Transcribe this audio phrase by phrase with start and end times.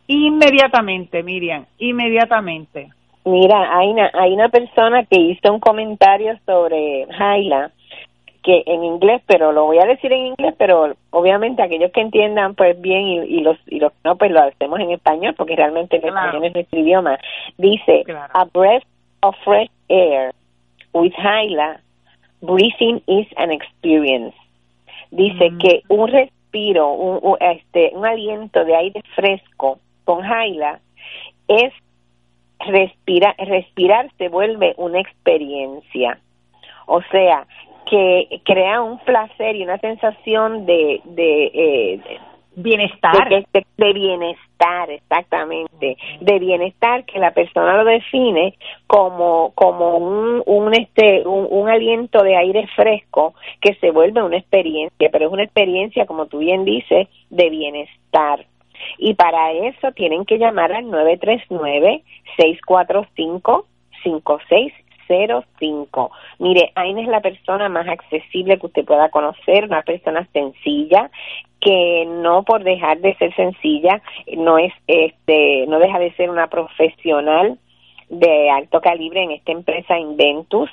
[0.06, 2.90] inmediatamente, Miriam, inmediatamente.
[3.24, 7.70] Mira, hay una, hay una persona que hizo un comentario sobre Jaila
[8.42, 12.56] que en inglés, pero lo voy a decir en inglés, pero obviamente aquellos que entiendan
[12.56, 16.04] pues bien y, los y los no pues lo hacemos en español porque realmente el
[16.04, 17.20] español es nuestro idioma.
[17.56, 18.02] Dice
[18.32, 18.82] a breath
[19.20, 20.32] of fresh air
[20.92, 21.80] with Hyla,
[22.42, 24.34] breathing is an experience.
[25.10, 25.58] Dice mm.
[25.58, 30.80] que un respiro, un, este un aliento de aire fresco con Hyla
[31.48, 31.72] es
[32.58, 36.18] respira, respirar se vuelve una experiencia.
[36.86, 37.46] O sea,
[37.88, 42.00] que crea un placer y una sensación de, de, eh,
[42.54, 43.28] bienestar.
[43.28, 45.96] De, bienestar, exactamente.
[46.20, 48.54] De bienestar que la persona lo define
[48.86, 54.38] como, como un, un, este, un, un, aliento de aire fresco que se vuelve una
[54.38, 58.46] experiencia, pero es una experiencia, como tú bien dices, de bienestar.
[58.98, 62.02] Y para eso tienen que llamar al 939
[62.36, 63.66] 645
[64.02, 64.72] 56
[65.08, 66.10] 05.
[66.38, 71.10] Mire, Aina es la persona más accesible que usted pueda conocer, una persona sencilla
[71.60, 74.02] que no por dejar de ser sencilla
[74.36, 77.58] no es este no deja de ser una profesional
[78.08, 80.70] de alto calibre en esta empresa Inventus,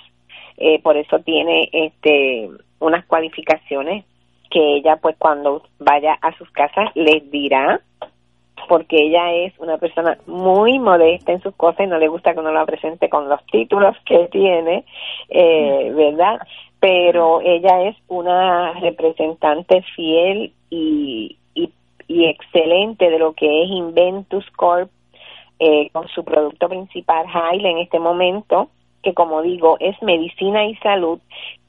[0.57, 4.03] eh, por eso tiene este unas cualificaciones
[4.49, 7.81] que ella pues cuando vaya a sus casas les dirá
[8.67, 12.39] porque ella es una persona muy modesta en sus cosas y no le gusta que
[12.39, 14.85] uno la presente con los títulos que tiene,
[15.29, 16.39] eh, ¿verdad?
[16.79, 21.69] Pero ella es una representante fiel y, y,
[22.07, 24.89] y excelente de lo que es Inventus Corp
[25.59, 28.69] eh, con su producto principal, Haile, en este momento,
[29.03, 31.19] que como digo es medicina y salud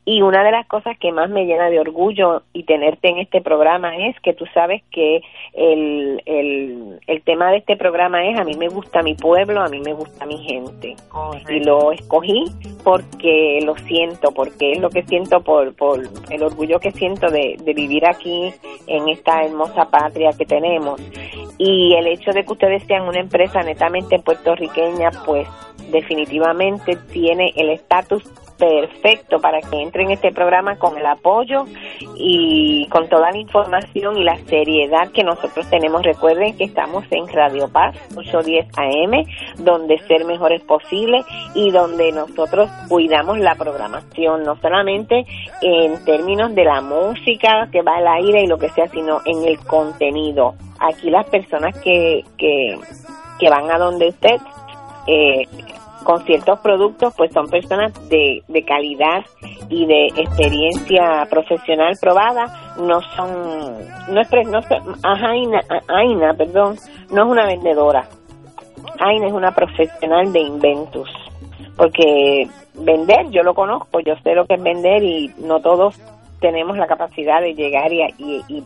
[0.05, 3.43] y una de las cosas que más me llena de orgullo y tenerte en este
[3.43, 5.21] programa es que tú sabes que
[5.53, 9.69] el, el, el tema de este programa es a mí me gusta mi pueblo, a
[9.69, 10.97] mí me gusta mi gente.
[11.49, 12.45] Y lo escogí
[12.83, 17.57] porque lo siento, porque es lo que siento por, por el orgullo que siento de,
[17.63, 18.53] de vivir aquí
[18.87, 20.99] en esta hermosa patria que tenemos.
[21.59, 25.47] Y el hecho de que ustedes sean una empresa netamente puertorriqueña, pues
[25.91, 28.25] definitivamente tiene el estatus
[28.61, 31.65] perfecto para que entren en este programa con el apoyo
[32.15, 36.03] y con toda la información y la seriedad que nosotros tenemos.
[36.03, 42.13] Recuerden que estamos en Radio Paz 810 AM, donde ser mejor es posible y donde
[42.13, 45.25] nosotros cuidamos la programación, no solamente
[45.63, 49.43] en términos de la música que va al aire y lo que sea, sino en
[49.49, 50.55] el contenido.
[50.79, 52.79] Aquí las personas que, que,
[53.39, 54.37] que van a donde usted
[55.07, 55.47] eh,
[56.05, 59.25] con ciertos productos, pues son personas de, de calidad
[59.69, 63.79] y de experiencia profesional probada, no son,
[64.09, 64.61] no es, no
[65.03, 66.77] Aina, Aina, perdón,
[67.11, 68.09] no es una vendedora.
[68.99, 71.09] Aina es una profesional de inventos,
[71.77, 76.01] porque vender, yo lo conozco, yo sé lo que es vender y no todos
[76.41, 78.65] tenemos la capacidad de llegar y, y, y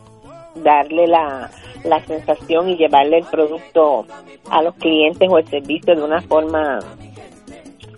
[0.55, 1.49] darle la,
[1.83, 4.05] la sensación y llevarle el producto
[4.49, 6.79] a los clientes o el servicio de una forma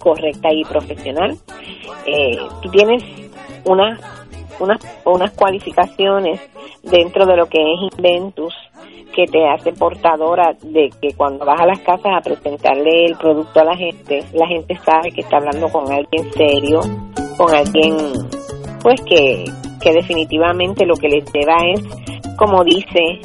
[0.07, 1.37] correcta y profesional.
[2.05, 3.03] Eh, tú tienes
[3.65, 3.99] unas
[4.59, 6.39] unas unas cualificaciones
[6.81, 8.53] dentro de lo que es Inventus
[9.13, 13.59] que te hace portadora de que cuando vas a las casas a presentarle el producto
[13.59, 16.79] a la gente, la gente sabe que está hablando con alguien serio,
[17.35, 17.97] con alguien
[18.81, 19.43] pues que,
[19.81, 21.81] que definitivamente lo que les lleva es,
[22.37, 23.19] como dice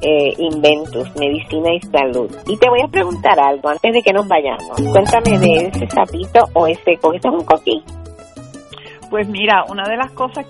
[0.00, 2.30] eh, inventos, medicina y salud.
[2.46, 4.80] Y te voy a preguntar algo antes de que nos vayamos.
[4.92, 7.82] Cuéntame de ese sapito o ese con es un coquí.
[9.10, 10.46] Pues mira, una de las cosas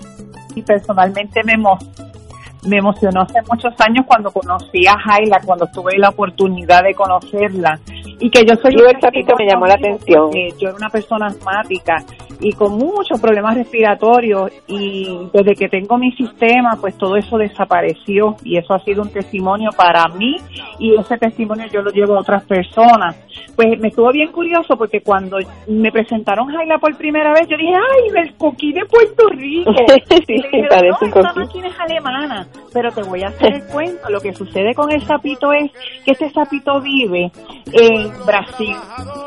[0.55, 6.11] que personalmente me, me emocionó hace muchos años cuando conocí a Jaila, cuando tuve la
[6.11, 7.79] oportunidad de conocerla
[8.21, 11.27] y que yo soy yo el sapito me llamó la atención yo era una persona
[11.27, 11.97] asmática
[12.41, 18.37] y con muchos problemas respiratorios y desde que tengo mi sistema pues todo eso desapareció
[18.45, 20.37] y eso ha sido un testimonio para mí
[20.79, 23.17] y ese testimonio yo lo llevo a otras personas.
[23.57, 27.75] Pues me estuvo bien curioso porque cuando me presentaron Jaila por primera vez yo dije
[27.75, 29.73] ay el coquí de Puerto Rico
[30.27, 34.09] sí, parece no, esta máquina es alemana pero te voy a hacer el cuento.
[34.11, 35.73] Lo que sucede con el sapito es
[36.05, 37.31] que este sapito vive
[37.73, 38.77] en Brasil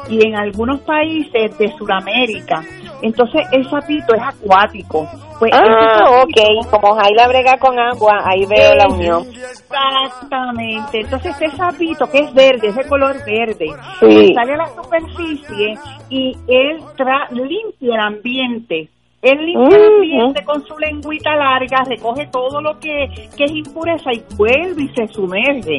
[0.09, 2.63] y en algunos países de Sudamérica
[3.01, 5.07] entonces el sapito es acuático.
[5.39, 9.25] Pues ah, ok, como Jaila brega con agua, ahí veo la unión.
[9.27, 13.67] Exactamente, entonces ese sapito que es verde, ese color verde,
[13.99, 15.75] sale a la superficie
[16.09, 18.89] y él tra limpia el ambiente
[19.21, 23.07] Él limpia el ambiente con su lengüita larga, recoge todo lo que,
[23.37, 25.77] que es impureza y vuelve y se sumerge.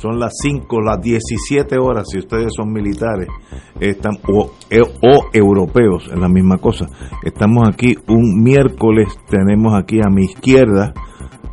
[0.00, 3.28] Son las 5, las 17 horas, si ustedes son militares
[3.80, 6.86] están, o, e, o, europeos, es la misma cosa.
[7.22, 10.92] Estamos aquí un miércoles, tenemos aquí a mi izquierda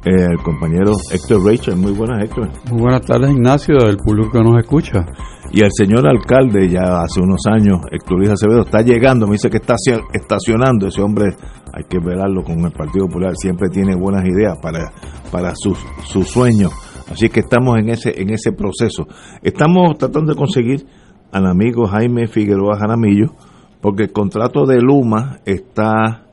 [0.05, 1.75] eh, el compañero Héctor Rachel.
[1.75, 2.49] Muy buenas, Héctor.
[2.71, 5.05] Muy buenas tardes, Ignacio, del público que nos escucha.
[5.51, 9.49] Y el señor alcalde, ya hace unos años, Héctor Luis Acevedo, está llegando, me dice
[9.49, 9.75] que está
[10.13, 10.87] estacionando.
[10.87, 11.35] Ese hombre,
[11.73, 14.91] hay que verlo con el Partido Popular, siempre tiene buenas ideas para,
[15.31, 16.71] para sus, sus sueños.
[17.11, 19.07] Así que estamos en ese, en ese proceso.
[19.41, 20.85] Estamos tratando de conseguir
[21.31, 23.33] al amigo Jaime Figueroa Jaramillo,
[23.81, 26.23] porque el contrato de Luma está...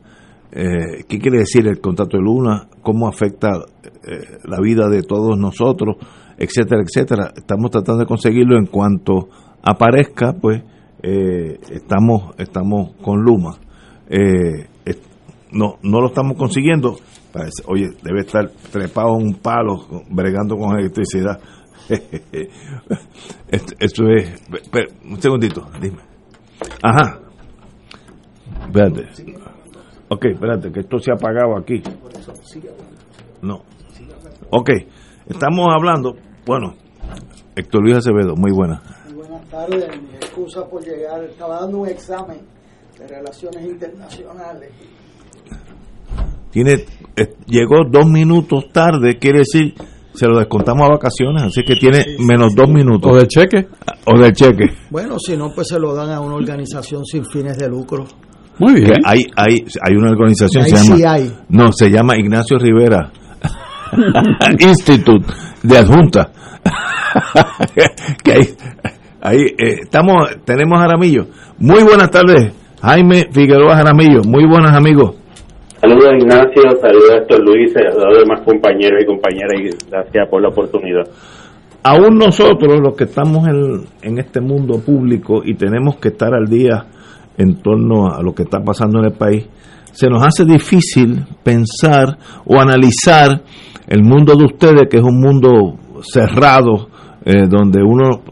[0.57, 2.69] Eh, ¿Qué quiere decir el contrato de Luma?
[2.83, 3.51] ¿Cómo afecta
[3.83, 5.97] eh, la vida de todos nosotros?
[6.39, 7.33] etcétera, etcétera.
[7.37, 9.29] Estamos tratando de conseguirlo en cuanto
[9.63, 10.63] aparezca, pues
[11.03, 13.57] eh, estamos estamos con Luma.
[14.09, 14.67] Eh,
[15.53, 16.97] no no lo estamos consiguiendo.
[17.67, 21.41] Oye, debe estar trepado en un palo bregando con electricidad.
[23.49, 24.43] Esto es.
[25.05, 25.99] un segundito, dime.
[26.83, 27.21] Ajá.
[28.67, 29.09] Espérate.
[30.09, 31.83] Ok, espérate, que esto se ha apagado aquí.
[33.43, 33.63] No.
[34.51, 34.71] Ok.
[35.27, 36.15] Estamos hablando,
[36.47, 36.75] bueno,
[37.57, 38.83] Héctor Luis Acevedo, muy buena.
[39.07, 42.41] Muy buenas tardes, mi excusa por llegar, estaba dando un examen
[42.99, 44.71] de relaciones internacionales.
[46.55, 46.85] Tiene,
[47.17, 49.75] eh, llegó dos minutos tarde, quiere decir,
[50.15, 53.11] se lo descontamos a vacaciones, así que tiene menos dos minutos.
[53.11, 53.67] ¿O del cheque?
[54.05, 54.67] O del cheque.
[54.89, 58.05] Bueno, si no, pues se lo dan a una organización sin fines de lucro.
[58.61, 59.01] Muy bien.
[59.05, 61.33] Hay, hay, hay una organización, Ahí se llama, sí hay.
[61.49, 63.11] no, se llama Ignacio Rivera
[64.61, 65.27] Institute
[65.61, 66.31] de adjunta.
[68.23, 68.55] que ahí,
[69.21, 71.27] ahí eh, estamos, tenemos Jaramillo.
[71.59, 74.23] Muy buenas tardes, Jaime Figueroa Jaramillo.
[74.23, 75.17] Muy buenas amigos.
[75.85, 80.49] Saludos Ignacio, saludos a Luis, a los demás compañeros y compañeras y gracias por la
[80.49, 81.03] oportunidad.
[81.83, 86.47] Aún nosotros, los que estamos en, en este mundo público y tenemos que estar al
[86.47, 86.87] día
[87.37, 89.47] en torno a lo que está pasando en el país,
[89.93, 93.43] se nos hace difícil pensar o analizar
[93.87, 96.89] el mundo de ustedes, que es un mundo cerrado,
[97.27, 98.23] eh, donde uno,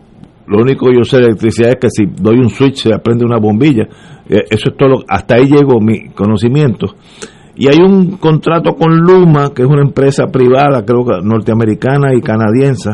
[0.47, 3.27] lo único que yo sé de electricidad es que si doy un switch se aprende
[3.27, 3.87] una bombilla.
[4.27, 6.95] Eh, eso es todo, hasta ahí llegó mi conocimiento.
[7.55, 12.21] Y hay un contrato con Luma, que es una empresa privada, creo que norteamericana y
[12.21, 12.91] canadiense,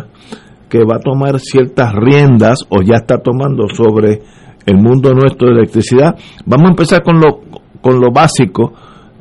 [0.69, 4.21] que va a tomar ciertas riendas o ya está tomando sobre
[4.67, 6.17] el mundo nuestro de electricidad.
[6.45, 7.41] Vamos a empezar con lo,
[7.81, 8.73] con lo básico.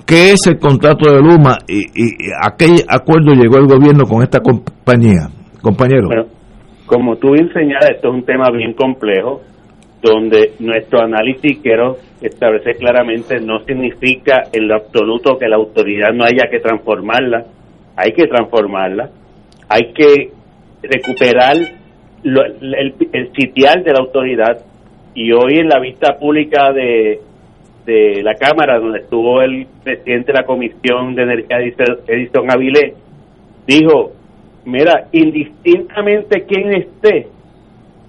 [0.06, 4.24] ¿Qué es el contrato de Luma y, y, a qué acuerdo llegó el gobierno con
[4.24, 5.30] esta compañía,
[5.62, 6.08] compañero?
[6.86, 9.42] Como tú bien señalas, esto es un tema bien complejo
[10.02, 16.24] donde nuestro análisis, quiero establecer claramente, no significa en lo absoluto que la autoridad no
[16.24, 17.46] haya que transformarla,
[17.96, 19.10] hay que transformarla,
[19.70, 20.30] hay que
[20.84, 21.56] recuperar
[22.24, 24.60] lo- el, el sitial de la autoridad.
[25.16, 27.20] Y hoy en la vista pública de,
[27.86, 32.94] de la Cámara, donde estuvo el presidente de la Comisión de Energía, Edison- Avilés,
[33.66, 34.12] dijo,
[34.66, 37.28] mira, indistintamente quién esté,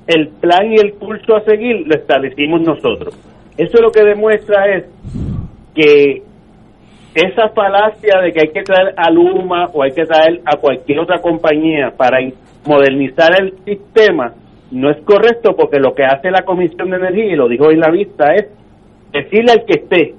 [0.08, 3.14] el plan y el curso a seguir lo establecimos nosotros.
[3.56, 4.84] Eso lo que demuestra es
[5.74, 6.22] que
[7.14, 11.00] esa falacia de que hay que traer a Luma o hay que traer a cualquier
[11.00, 12.18] otra compañía para
[12.64, 14.34] modernizar el sistema
[14.70, 17.80] no es correcto porque lo que hace la Comisión de Energía, y lo dijo en
[17.80, 18.48] la vista, es
[19.12, 20.14] decirle al que esté,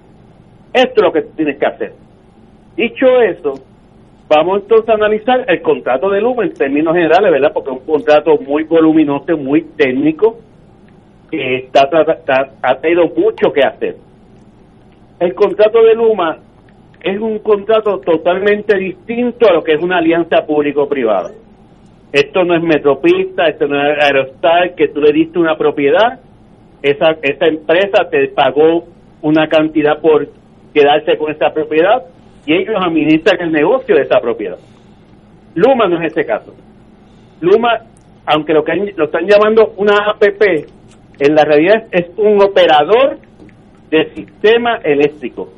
[0.74, 1.94] esto es lo que tienes que hacer.
[2.76, 3.54] Dicho eso,
[4.30, 7.52] vamos entonces a analizar el contrato de Luma en términos generales, ¿verdad?
[7.54, 10.38] Porque es un contrato muy voluminoso, muy técnico,
[11.32, 13.96] que está, tra- ha tenido mucho que hacer.
[15.20, 16.38] El contrato de Luma
[17.02, 21.32] es un contrato totalmente distinto a lo que es una alianza público-privada.
[22.12, 26.20] Esto no es Metropista, esto no es Aerostar, que tú le diste una propiedad,
[26.82, 28.86] esa, esa empresa te pagó
[29.22, 30.28] una cantidad por
[30.74, 32.04] quedarse con esa propiedad
[32.46, 34.58] y ellos administran el negocio de esa propiedad.
[35.56, 36.54] Luma no es ese caso.
[37.42, 37.80] Luma,
[38.26, 40.68] aunque lo, que lo están llamando una APP,
[41.20, 43.18] en la realidad es un operador
[43.90, 45.50] de sistema eléctrico.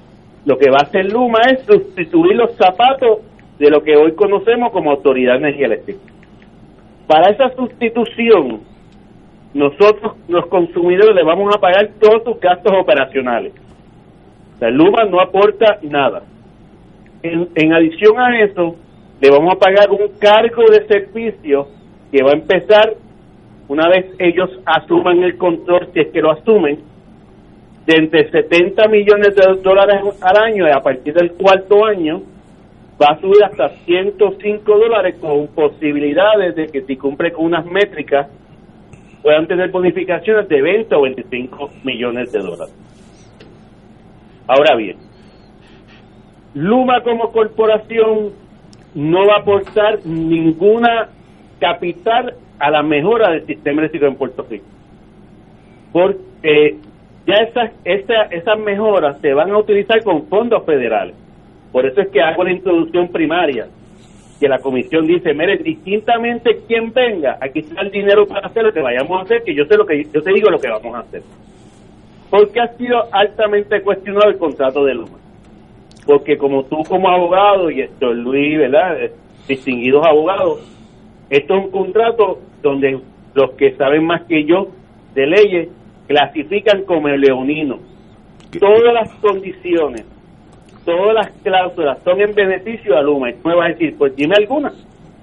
[0.45, 3.19] Lo que va a hacer Luma es sustituir los zapatos
[3.59, 5.99] de lo que hoy conocemos como Autoridad de Energía Eléctrica.
[7.05, 8.61] Para esa sustitución,
[9.53, 13.53] nosotros, los consumidores, le vamos a pagar todos sus gastos operacionales.
[14.59, 16.23] Sea, Luma no aporta nada.
[17.23, 18.75] En, adición a eso,
[19.19, 21.67] le vamos a pagar un cargo de servicio
[22.11, 22.95] que va a empezar
[23.67, 26.79] una vez ellos asuman el control, si es que lo asumen,
[27.85, 32.21] de entre 70 millones de dólares al año a partir del cuarto año
[33.01, 38.27] va a subir hasta 105 dólares con posibilidades de que si cumple con unas métricas
[39.23, 42.75] puedan tener bonificaciones de 20 o 25 millones de dólares.
[44.47, 44.97] Ahora bien,
[46.53, 48.31] Luma como corporación
[48.95, 51.07] no va a aportar ninguna
[51.59, 54.65] capital a la mejora del sistema eléctrico en Puerto Rico.
[55.91, 56.77] Porque
[57.27, 61.15] ya esas, esa- esas mejoras se van a utilizar con fondos federales.
[61.71, 63.67] Por eso es que hago la introducción primaria,
[64.39, 68.73] que la comisión dice, mire, distintamente quien venga, aquí está el dinero para hacer lo
[68.73, 70.95] que vayamos a hacer, que yo sé lo que yo te digo lo que vamos
[70.95, 71.21] a hacer.
[72.29, 75.17] Porque ha sido altamente cuestionado el contrato de Luma.
[76.05, 79.03] Porque como tú como abogado y esto Luis, ¿verdad?
[79.03, 79.11] Eh,
[79.47, 80.59] Distinguidos abogados,
[81.29, 83.01] esto es un contrato donde
[83.33, 84.67] los que saben más que yo
[85.13, 85.69] de leyes
[86.07, 87.79] clasifican como el leonino.
[88.59, 90.05] Todas las condiciones,
[90.85, 93.29] todas las cláusulas son en beneficio de Luma.
[93.29, 94.73] Y tú me vas a decir, pues dime algunas,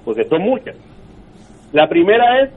[0.05, 0.77] porque son muchas.
[1.73, 2.51] La primera es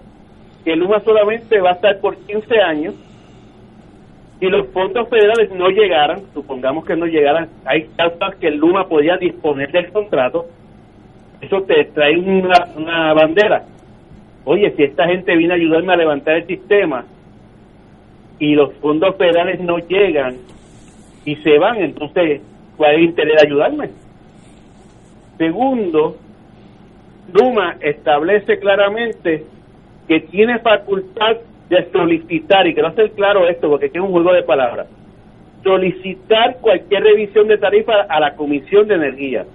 [0.65, 2.95] que Luma solamente va a estar por 15 años
[4.41, 9.15] si los fondos federales no llegaran, supongamos que no llegaran, hay causas que Luma podía
[9.15, 10.47] disponer del contrato,
[11.41, 13.63] eso te trae una, una bandera.
[14.43, 17.05] Oye, si esta gente viene a ayudarme a levantar el sistema
[18.39, 20.37] y los fondos federales no llegan
[21.23, 22.41] y se van, entonces,
[22.77, 23.89] ¿cuál es el interés de ayudarme?
[25.37, 26.17] Segundo,
[27.31, 29.45] Luma establece claramente
[30.07, 31.37] que tiene facultad
[31.71, 34.87] de solicitar, y quiero hacer claro esto porque es un juego de palabras,
[35.63, 39.45] solicitar cualquier revisión de tarifa a la Comisión de Energía,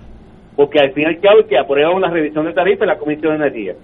[0.56, 3.32] porque al fin y al cabo que aprueba una revisión de tarifa es la Comisión
[3.32, 3.75] de Energía.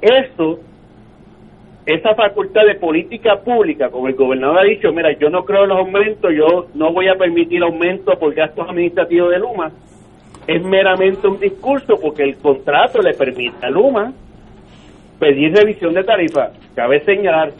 [0.00, 0.60] Eso,
[1.84, 5.68] esa facultad de política pública, como el gobernador ha dicho, mira, yo no creo en
[5.68, 9.72] los aumentos, yo no voy a permitir aumentos por gastos administrativos de Luma,
[10.46, 14.14] es meramente un discurso porque el contrato le permite a Luma
[15.18, 16.50] pedir revisión de tarifa.
[16.74, 17.52] Cabe señalar,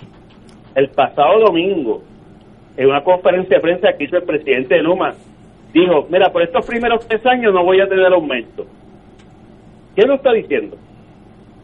[0.75, 2.03] el pasado domingo,
[2.77, 5.15] en una conferencia de prensa que hizo el presidente de Luma,
[5.73, 8.65] dijo, mira, por estos primeros tres años no voy a tener aumento.
[9.97, 10.77] ¿Qué nos está diciendo?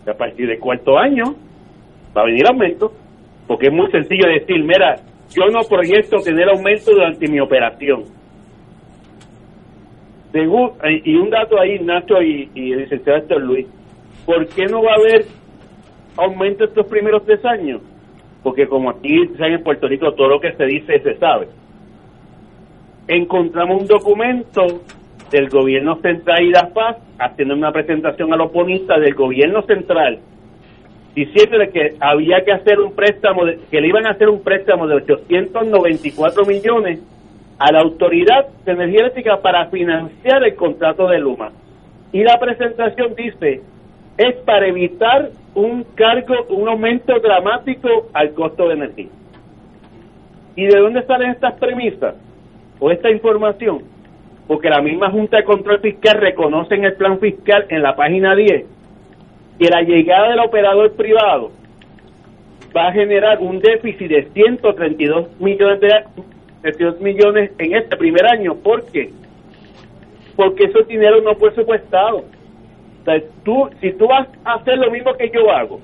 [0.04, 1.36] Que a partir del cuarto año
[2.16, 2.92] va a venir aumento,
[3.46, 4.96] porque es muy sencillo decir, mira,
[5.30, 8.04] yo no proyecto tener aumento durante mi operación.
[10.34, 13.66] Y un dato ahí, Nacho y, y el licenciado Héctor Luis,
[14.26, 15.24] ¿por qué no va a haber
[16.16, 17.80] aumento estos primeros tres años?
[18.42, 21.48] Porque como aquí en Puerto Rico todo lo que se dice se sabe.
[23.08, 24.66] Encontramos un documento
[25.30, 28.50] del gobierno central y la paz haciendo una presentación a los
[29.00, 30.20] del gobierno central
[31.14, 34.86] diciéndole que había que hacer un préstamo, de- que le iban a hacer un préstamo
[34.88, 37.00] de 894 millones
[37.58, 41.50] a la Autoridad de Energía Eléctrica para financiar el contrato de Luma.
[42.12, 43.62] Y la presentación dice,
[44.18, 49.08] es para evitar un cargo, un aumento dramático al costo de energía.
[50.56, 52.14] ¿Y de dónde salen estas premisas
[52.78, 53.82] o esta información?
[54.46, 58.34] Porque la misma Junta de Control Fiscal reconoce en el plan fiscal en la página
[58.34, 58.66] 10
[59.58, 61.52] que la llegada del operador privado
[62.76, 66.04] va a generar un déficit de 132 millones de
[66.62, 68.54] 32 millones en este primer año.
[68.56, 69.10] ¿Por qué?
[70.34, 72.24] Porque esos dinero no fue supuestado.
[73.04, 75.78] O sea, tú, si tú vas a hacer lo mismo que yo hago,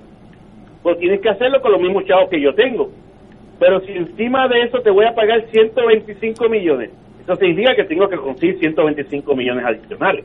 [0.82, 2.90] pues tienes que hacerlo con los mismos chavos que yo tengo.
[3.58, 6.90] Pero si encima de eso te voy a pagar 125 millones,
[7.22, 10.24] eso significa que tengo que conseguir 125 millones adicionales.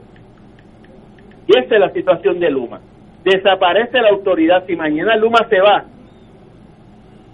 [1.48, 2.80] Y esa es la situación de Luma.
[3.25, 4.66] Desaparece la autoridad.
[4.66, 5.84] Si mañana Luma se va,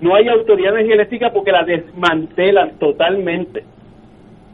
[0.01, 3.63] no hay autoridad eléctrica porque la desmantelan totalmente.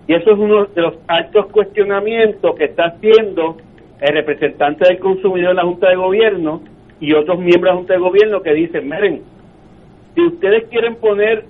[0.05, 3.55] Y eso es uno de los altos cuestionamientos que está haciendo
[3.99, 6.61] el representante del consumidor en la Junta de Gobierno
[6.99, 9.21] y otros miembros de la Junta de Gobierno que dicen, miren,
[10.15, 11.45] si ustedes quieren poner,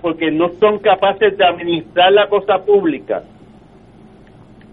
[0.00, 3.22] porque no son capaces de administrar la cosa pública,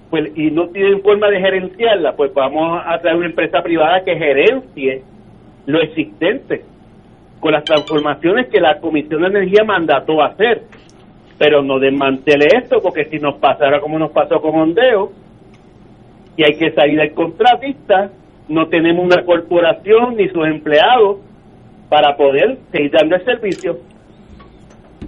[0.09, 4.17] pues y no tienen forma de gerenciarla, pues vamos a traer una empresa privada que
[4.17, 5.03] gerencie
[5.65, 6.63] lo existente
[7.39, 10.63] con las transformaciones que la Comisión de Energía mandató hacer.
[11.37, 15.11] Pero no desmantele esto, porque si nos pasara como nos pasó con Ondeo,
[16.37, 18.09] y hay que salir del contratista,
[18.47, 21.17] no tenemos una corporación ni sus empleados
[21.89, 23.77] para poder seguir dando el servicio.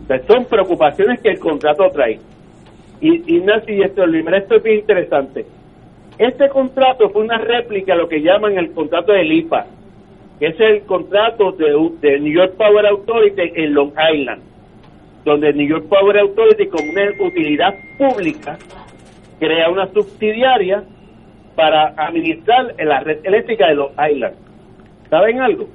[0.09, 2.19] O son preocupaciones que el contrato trae.
[2.99, 5.45] Y y esto, mira, esto es bien interesante.
[6.17, 9.65] Este contrato fue una réplica a lo que llaman el contrato del IPA,
[10.39, 14.41] que es el contrato de, de New York Power Authority en Long Island,
[15.25, 18.57] donde New York Power Authority, como una utilidad pública,
[19.39, 20.83] crea una subsidiaria
[21.55, 24.35] para administrar la red eléctrica de Long Island.
[25.09, 25.67] ¿Saben algo?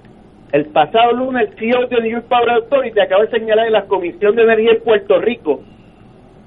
[0.52, 3.84] El pasado lunes, el CEO de New York Power Authority acaba de señalar en la
[3.84, 5.60] Comisión de Energía en Puerto Rico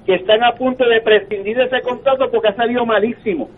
[0.04, 3.48] que están a punto de prescindir de ese contrato porque ha salido malísimo.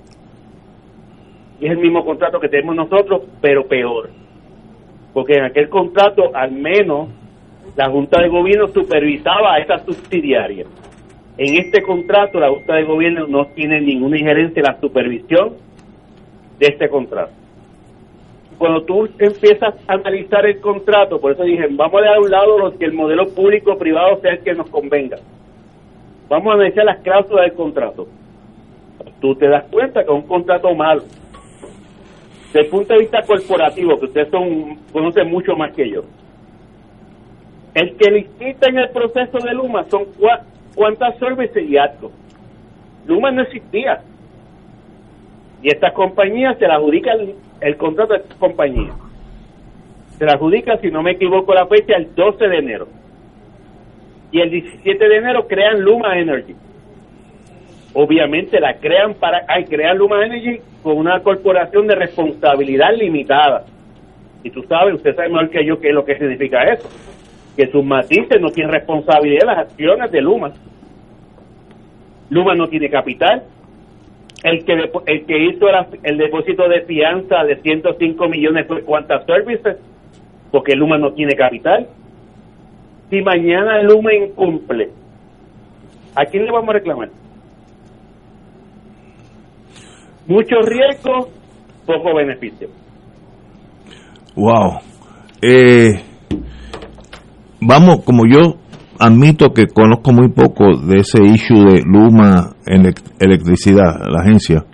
[1.58, 4.10] Y es el mismo contrato que tenemos nosotros, pero peor.
[5.14, 7.08] Porque en aquel contrato, al menos,
[7.76, 10.66] la Junta de Gobierno supervisaba a esa subsidiaria.
[11.38, 15.63] En este contrato, la Junta de Gobierno no tiene ninguna injerencia en la supervisión
[16.58, 17.32] de este contrato.
[18.58, 22.30] Cuando tú empiezas a analizar el contrato, por eso dije, vamos a dejar a un
[22.30, 25.18] lado lo que el modelo público-privado sea el que nos convenga.
[26.28, 28.06] Vamos a analizar las cláusulas del contrato.
[29.20, 31.02] Tú te das cuenta que es un contrato malo.
[32.46, 36.02] Desde el punto de vista corporativo, que ustedes son conocen mucho más que yo,
[37.74, 40.04] el que licita en el proceso de Luma son
[40.76, 42.12] cuántas services y actos.
[43.06, 44.00] Luma no existía.
[45.64, 47.12] Y estas compañías se la adjudica
[47.62, 48.94] el, contrato de estas compañías.
[50.18, 52.86] Se la adjudica, si no me equivoco, la fecha el 12 de enero.
[54.30, 56.54] Y el 17 de enero crean Luma Energy.
[57.94, 63.64] Obviamente la crean para, ay, crean Luma Energy con una corporación de responsabilidad limitada.
[64.42, 66.90] Y tú sabes, usted sabe mejor que yo qué es lo que significa eso.
[67.56, 70.52] Que sus matices no tienen responsabilidad de las acciones de Luma.
[72.28, 73.44] Luma no tiene capital.
[74.44, 75.66] El que, el que hizo
[76.02, 79.78] el depósito de fianza de 105 millones fue cuántas services,
[80.52, 81.88] porque Luma no tiene capital.
[83.08, 84.90] Si mañana Luma incumple,
[86.14, 87.08] ¿a quién le vamos a reclamar?
[90.26, 91.30] Mucho riesgo,
[91.86, 92.68] poco beneficio.
[94.36, 94.80] Wow.
[95.40, 96.02] Eh,
[97.62, 98.56] vamos, como yo
[98.98, 104.64] admito que conozco muy poco de ese issue de Luma Elec- Electricidad, la agencia,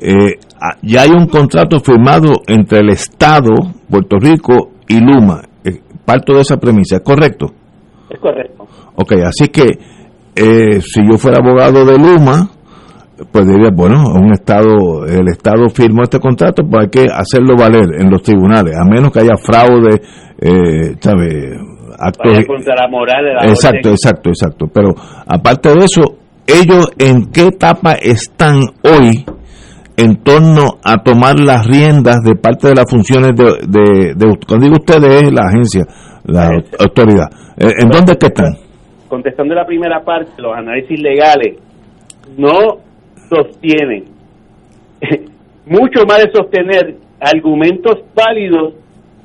[0.00, 3.52] eh, ah, ya hay un contrato firmado entre el Estado,
[3.88, 5.42] Puerto Rico y Luma.
[5.64, 7.46] Eh, parto de esa premisa, ¿es correcto?
[8.10, 8.66] Es correcto.
[8.94, 9.64] Ok, así que
[10.36, 12.50] eh, si yo fuera abogado de Luma,
[13.32, 17.88] pues diría, bueno, un estado, el Estado firmó este contrato, pues hay que hacerlo valer
[17.98, 20.02] en los tribunales, a menos que haya fraude,
[20.38, 21.56] eh, ¿sabe?
[21.98, 23.92] Actos, Vaya contra la moral de la exacto, orden.
[23.92, 24.66] exacto, exacto.
[24.72, 24.88] Pero
[25.26, 26.02] aparte de eso,
[26.46, 29.24] ellos en qué etapa están hoy
[29.96, 34.66] en torno a tomar las riendas de parte de las funciones de, de, de- cuando
[34.66, 35.84] digo ustedes es la agencia,
[36.24, 37.28] la autoridad.
[37.56, 38.54] ¿En dónde es que están?
[39.08, 41.56] Contestando la primera parte, los análisis legales
[42.36, 42.78] no
[43.30, 44.04] sostienen,
[45.66, 48.74] mucho más de sostener argumentos válidos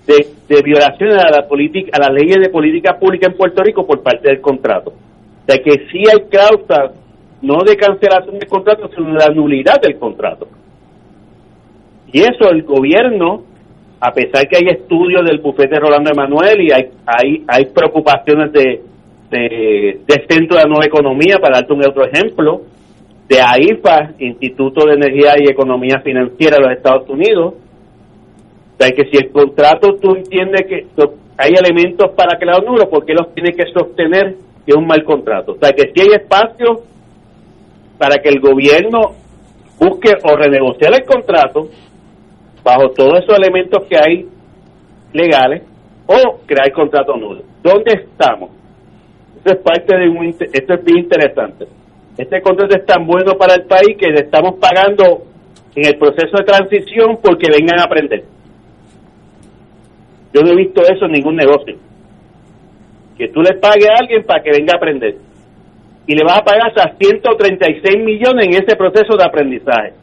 [0.07, 3.87] de, de violaciones a la política, a las leyes de política pública en Puerto Rico
[3.87, 4.91] por parte del contrato.
[4.91, 6.91] O sea que sí hay causas,
[7.41, 10.47] no de cancelación del contrato, sino de la nulidad del contrato.
[12.11, 13.43] Y eso el gobierno,
[14.01, 18.81] a pesar que hay estudios del bufete Rolando Emanuel y hay, hay, hay preocupaciones de,
[19.29, 22.63] de, del Centro de la Nueva Economía, para darte un otro ejemplo,
[23.29, 27.53] de AIFA, Instituto de Energía y Economía Financiera de los Estados Unidos,
[28.81, 30.87] sea, que si el contrato tú entiendes que
[31.37, 34.87] hay elementos para que la nulo, ¿por qué los tiene que sostener que es un
[34.87, 35.53] mal contrato?
[35.53, 36.81] O sea, que si hay espacio
[37.97, 39.15] para que el gobierno
[39.79, 41.69] busque o renegociar el contrato
[42.63, 44.27] bajo todos esos elementos que hay
[45.13, 45.63] legales
[46.07, 47.41] o crear contrato nulo.
[47.63, 48.51] ¿Dónde estamos?
[49.37, 51.67] Esto es parte de un esto es bien interesante.
[52.17, 55.23] Este contrato es tan bueno para el país que le estamos pagando
[55.75, 58.23] en el proceso de transición porque vengan a aprender.
[60.33, 61.75] Yo no he visto eso en ningún negocio.
[63.17, 65.15] Que tú le pagues a alguien para que venga a aprender.
[66.07, 69.93] Y le vas a pagar hasta 136 millones en ese proceso de aprendizaje.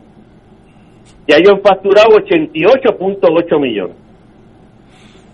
[1.26, 3.96] Ya ellos han facturado 88.8 millones.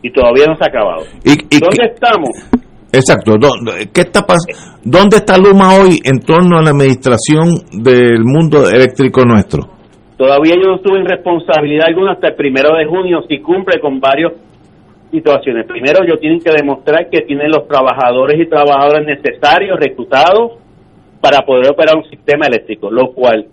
[0.02, 1.02] Y todavía no se ha acabado.
[1.24, 2.30] ¿Y, ¿Dónde estamos?
[2.92, 3.36] Exacto.
[3.92, 4.24] ¿Qué está
[4.84, 9.74] ¿Dónde está Luma hoy en torno a la administración del mundo eléctrico nuestro?
[10.16, 13.98] Todavía yo no estuve en responsabilidad alguna hasta el primero de junio si cumple con
[13.98, 14.32] varios
[15.14, 15.66] situaciones.
[15.66, 20.52] Primero, ellos tienen que demostrar que tienen los trabajadores y trabajadoras necesarios, reclutados,
[21.20, 23.46] para poder operar un sistema eléctrico, lo cual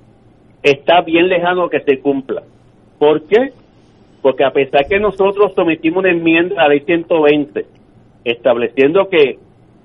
[0.64, 2.42] está bien lejano que se cumpla.
[2.98, 3.54] ¿Por qué?
[4.22, 7.66] Porque a pesar que nosotros sometimos una enmienda a la ley 120,
[8.26, 9.38] estableciendo que,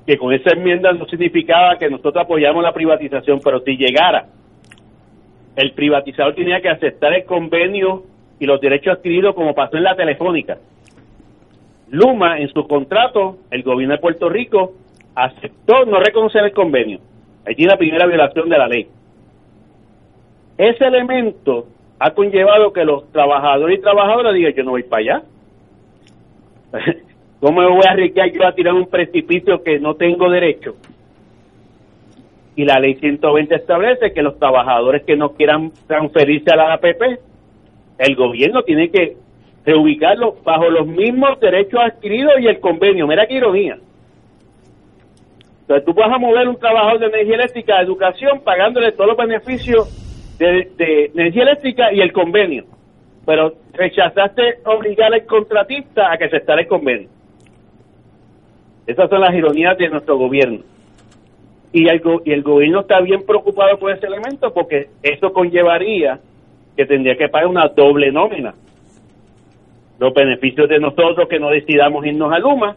[0.06, 4.26] que con esa enmienda no significaba que nosotros apoyamos la privatización, pero si llegara,
[5.56, 8.04] el privatizador tenía que aceptar el convenio
[8.38, 10.58] y los derechos adquiridos como pasó en la telefónica.
[11.90, 14.74] Luma, en su contrato, el gobierno de Puerto Rico
[15.14, 16.98] aceptó no reconocer el convenio.
[17.46, 18.88] Ahí tiene la primera violación de la ley.
[20.58, 21.66] Ese elemento
[21.98, 25.22] ha conllevado que los trabajadores y trabajadoras digan, yo no voy para allá.
[27.40, 30.74] ¿Cómo me voy a arriesgar yo a tirar un precipicio que no tengo derecho?
[32.56, 37.20] Y la ley 120 establece que los trabajadores que no quieran transferirse a la APP,
[37.98, 39.16] el gobierno tiene que
[39.66, 43.06] reubicarlo bajo los mismos derechos adquiridos y el convenio.
[43.08, 43.76] Mira qué ironía.
[45.62, 49.16] Entonces tú vas a mover un trabajador de energía eléctrica a educación pagándole todos los
[49.16, 52.64] beneficios de, energía eléctrica y el convenio.
[53.26, 57.08] Pero rechazaste obligar al contratista a que se aceptara el convenio.
[58.86, 60.60] Esas son las ironías de nuestro gobierno.
[61.72, 66.20] Y el, y el gobierno está bien preocupado por ese elemento porque eso conllevaría
[66.76, 68.54] que tendría que pagar una doble nómina
[69.98, 72.76] los beneficios de nosotros que no decidamos irnos a Luma,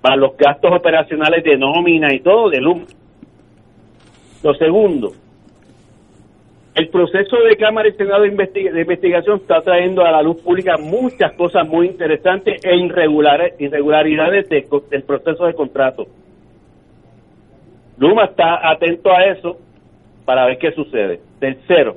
[0.00, 2.84] para los gastos operacionales de nómina y todo de Luma.
[4.42, 5.12] Lo segundo,
[6.74, 11.32] el proceso de Cámara y Senado de, investigación está trayendo a la luz pública muchas
[11.34, 16.06] cosas muy interesantes e irregularidades del proceso de contrato.
[17.98, 19.58] Luma está atento a eso
[20.24, 21.20] para ver qué sucede.
[21.38, 21.96] Tercero,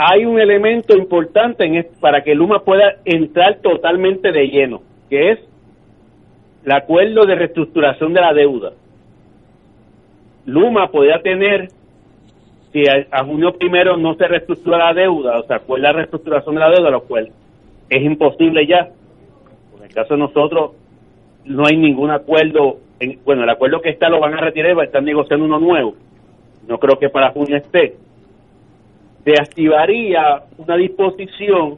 [0.00, 4.80] hay un elemento importante en para que Luma pueda entrar totalmente de lleno,
[5.10, 5.40] que es
[6.64, 8.74] el acuerdo de reestructuración de la deuda.
[10.46, 11.70] Luma podría tener,
[12.72, 16.60] si a, junio primero no se reestructura la deuda, o sea, acuerda la reestructuración de
[16.60, 17.32] la deuda, lo cual
[17.90, 18.90] es imposible ya.
[19.78, 20.76] En el caso de nosotros,
[21.44, 22.78] no hay ningún acuerdo.
[23.24, 25.96] bueno, el acuerdo que está lo van a retirar y estar negociando uno nuevo.
[26.68, 27.96] No creo que para junio esté
[29.28, 31.76] se activaría una disposición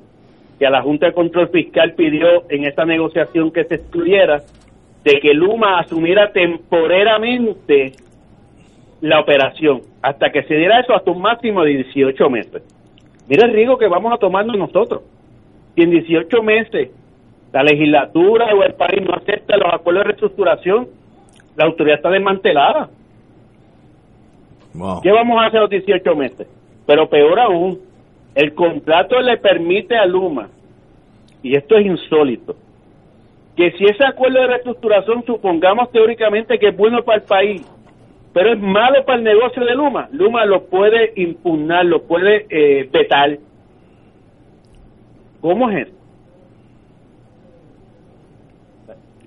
[0.57, 4.43] que a la Junta de Control Fiscal pidió en esta negociación que se excluyera,
[5.03, 7.95] de que Luma asumiera temporeramente
[9.01, 12.63] la operación, hasta que se diera eso hasta un máximo de 18 meses.
[13.27, 15.03] Mira el riesgo que vamos a tomarnos nosotros.
[15.75, 16.91] Si en 18 meses
[17.53, 20.87] la legislatura o el país no acepta los acuerdos de reestructuración,
[21.57, 22.91] la autoridad está desmantelada.
[25.03, 26.47] ¿Qué vamos a hacer los 18 meses?
[26.91, 27.79] Pero peor aún,
[28.35, 30.49] el contrato le permite a Luma,
[31.41, 32.57] y esto es insólito,
[33.55, 37.63] que si ese acuerdo de reestructuración supongamos teóricamente que es bueno para el país,
[38.33, 42.89] pero es malo para el negocio de Luma, Luma lo puede impugnar, lo puede eh,
[42.91, 43.39] vetar.
[45.41, 45.97] ¿Cómo es eso?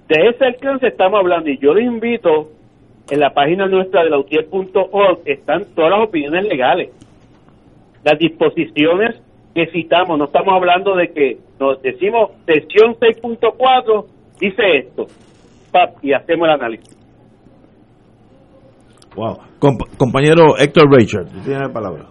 [0.10, 2.50] De ese alcance estamos hablando y yo les invito,
[3.10, 6.90] en la página nuestra de lautier.org están todas las opiniones legales
[8.04, 9.22] las disposiciones
[9.54, 14.06] que citamos, no estamos hablando de que nos decimos sesión 6.4
[14.40, 15.06] dice esto,
[15.72, 16.98] pap, y hacemos el análisis.
[19.16, 19.38] Wow.
[19.60, 22.06] Comp- compañero Héctor Richard, tiene la palabra.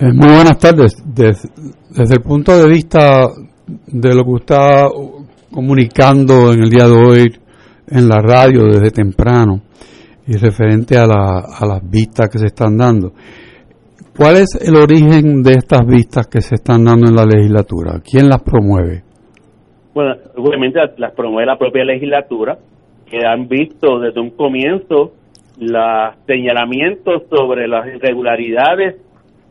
[0.00, 0.94] Eh, muy buenas tardes.
[1.06, 1.48] Des-
[1.90, 3.28] desde el punto de vista
[3.86, 4.88] de lo que usted está
[5.52, 7.36] comunicando en el día de hoy
[7.88, 9.60] en la radio desde temprano
[10.26, 13.12] y referente a, la- a las vistas que se están dando,
[14.18, 18.00] ¿cuál es el origen de estas vistas que se están dando en la legislatura?
[18.04, 19.02] ¿Quién las promueve?
[19.94, 22.58] Bueno, obviamente las promueve la propia legislatura,
[23.10, 25.12] que han visto desde un comienzo
[25.60, 28.96] los señalamientos sobre las irregularidades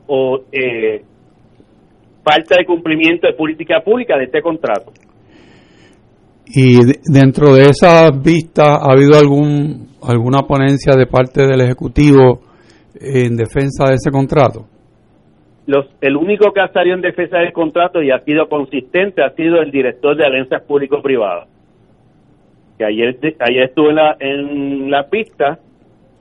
[0.08, 1.02] o eh,
[2.24, 4.92] falta de cumplimiento de política pública de este contrato.
[6.46, 12.40] Y de- dentro de esas vistas, ¿ha habido algún alguna ponencia de parte del Ejecutivo
[13.02, 14.66] en defensa de ese contrato?
[15.66, 19.32] Los, el único que ha salido en defensa del contrato y ha sido consistente ha
[19.32, 21.50] sido el director de alianzas público-privadas,
[22.78, 25.60] que ayer, ayer estuvo en la, en la pista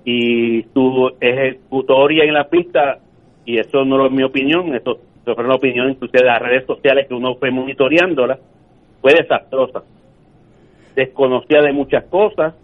[0.05, 2.99] y su ejecutoria en la pista,
[3.45, 6.67] y eso no es mi opinión, eso, eso fue una opinión inclusive de las redes
[6.67, 8.39] sociales que uno fue monitoreándola,
[9.01, 9.83] fue desastrosa.
[10.95, 12.55] Desconocía de muchas cosas.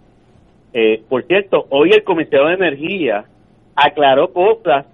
[0.72, 3.25] Eh, por cierto, hoy el comisionado de energía
[3.74, 4.87] aclaró cosas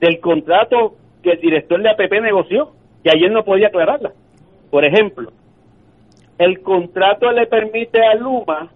[0.00, 4.12] del contrato que el director de APP negoció, que ayer no podía aclararla.
[4.70, 5.30] Por ejemplo,
[6.38, 8.68] el contrato le permite a Luma,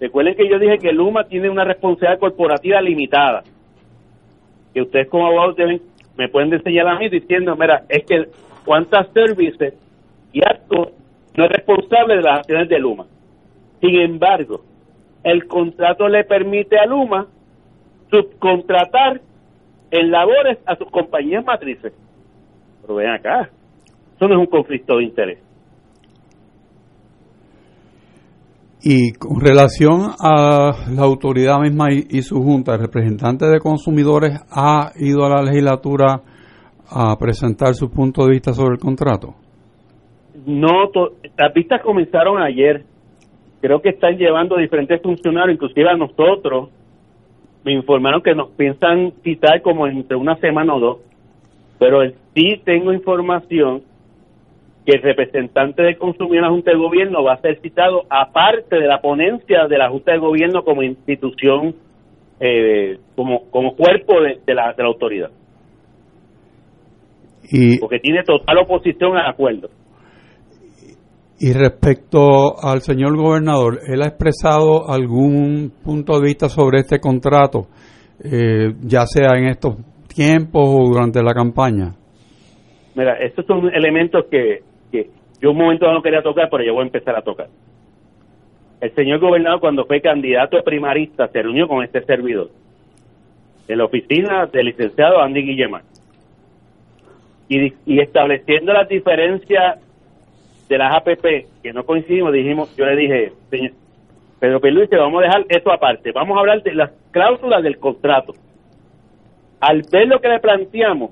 [0.00, 3.44] recuerden que yo dije que Luma tiene una responsabilidad corporativa limitada,
[4.74, 5.80] que ustedes como abogados deben,
[6.16, 8.28] me pueden enseñar a mí diciendo, mira, es que
[8.64, 9.74] cuántas services
[10.32, 10.88] y actos
[11.36, 13.06] no es responsable de las acciones de Luma.
[13.80, 14.62] Sin embargo,
[15.22, 17.28] el contrato le permite a Luma
[18.10, 19.20] subcontratar
[19.90, 21.92] en labores a sus compañías matrices.
[22.82, 23.50] Pero ven acá,
[24.16, 25.38] eso no es un conflicto de interés.
[28.82, 34.38] Y con relación a la autoridad misma y, y su junta, el representante de consumidores
[34.50, 36.22] ha ido a la legislatura
[36.90, 39.34] a presentar su punto de vista sobre el contrato.
[40.46, 42.84] No, to- las vistas comenzaron ayer.
[43.60, 46.70] Creo que están llevando diferentes funcionarios, inclusive a nosotros.
[47.68, 50.98] Me informaron que nos piensan citar como entre una semana o dos.
[51.78, 52.00] Pero
[52.34, 53.82] sí tengo información
[54.86, 58.76] que el representante de consumidor en la Junta de Gobierno va a ser citado aparte
[58.76, 61.74] de la ponencia de la Junta de Gobierno como institución,
[62.40, 65.30] eh, como, como cuerpo de, de la, de la autoridad.
[67.50, 69.68] Y, Porque tiene total oposición al acuerdo.
[71.40, 77.68] Y respecto al señor gobernador, ¿él ha expresado algún punto de vista sobre este contrato,
[78.24, 79.76] eh, ya sea en estos
[80.08, 81.94] tiempos o durante la campaña?
[82.96, 86.82] Mira, estos son elementos que, que yo un momento no quería tocar, pero yo voy
[86.82, 87.46] a empezar a tocar.
[88.80, 92.50] El señor gobernador, cuando fue candidato primarista, se reunió con este servidor
[93.68, 95.82] en la oficina del licenciado Andy Guillemar.
[97.48, 99.78] Y, y estableciendo las diferencias
[100.68, 103.72] de las APP, que no coincidimos, dijimos, yo le dije, señor
[104.38, 108.34] Pedro Pierluisi, vamos a dejar eso aparte, vamos a hablar de las cláusulas del contrato.
[109.60, 111.10] Al ver lo que le planteamos,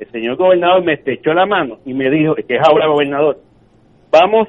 [0.00, 3.38] el señor gobernador me estrechó la mano y me dijo, que es ahora gobernador,
[4.10, 4.48] vamos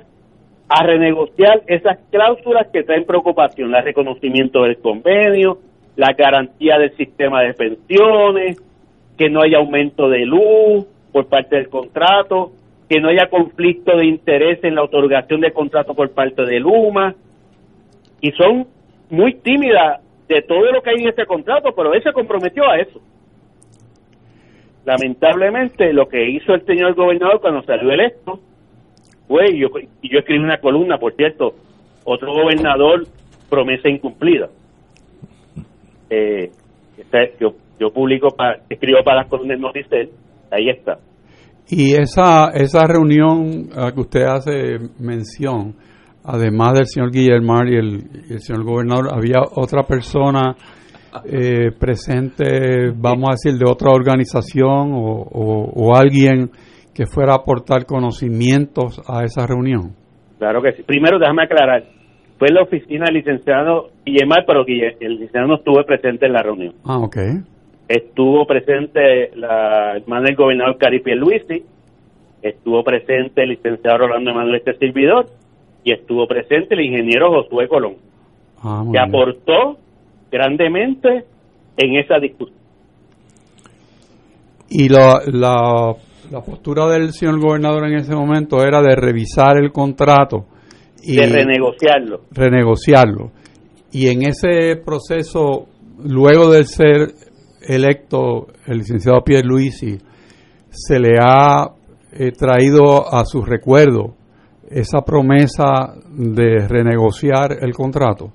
[0.68, 5.60] a renegociar esas cláusulas que traen preocupación, el reconocimiento del convenio,
[5.96, 8.58] la garantía del sistema de pensiones,
[9.18, 12.52] que no haya aumento de luz por parte del contrato,
[12.90, 17.16] que no haya conflicto de interés en la otorgación del contrato por parte de Luma,
[18.22, 18.68] y son
[19.10, 22.78] muy tímidas de todo lo que hay en ese contrato, pero él se comprometió a
[22.80, 23.02] eso
[24.86, 28.40] lamentablemente lo que hizo el señor gobernador cuando salió electo
[29.28, 29.70] fue, yo,
[30.02, 31.56] y yo escribí una columna, por cierto,
[32.04, 33.08] otro gobernador,
[33.50, 34.50] promesa incumplida.
[36.12, 36.52] Eh,
[37.80, 40.12] yo, publico, pa- escribo para las columnas Noticel,
[40.52, 41.00] ahí está.
[41.70, 45.74] Y esa, esa reunión a que usted hace mención,
[46.24, 50.56] además del señor Guillermo y el, y el señor gobernador, había otra persona
[51.26, 56.52] eh, presente, vamos a decir, de otra organización o, o- o alguien
[56.94, 59.94] que fuera a aportar conocimientos a esa reunión.
[60.38, 60.84] Claro que sí.
[60.84, 61.84] Primero, déjame aclarar,
[62.38, 66.74] fue la oficina del licenciado Guillemar, pero el licenciado no estuvo presente en la reunión.
[66.86, 67.18] Ah, ok.
[67.88, 71.64] Estuvo presente la hermana del gobernador Caripiel Luisi,
[72.42, 75.28] estuvo presente el licenciado Rolando Emanuel este servidor
[75.84, 77.96] y estuvo presente el ingeniero Josué Colón,
[78.64, 79.04] Ah, que bien.
[79.04, 79.78] aportó
[80.32, 81.26] grandemente
[81.78, 82.58] en esa discusión.
[84.70, 85.94] Y la, la,
[86.32, 90.46] la postura del señor gobernador en ese momento era de revisar el contrato
[91.04, 92.22] Y de renegociarlo.
[92.32, 93.32] Renegociarlo.
[93.92, 95.68] Y en ese proceso,
[96.04, 97.10] luego de ser
[97.68, 99.98] electo el licenciado Pierre Luisi,
[100.70, 101.68] se le ha
[102.14, 104.16] eh, traído a su recuerdo
[104.70, 108.32] esa promesa de renegociar el contrato?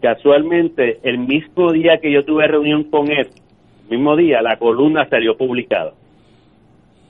[0.00, 3.28] Casualmente, el mismo día que yo tuve reunión con él,
[3.88, 5.92] mismo día, la columna salió publicada.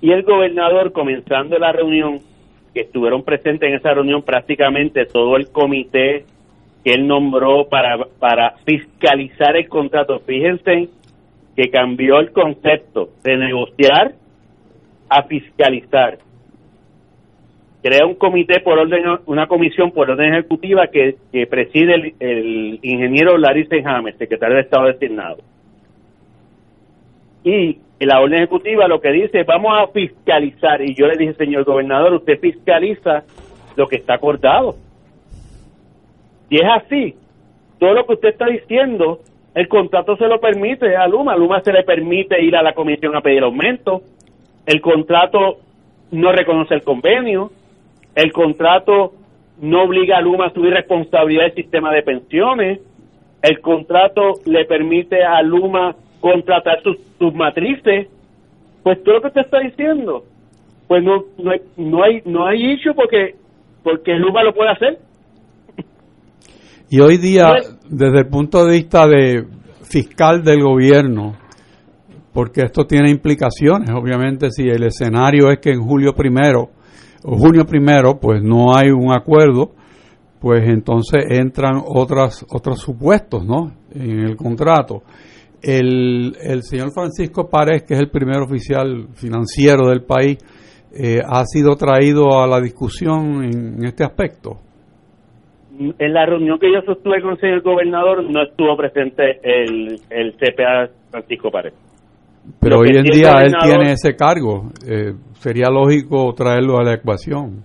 [0.00, 2.18] Y el gobernador, comenzando la reunión,
[2.74, 6.24] que estuvieron presentes en esa reunión prácticamente todo el comité
[6.84, 10.18] que él nombró para, para fiscalizar el contrato.
[10.20, 10.88] Fíjense
[11.56, 14.14] que cambió el concepto de negociar
[15.08, 16.18] a fiscalizar
[17.82, 21.16] crea un comité por orden, una comisión por orden ejecutiva que,
[21.50, 25.38] preside el, ingeniero Larry Senhamer, secretario de Estado designado.
[27.44, 30.80] Y la orden ejecutiva lo que dice, vamos a fiscalizar.
[30.80, 33.24] Y yo le dije, señor gobernador, usted fiscaliza
[33.76, 34.76] lo que está acordado.
[36.48, 37.16] Y es así,
[37.80, 39.20] todo lo que usted está diciendo,
[39.54, 41.34] el contrato se lo permite a Luma.
[41.34, 44.02] A Luma se le permite ir a la comisión a pedir aumento.
[44.66, 45.58] El contrato
[46.10, 47.50] no reconoce el convenio
[48.14, 49.14] el contrato
[49.60, 52.80] no obliga a Luma a subir responsabilidad del sistema de pensiones.
[53.40, 58.08] El contrato le permite a Luma contratar sus, sus matrices.
[58.82, 60.24] Pues todo lo que usted está diciendo,
[60.88, 63.36] pues no, no hay no hay, no hay issue porque
[63.82, 64.98] porque Luma lo puede hacer.
[66.92, 67.54] Y hoy día,
[67.88, 69.46] desde el punto de vista de
[69.82, 71.34] fiscal del gobierno,
[72.32, 76.70] porque esto tiene implicaciones, obviamente, si el escenario es que en julio primero
[77.24, 79.72] junio primero, pues no hay un acuerdo,
[80.40, 83.72] pues entonces entran otras, otros supuestos, ¿no?
[83.94, 85.02] En el contrato.
[85.60, 90.38] El, el señor Francisco Párez, que es el primer oficial financiero del país,
[90.92, 94.58] eh, ha sido traído a la discusión en, este aspecto.
[95.78, 100.34] En la reunión que yo sostuve con el señor gobernador no estuvo presente el, el
[100.34, 101.72] CPA Francisco Párez.
[102.60, 104.70] Pero hoy en día él tiene ese cargo.
[104.86, 107.64] Eh, sería lógico traerlo a la ecuación.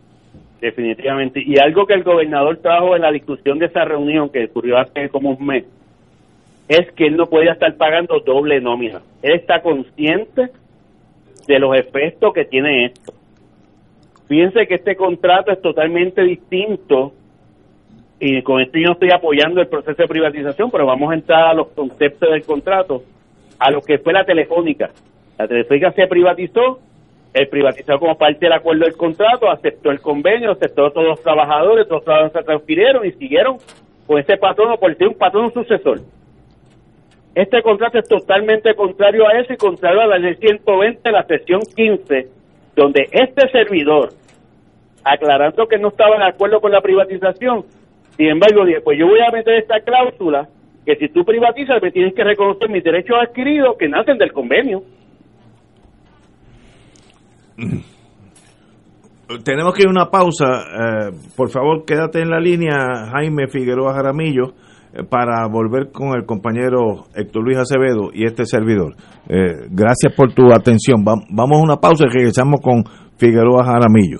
[0.62, 1.42] Definitivamente.
[1.46, 5.10] Y algo que el gobernador trajo en la discusión de esa reunión que ocurrió hace
[5.10, 5.66] como un mes,
[6.68, 9.02] es que él no podía estar pagando doble nómina.
[9.22, 10.48] Él está consciente
[11.48, 13.14] de los efectos que tiene esto.
[14.28, 17.14] Fíjense que este contrato es totalmente distinto
[18.20, 21.54] y con esto yo estoy apoyando el proceso de privatización, pero vamos a entrar a
[21.54, 23.04] los conceptos del contrato
[23.60, 24.90] a lo que fue la telefónica.
[25.38, 26.80] La telefónica se privatizó,
[27.34, 31.88] el privatizado como parte del acuerdo del contrato, aceptó el convenio, aceptó todos los trabajadores,
[31.88, 33.58] todos los trabajadores se transfirieron y siguieron
[34.08, 36.00] con ese patrono por ser un patrono sucesor.
[37.36, 41.24] Este contrato es totalmente contrario a eso y contrario a la ley 120 de la
[41.24, 42.28] sección 15,
[42.76, 44.10] donde este servidor,
[45.04, 47.64] aclarando que no estaba de acuerdo con la privatización,
[48.18, 50.50] sin embargo, pues yo voy a meter esta cláusula
[50.86, 54.82] que si tú privatizas me tienes que reconocer mis derechos adquiridos que nacen del convenio.
[59.44, 60.46] Tenemos que ir a una pausa.
[60.46, 64.54] Eh, por favor, quédate en la línea, Jaime Figueroa Jaramillo,
[64.94, 68.96] eh, para volver con el compañero Héctor Luis Acevedo y este servidor.
[69.28, 71.04] Eh, gracias por tu atención.
[71.04, 72.84] vamos a una pausa y regresamos con
[73.18, 74.20] Figueroa Jaramillo.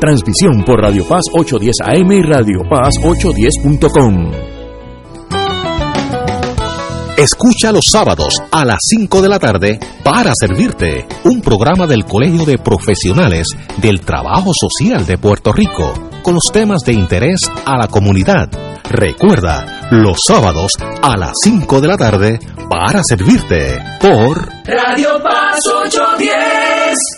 [0.00, 4.30] Transmisión por Radio Paz 810 AM y Radio Paz 810.com.
[7.16, 12.44] Escucha los sábados a las 5 de la tarde para servirte un programa del Colegio
[12.44, 15.92] de Profesionales del Trabajo Social de Puerto Rico
[16.22, 18.48] con los temas de interés a la comunidad.
[18.88, 20.72] Recuerda, los sábados
[21.02, 22.38] a las 5 de la tarde
[22.70, 27.17] para servirte por Radio Paz 810.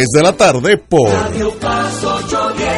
[0.09, 2.71] de la tarde por Radio Paz 810.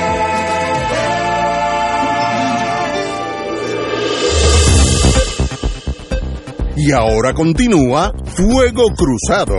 [6.75, 9.55] Y ahora continúa Fuego Cruzado.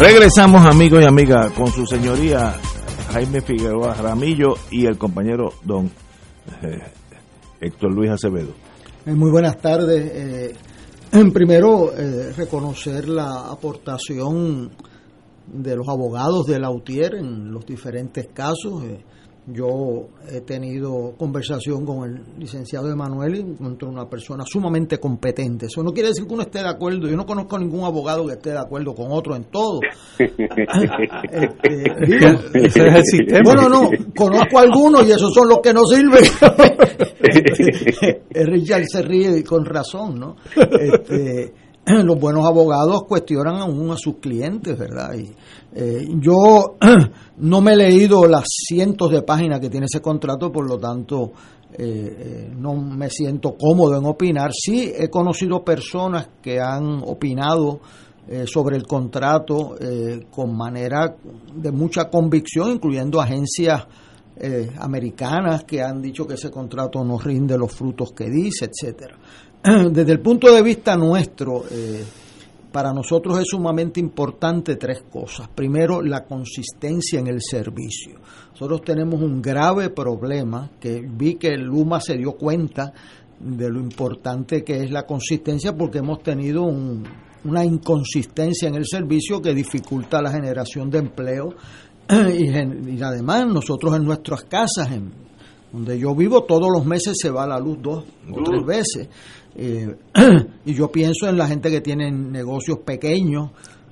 [0.00, 2.54] Regresamos amigos y amigas con su señoría
[3.12, 5.90] Jaime Figueroa Ramillo y el compañero don
[6.62, 6.78] eh,
[7.60, 8.54] Héctor Luis Acevedo.
[9.04, 10.10] Eh, Muy buenas tardes.
[10.14, 10.54] Eh,
[11.34, 14.70] primero, eh, reconocer la aportación
[15.46, 18.82] de los abogados de Lautier en los diferentes casos.
[19.46, 25.66] Yo he tenido conversación con el licenciado Emanuel y encuentro una persona sumamente competente.
[25.66, 27.08] Eso no quiere decir que uno esté de acuerdo.
[27.08, 29.80] Yo no conozco ningún abogado que esté de acuerdo con otro en todo.
[31.30, 33.40] Este, digo, Ese es el sistema.
[33.44, 36.24] bueno, no, conozco algunos y esos son los que no sirven.
[38.30, 40.36] Richard se ríe con razón, ¿no?
[40.56, 41.52] Este,
[42.04, 45.14] los buenos abogados cuestionan aún a sus clientes, ¿verdad?
[45.14, 45.30] Y,
[45.74, 46.76] eh, yo
[47.38, 51.32] no me he leído las cientos de páginas que tiene ese contrato, por lo tanto
[51.72, 54.50] eh, eh, no me siento cómodo en opinar.
[54.52, 57.80] Sí he conocido personas que han opinado
[58.28, 61.16] eh, sobre el contrato eh, con manera
[61.52, 63.86] de mucha convicción, incluyendo agencias
[64.36, 69.18] eh, americanas que han dicho que ese contrato no rinde los frutos que dice, etcétera.
[69.92, 72.02] Desde el punto de vista nuestro, eh,
[72.72, 75.48] para nosotros es sumamente importante tres cosas.
[75.48, 78.14] Primero, la consistencia en el servicio.
[78.52, 82.92] Nosotros tenemos un grave problema que vi que Luma se dio cuenta
[83.38, 87.04] de lo importante que es la consistencia porque hemos tenido un-
[87.44, 91.54] una inconsistencia en el servicio que dificulta la generación de empleo
[92.10, 95.10] y, y además nosotros en nuestras casas, en
[95.72, 99.08] donde yo vivo, todos los meses se va la luz dos o tres veces.
[99.54, 99.94] Eh,
[100.66, 103.50] y yo pienso en la gente que tiene negocios pequeños,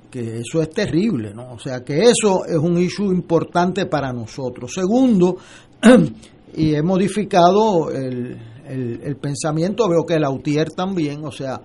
[0.09, 1.53] que eso es terrible, ¿no?
[1.53, 4.71] O sea que eso es un issue importante para nosotros.
[4.73, 5.37] Segundo,
[6.55, 11.61] y he modificado el, el- el pensamiento, veo que Lautier también, o sea,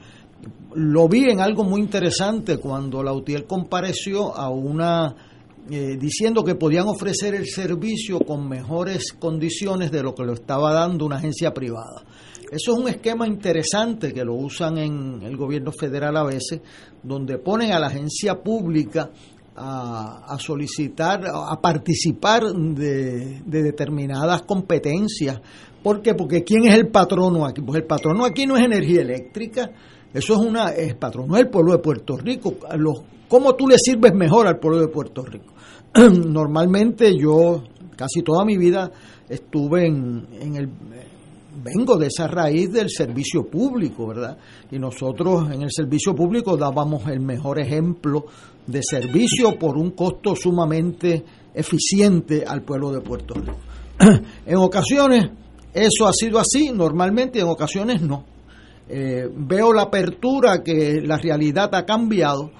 [0.74, 5.14] lo vi en algo muy interesante cuando Lautier compareció a una
[5.70, 10.72] eh, diciendo que podían ofrecer el servicio con mejores condiciones de lo que lo estaba
[10.72, 12.04] dando una agencia privada.
[12.50, 16.60] Eso es un esquema interesante que lo usan en el gobierno federal a veces,
[17.02, 19.10] donde ponen a la agencia pública
[19.56, 25.40] a, solicitar, a participar de, de determinadas competencias.
[25.82, 26.14] ¿Por qué?
[26.14, 27.62] Porque ¿quién es el patrono aquí?
[27.62, 29.70] Pues el patrono aquí no es energía eléctrica,
[30.12, 32.54] eso es una, es patrono del pueblo de Puerto Rico.
[33.28, 35.53] ¿Cómo tú le sirves mejor al pueblo de Puerto Rico?
[36.26, 37.62] Normalmente yo
[37.97, 38.90] casi toda mi vida
[39.28, 40.68] estuve en, en el
[41.62, 44.36] vengo de esa raíz del servicio público, ¿verdad?
[44.70, 48.26] Y nosotros en el servicio público dábamos el mejor ejemplo
[48.66, 51.24] de servicio por un costo sumamente
[51.55, 53.57] eficiente al pueblo de Puerto Rico.
[54.47, 55.30] en ocasiones
[55.72, 58.24] eso ha sido así, normalmente en ocasiones no.
[58.88, 62.53] Eh, veo la apertura que la realidad ha cambiado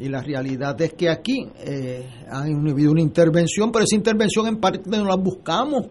[0.00, 4.56] y la realidad es que aquí eh, ha habido una intervención, pero esa intervención en
[4.56, 5.88] parte no la buscamos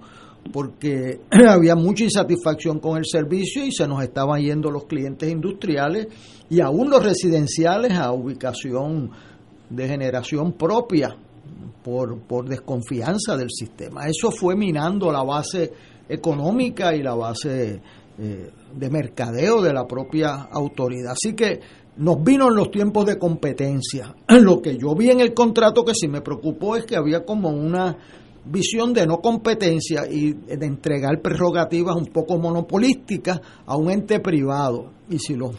[0.51, 6.07] porque había mucha insatisfacción con el servicio y se nos estaban yendo los clientes industriales
[6.49, 9.11] y aún los residenciales a ubicación
[9.69, 11.15] de generación propia
[11.83, 14.07] por, por desconfianza del sistema.
[14.07, 15.71] Eso fue minando la base
[16.09, 17.79] económica y la base
[18.17, 21.11] eh, de mercadeo de la propia autoridad.
[21.11, 21.59] Así que
[21.99, 24.15] nos vino en los tiempos de competencia.
[24.27, 27.49] Lo que yo vi en el contrato que sí me preocupó es que había como
[27.49, 27.97] una
[28.45, 34.91] visión de no competencia y de entregar prerrogativas un poco monopolísticas a un ente privado.
[35.09, 35.55] Y si los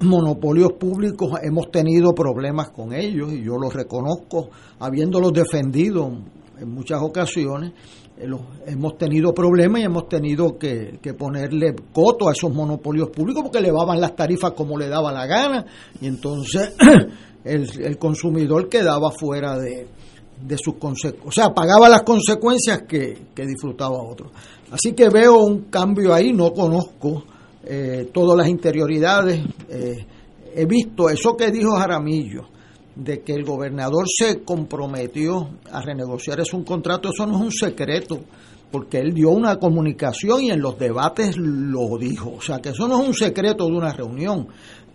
[0.00, 6.12] monopolios públicos hemos tenido problemas con ellos, y yo los reconozco, habiéndolos defendido
[6.60, 7.72] en muchas ocasiones,
[8.20, 8.26] eh,
[8.66, 14.00] hemos tenido problemas y hemos tenido que, ponerle coto a esos monopolios públicos porque elevaban
[14.00, 15.64] las tarifas como le daba la gana
[16.00, 16.74] y entonces
[17.44, 19.86] el, consumidor quedaba fuera de,
[20.56, 24.30] sus consecuencias, o sea, pagaba las consecuencias que, disfrutaba otro.
[24.70, 27.24] Así que veo un cambio ahí, no conozco
[27.64, 30.06] eh, todas las interioridades, eh,
[30.54, 32.46] he visto eso que dijo Jaramillo,
[32.98, 37.52] de que el gobernador se comprometió a renegociar es un contrato, eso no es un
[37.52, 38.18] secreto,
[38.72, 42.34] porque él dio una comunicación y en los debates lo dijo.
[42.36, 44.48] O sea, que eso no es un secreto de una reunión.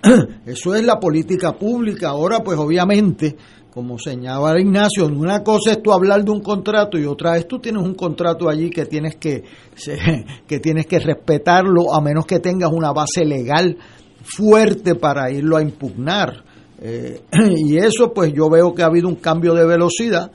[0.46, 2.10] Eso es la política pública.
[2.10, 3.38] Ahora, pues obviamente,
[3.74, 7.60] como señalaba Ignacio, una cosa es tú hablar de un contrato y otra es tú
[7.60, 9.46] tienes un contrato allí que tienes que,
[10.46, 13.78] que tienes que respetarlo a menos que tengas una base legal
[14.22, 16.44] fuerte para irlo a impugnar.
[16.86, 17.22] Eh,
[17.66, 20.30] y eso pues yo veo que ha habido un cambio de velocidad,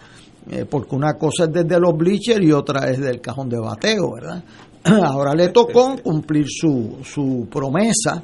[0.51, 4.15] eh, porque una cosa es desde los bleachers y otra es del cajón de bateo,
[4.15, 4.43] ¿verdad?
[5.05, 8.23] Ahora le tocó cumplir su, su promesa,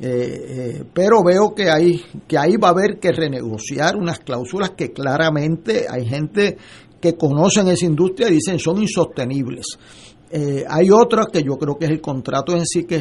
[0.00, 4.92] eh, pero veo que, hay, que ahí va a haber que renegociar unas cláusulas que
[4.92, 6.56] claramente hay gente
[6.98, 9.66] que conocen esa industria y dicen son insostenibles.
[10.30, 13.00] Eh, hay otras que yo creo que es el contrato en sí que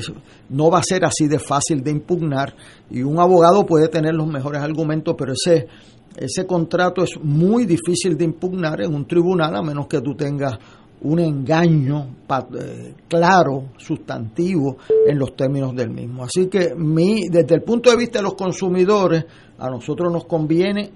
[0.50, 2.56] no va a ser así de fácil de impugnar
[2.92, 5.68] y un abogado puede tener los mejores argumentos, pero ese,
[6.16, 10.60] ese contrato es muy difícil de impugnar en un tribunal a menos que tú tengas
[11.02, 12.16] un engaño
[12.60, 16.24] eh, claro, sustantivo en los términos del mismo.
[16.24, 19.26] Así que mi, desde el punto de vista de los consumidores,
[19.58, 20.92] a nosotros nos conviene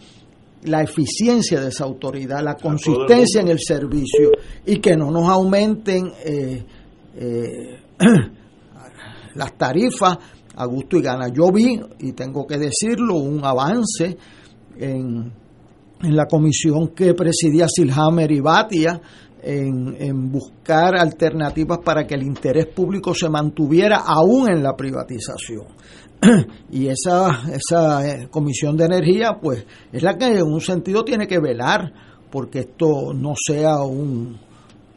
[0.64, 4.32] la eficiencia de esa autoridad, la consistencia en el servicio
[4.66, 6.66] y que no nos aumenten eh,
[7.16, 7.80] eh,
[9.36, 10.18] las tarifas
[10.56, 11.30] a gusto y gana.
[11.30, 14.18] Yo vi, y tengo que decirlo, un avance
[14.78, 15.32] en,
[16.02, 19.02] en la comisión que presidía Silhammer y Batia
[19.42, 25.68] en, en, buscar alternativas para que el interés público se mantuviera aún en la privatización.
[26.72, 31.28] y esa, esa eh, comisión de energía, pues, es la que en un sentido tiene
[31.28, 31.94] que velar
[32.30, 34.38] porque esto no sea un,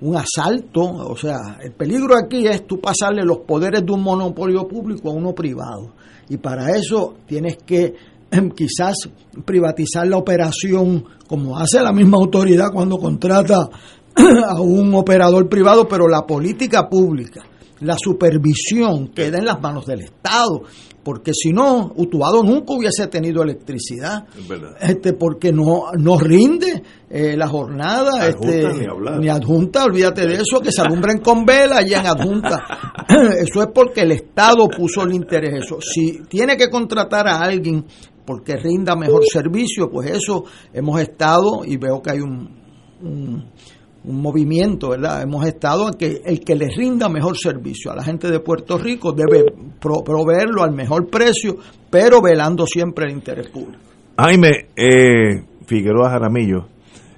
[0.01, 4.67] un asalto, o sea, el peligro aquí es tú pasarle los poderes de un monopolio
[4.67, 5.93] público a uno privado.
[6.29, 7.95] Y para eso tienes que
[8.31, 9.09] em, quizás
[9.45, 13.69] privatizar la operación como hace la misma autoridad cuando contrata
[14.49, 17.43] a un operador privado, pero la política pública,
[17.81, 20.63] la supervisión queda en las manos del Estado
[21.03, 24.25] porque si no, Utuado nunca hubiese tenido electricidad,
[24.81, 28.69] este porque no, no rinde eh, la jornada, este,
[29.19, 32.65] ni, adjunta, olvídate de eso, que se alumbren con vela y en adjunta.
[33.39, 35.65] eso es porque el Estado puso el interés.
[35.65, 35.79] Eso.
[35.81, 37.85] Si tiene que contratar a alguien
[38.25, 42.63] porque rinda mejor servicio, pues eso hemos estado y veo que hay un
[43.03, 43.51] un
[44.05, 45.23] movimiento, ¿verdad?
[45.23, 48.79] Hemos estado en que el que le rinda mejor servicio a la gente de Puerto
[48.79, 49.45] Rico debe
[49.81, 51.57] proveerlo al mejor precio,
[51.91, 53.79] pero velando siempre el interés público.
[54.19, 56.67] Jaime eh, Figueroa Jaramillo,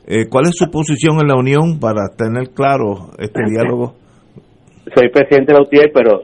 [0.06, 3.94] eh, ¿cuál es su posición en la Unión para tener claro este diálogo?
[4.94, 6.20] Soy presidente de la UTIER, pero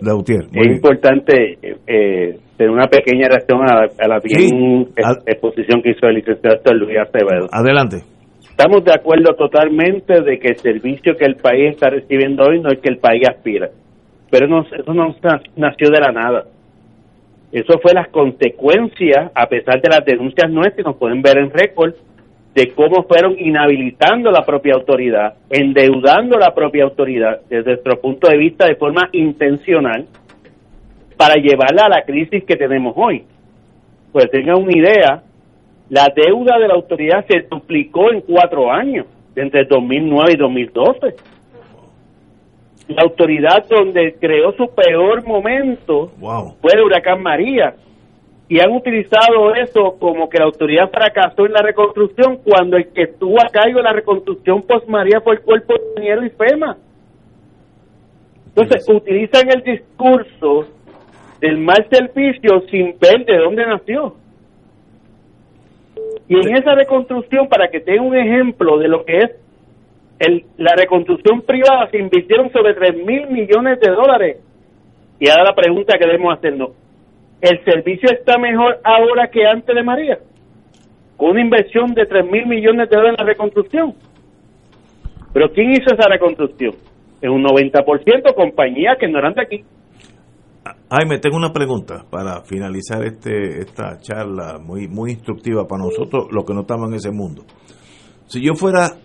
[0.52, 4.86] es importante eh, tener una pequeña reacción a, la bien
[5.26, 7.48] exposición que hizo el licenciado Luis Acevedo.
[7.50, 8.04] Adelante
[8.60, 12.68] Estamos de acuerdo totalmente de que el servicio que el país está recibiendo hoy no
[12.68, 13.70] es que el país aspira.
[14.30, 15.16] Pero no, eso no
[15.56, 16.44] nació de la nada.
[17.50, 21.94] Eso fue las consecuencias, a pesar de las denuncias nuestras, nos pueden ver en récord,
[22.54, 28.36] de cómo fueron inhabilitando la propia autoridad, endeudando la propia autoridad, desde nuestro punto de
[28.36, 30.04] vista, de forma intencional,
[31.16, 33.24] para llevarla a la crisis que tenemos hoy.
[34.12, 35.22] Pues tengan una idea,
[35.90, 41.16] la deuda de la autoridad se duplicó en cuatro años, entre 2009 y 2012.
[42.88, 46.12] La autoridad donde creó su peor momento
[46.60, 47.74] fue el huracán María.
[48.48, 53.02] Y han utilizado eso como que la autoridad fracasó en la reconstrucción cuando el que
[53.02, 56.76] estuvo a cargo de la reconstrucción post María fue el cuerpo de ingeniero y FEMA.
[58.46, 60.66] Entonces utilizan el discurso
[61.40, 64.16] del mal servicio sin ver de dónde nació.
[66.28, 69.30] Y en esa reconstrucción, para que tenga un ejemplo de lo que es
[70.18, 74.36] el, la reconstrucción privada, se invirtieron sobre 3 mil millones de dólares.
[75.18, 76.70] Y ahora la pregunta que debemos hacernos,
[77.40, 80.18] ¿el servicio está mejor ahora que antes de María?
[81.16, 83.94] Con una inversión de 3 mil millones de dólares en la reconstrucción.
[85.32, 86.74] Pero ¿quién hizo esa reconstrucción?
[87.20, 89.64] Es un 90% compañías que no eran de aquí.
[90.90, 96.44] Jaime, tengo una pregunta para finalizar este esta charla muy muy instructiva para nosotros, los
[96.44, 97.44] que no estamos en ese mundo.
[98.26, 98.96] Si yo fuera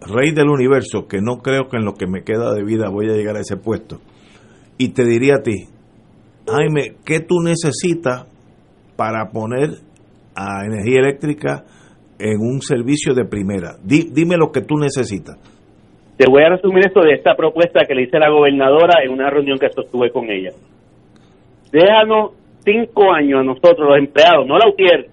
[0.00, 3.10] rey del universo, que no creo que en lo que me queda de vida voy
[3.10, 4.00] a llegar a ese puesto,
[4.78, 5.68] y te diría a ti,
[6.46, 8.26] Jaime, ¿qué tú necesitas
[8.96, 9.70] para poner
[10.34, 11.64] a energía eléctrica
[12.18, 13.76] en un servicio de primera?
[13.82, 15.38] dime lo que tú necesitas.
[16.16, 19.10] Te voy a resumir esto de esta propuesta que le hice a la gobernadora en
[19.10, 20.50] una reunión que sostuve con ella.
[21.74, 22.30] Déjanos
[22.64, 25.08] cinco años a nosotros, los empleados, no la UTIER,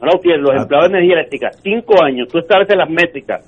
[0.00, 0.62] no la UTIER, los ah.
[0.62, 3.44] empleados de energía eléctrica, cinco años, tú estableces las métricas,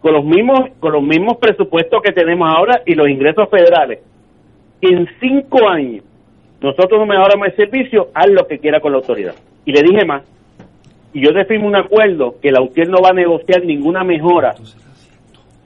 [0.00, 3.98] con los mismos, con los mismos presupuestos que tenemos ahora y los ingresos federales.
[4.80, 6.04] En cinco años,
[6.62, 9.34] nosotros mejoramos el servicio, haz lo que quiera con la autoridad.
[9.66, 10.22] Y le dije más,
[11.12, 14.54] y yo defino un acuerdo que la UTIER no va a negociar ninguna mejora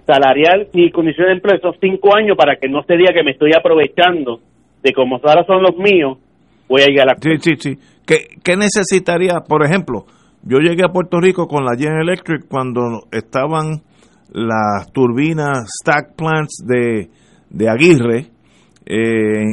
[0.05, 3.31] salarial ni condiciones de empleo esos cinco años para que no se diga que me
[3.31, 4.41] estoy aprovechando
[4.83, 6.19] de como ahora son los míos,
[6.69, 7.17] voy a llegar a la...
[7.21, 7.79] Sí, sí, sí.
[8.07, 9.41] ¿Qué, necesitaría?
[9.47, 10.07] Por ejemplo,
[10.43, 13.83] yo llegué a Puerto Rico con la General Electric cuando estaban
[14.33, 17.09] las turbinas stack plants de,
[17.51, 18.27] de Aguirre
[18.85, 19.45] eh,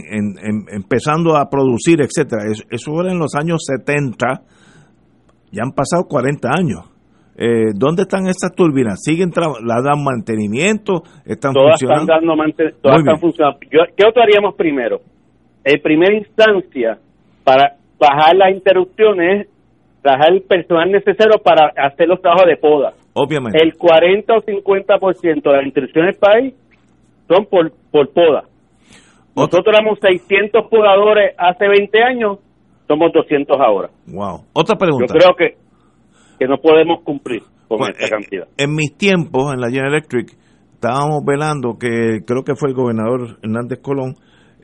[0.71, 2.43] empezando a producir, etcétera.
[2.51, 4.41] Eso, eso, era en los años 70,
[5.51, 6.86] ya han pasado 40 años.
[7.38, 8.99] Eh, ¿Dónde están esas turbinas?
[9.01, 9.32] ¿Siguen
[9.63, 11.03] ¿La dan mantenimiento?
[11.25, 12.11] ¿Están todas funcionando?
[12.11, 13.59] Están dando todas están funcionando.
[13.69, 14.99] ¿Qué otro haríamos primero?
[15.64, 16.97] En primera instancia,
[17.43, 19.47] para bajar las interrupciones,
[20.03, 22.93] bajar el personal necesario para hacer los trabajos de poda.
[23.14, 23.60] Obviamente.
[23.62, 26.53] El 40 o 50% de las interrupciones del país
[27.28, 28.43] son por, por poda.
[29.36, 32.39] Nosotros éramos 600 podadores hace 20 años,
[32.88, 33.89] somos 200 ahora.
[34.07, 34.45] Wow.
[34.53, 35.14] Otra pregunta.
[35.14, 35.70] Yo creo que
[36.39, 38.47] que no podemos cumplir con esta eh, cantidad.
[38.57, 40.36] En mis tiempos, en la General Electric,
[40.74, 44.16] estábamos velando que creo que fue el gobernador Hernández Colón,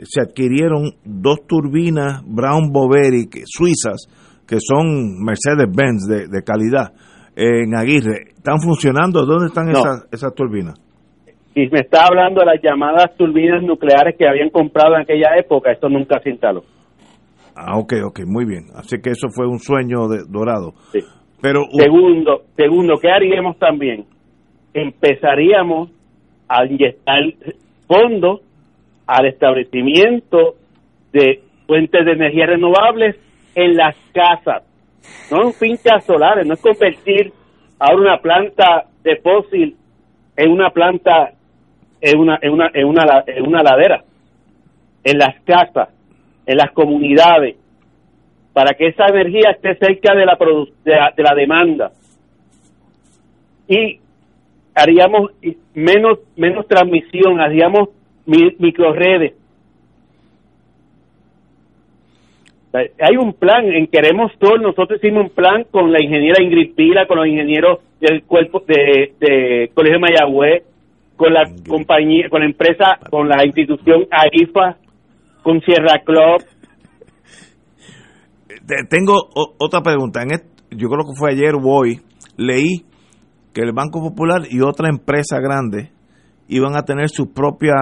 [0.03, 4.07] se adquirieron dos turbinas Brown Boveri suizas,
[4.47, 6.93] que son Mercedes-Benz de, calidad,
[7.35, 8.33] en Aguirre.
[8.35, 9.25] ¿Están funcionando?
[9.25, 10.79] ¿Dónde están esas, esas turbinas?
[11.55, 15.71] Y me está hablando de las llamadas turbinas nucleares que habían comprado en aquella época,
[15.71, 16.63] esto nunca se instaló.
[17.55, 18.65] Ah, ok, ok, muy bien.
[18.75, 20.73] Así que eso fue un sueño de, dorado.
[20.91, 20.99] Sí.
[21.41, 24.05] Pero segundo, segundo, ¿qué haríamos también?
[24.73, 25.91] Empezaríamos
[26.49, 27.21] a inyectar
[27.87, 28.41] fondos
[29.07, 30.55] al establecimiento
[31.11, 33.15] de fuentes de energía renovables
[33.55, 34.63] en las casas,
[35.31, 37.31] no en fincas solares, no es convertir
[37.79, 39.75] ahora una planta de fósil
[40.35, 41.31] en una planta
[42.01, 44.03] en una en una en una, en una ladera,
[45.03, 45.89] en las casas,
[46.45, 47.55] en las comunidades,
[48.53, 50.37] para que esa energía esté cerca de la,
[50.83, 51.91] de la, demanda.
[53.67, 53.99] Y
[54.73, 55.31] haríamos
[55.73, 57.89] menos, menos transmisión, haríamos
[58.25, 59.33] microredes.
[62.73, 67.07] Hay un plan, en Queremos Todo, nosotros hicimos un plan con la ingeniera Ingrid Pila,
[67.07, 70.63] con los ingenieros del cuerpo de, de Colegio Mayagüez,
[71.15, 74.75] con la compañía, con la empresa, con la institución AIFA,
[75.41, 76.43] con Sierra Club,
[78.89, 79.13] tengo
[79.59, 80.21] otra pregunta.
[80.21, 80.29] En
[80.77, 82.01] yo creo que fue ayer o hoy,
[82.37, 82.85] leí
[83.53, 85.91] que el Banco Popular y otra empresa grande
[86.47, 87.73] iban a tener su propia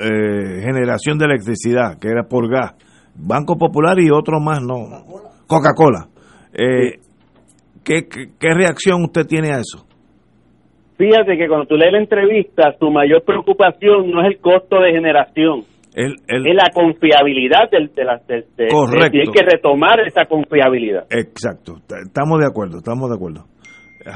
[0.00, 2.74] eh, generación de electricidad, que era por gas.
[3.14, 4.84] Banco Popular y otro más, no.
[5.46, 6.06] Coca-Cola.
[6.52, 7.00] Eh,
[7.84, 9.86] ¿qué, qué, reacción usted tiene a eso?
[10.96, 14.92] Fíjate que cuando tú lees la entrevista, su mayor preocupación no es el costo de
[14.92, 19.18] generación, es la confiabilidad del, de la correcto.
[19.18, 23.46] hay que retomar esa confiabilidad exacto estamos de acuerdo estamos de acuerdo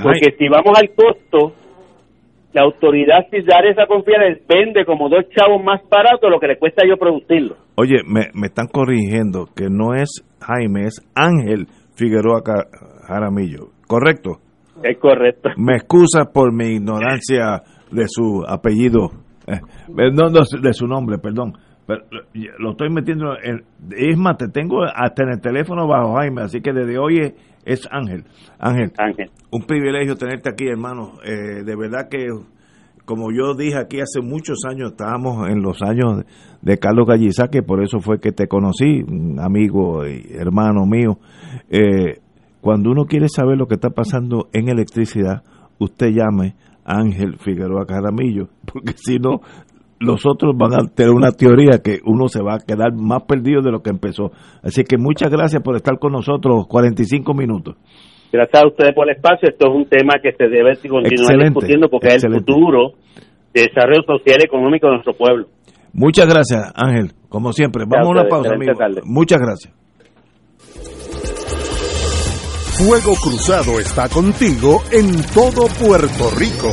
[0.02, 1.54] porque si vamos al costo
[2.52, 6.58] la autoridad si dar esa confianza vende como dos chavos más barato lo que le
[6.58, 7.56] cuesta yo producirlo.
[7.76, 12.42] Oye me, me están corrigiendo que no es Jaime es Ángel Figueroa
[13.06, 13.70] Jaramillo.
[13.86, 14.38] Correcto
[14.82, 15.50] es correcto.
[15.56, 19.10] Me excusa por mi ignorancia de su apellido
[19.46, 19.60] eh,
[20.12, 21.54] no, de su nombre, perdón.
[21.86, 22.04] Pero
[22.58, 23.34] lo estoy metiendo.
[23.42, 23.64] En,
[23.96, 27.88] es más, te tengo hasta en el teléfono bajo Jaime, así que desde hoy es,
[27.90, 28.24] Ángel.
[28.58, 28.92] Ángel.
[28.98, 29.30] Ángel.
[29.50, 31.14] Un privilegio tenerte aquí, hermano.
[31.24, 32.26] Eh, de verdad que,
[33.04, 36.24] como yo dije aquí hace muchos años, estábamos en los años
[36.60, 39.04] de Carlos Gallizá, que por eso fue que te conocí,
[39.38, 41.18] amigo y hermano mío.
[41.68, 42.20] Eh,
[42.60, 45.42] cuando uno quiere saber lo que está pasando en electricidad,
[45.78, 46.54] usted llame
[46.84, 49.40] Ángel Figueroa Caramillo, porque si no,
[50.02, 53.62] los otros van a tener una teoría que uno se va a quedar más perdido
[53.62, 54.30] de lo que empezó.
[54.62, 57.76] Así que muchas gracias por estar con nosotros 45 minutos.
[58.32, 59.48] Gracias a ustedes por el espacio.
[59.48, 62.92] Esto es un tema que se debe continuar Excelente, discutiendo porque es el futuro
[63.52, 65.46] de desarrollo social y económico de nuestro pueblo.
[65.92, 67.12] Muchas gracias, Ángel.
[67.28, 67.84] Como siempre.
[67.86, 68.72] Vamos a una pausa, amigo.
[68.74, 69.02] tarde.
[69.04, 69.74] Muchas gracias.
[72.78, 76.72] Fuego Cruzado está contigo en todo Puerto Rico.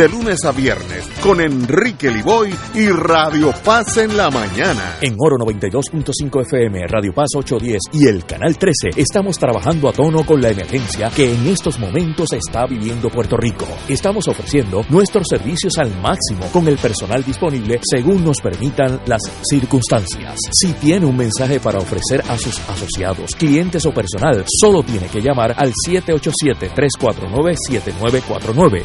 [0.00, 4.96] de lunes a viernes con Enrique Liboy y Radio Paz en la mañana.
[5.02, 10.24] En Oro 92.5 FM, Radio Paz 810 y el Canal 13 estamos trabajando a tono
[10.24, 13.66] con la emergencia que en estos momentos está viviendo Puerto Rico.
[13.90, 20.38] Estamos ofreciendo nuestros servicios al máximo con el personal disponible según nos permitan las circunstancias.
[20.50, 25.20] Si tiene un mensaje para ofrecer a sus asociados, clientes o personal, solo tiene que
[25.20, 28.84] llamar al 787-349-7949.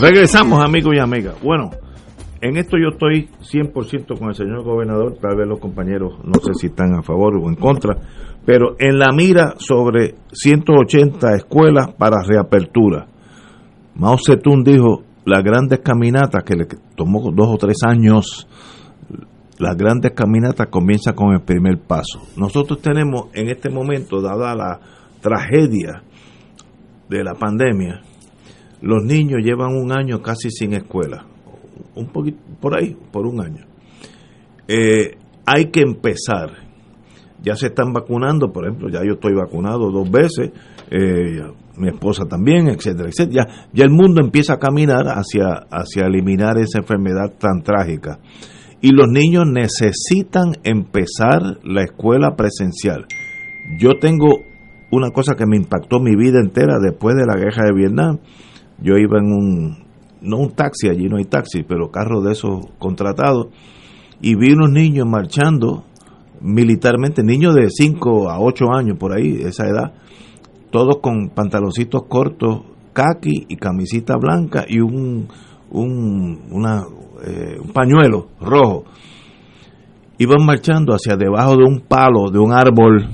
[0.00, 1.34] Regresamos, amigos y amigas.
[1.42, 1.70] Bueno,
[2.40, 6.54] en esto yo estoy 100% con el señor gobernador, tal vez los compañeros no sé
[6.54, 7.96] si están a favor o en contra,
[8.46, 13.08] pero en la mira sobre 180 escuelas para reapertura.
[13.94, 18.48] Mao Zedong dijo, las grandes caminatas, que le tomó dos o tres años,
[19.58, 22.22] las grandes caminatas comienzan con el primer paso.
[22.38, 24.80] Nosotros tenemos en este momento, dada la
[25.20, 26.02] tragedia
[27.10, 28.00] de la pandemia,
[28.82, 31.26] los niños llevan un año casi sin escuela,
[31.94, 33.64] un poquito por ahí, por un año.
[34.68, 35.16] Eh,
[35.46, 36.50] hay que empezar.
[37.42, 40.50] Ya se están vacunando, por ejemplo, ya yo estoy vacunado dos veces,
[40.90, 41.40] eh,
[41.76, 43.46] mi esposa también, etcétera, etcétera.
[43.46, 48.18] Ya, ya el mundo empieza a caminar hacia, hacia eliminar esa enfermedad tan trágica.
[48.82, 53.06] Y los niños necesitan empezar la escuela presencial.
[53.78, 54.40] Yo tengo
[54.90, 58.18] una cosa que me impactó mi vida entera después de la guerra de Vietnam
[58.82, 59.78] yo iba en un,
[60.20, 63.48] no un taxi, allí no hay taxi, pero carro de esos contratados,
[64.20, 65.84] y vi unos niños marchando
[66.40, 69.92] militarmente, niños de 5 a 8 años por ahí, esa edad,
[70.70, 72.62] todos con pantaloncitos cortos,
[72.92, 75.28] kaki y camisita blanca y un,
[75.70, 76.82] un, una,
[77.24, 78.84] eh, un pañuelo rojo.
[80.18, 83.08] Iban marchando hacia debajo de un palo, de un árbol,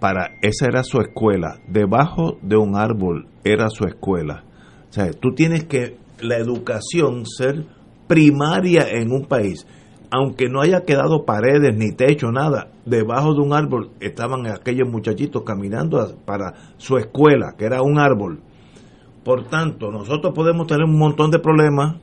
[0.00, 4.44] para esa era su escuela, debajo de un árbol era su escuela.
[4.88, 7.66] O sea, tú tienes que la educación ser
[8.06, 9.66] primaria en un país,
[10.10, 15.42] aunque no haya quedado paredes ni techo nada, debajo de un árbol estaban aquellos muchachitos
[15.42, 18.40] caminando para su escuela, que era un árbol.
[19.24, 21.96] Por tanto, nosotros podemos tener un montón de problemas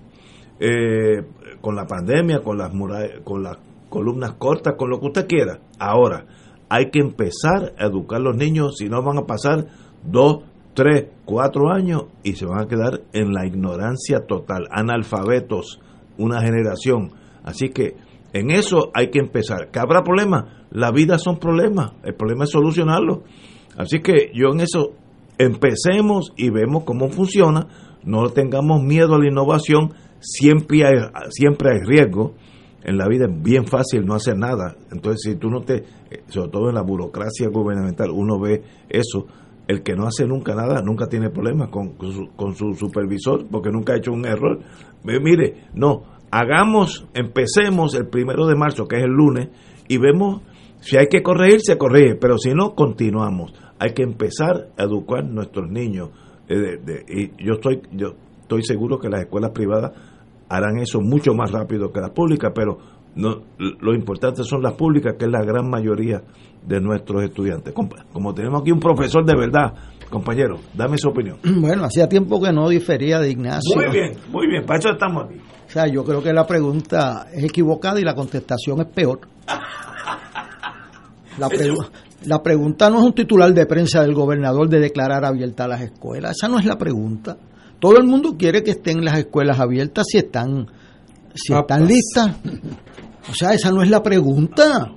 [0.60, 1.26] eh,
[1.62, 3.58] con la pandemia, con las murallas, con las
[3.90, 5.60] columnas cortas, con lo que usted quiera.
[5.80, 6.26] Ahora,
[6.70, 9.68] hay que empezar a educar a los niños, si no van a pasar
[10.04, 10.44] dos,
[10.74, 15.80] tres, cuatro años y se van a quedar en la ignorancia total, analfabetos,
[16.18, 17.12] una generación.
[17.44, 17.96] Así que
[18.36, 19.72] En eso hay que empezar.
[19.72, 20.44] ¿Que habrá problemas?
[20.70, 21.94] La vida son problemas.
[22.04, 23.24] El problema es solucionarlo.
[23.78, 24.92] Así que yo en eso
[25.38, 27.68] empecemos y vemos cómo funciona.
[28.04, 29.94] No tengamos miedo a la innovación.
[30.20, 30.82] Siempre
[31.30, 32.36] siempre hay riesgo.
[32.86, 34.76] En la vida es bien fácil no hacer nada.
[34.92, 35.84] Entonces, si tú no te,
[36.28, 39.26] sobre todo en la burocracia gubernamental, uno ve eso.
[39.68, 43.48] El que no hace nunca nada, nunca tiene problemas con, con, su, con su supervisor,
[43.50, 44.60] porque nunca ha hecho un error.
[45.04, 49.50] Mire, no, hagamos, empecemos el primero de marzo, que es el lunes,
[49.88, 50.44] y vemos
[50.86, 53.56] si hay que corregir, se corrige, pero si no, continuamos.
[53.80, 56.12] Hay que empezar a educar a nuestros niños.
[56.48, 59.94] Eh, y yo estoy, yo estoy seguro que las escuelas privadas
[60.50, 62.78] harán eso mucho más rápido que las públicas, pero
[63.16, 66.22] no, lo importante son las públicas, que es la gran mayoría
[66.66, 67.74] de nuestros estudiantes.
[67.74, 69.74] Como tenemos aquí un profesor de verdad,
[70.10, 71.38] compañero, dame su opinión.
[71.62, 73.76] Bueno, hacía tiempo que no difería de Ignacio.
[73.76, 75.36] Muy bien, muy bien, para eso estamos aquí.
[75.38, 79.22] O sea, yo creo que la pregunta es equivocada y la contestación es peor.
[81.38, 81.50] La,
[82.24, 86.32] la pregunta no es un titular de prensa del gobernador de declarar abiertas las escuelas.
[86.32, 87.36] Esa no es la pregunta.
[87.86, 90.66] Todo el mundo quiere que estén las escuelas abiertas si están,
[91.36, 92.32] si están listas.
[93.30, 94.92] O sea, esa no es la pregunta.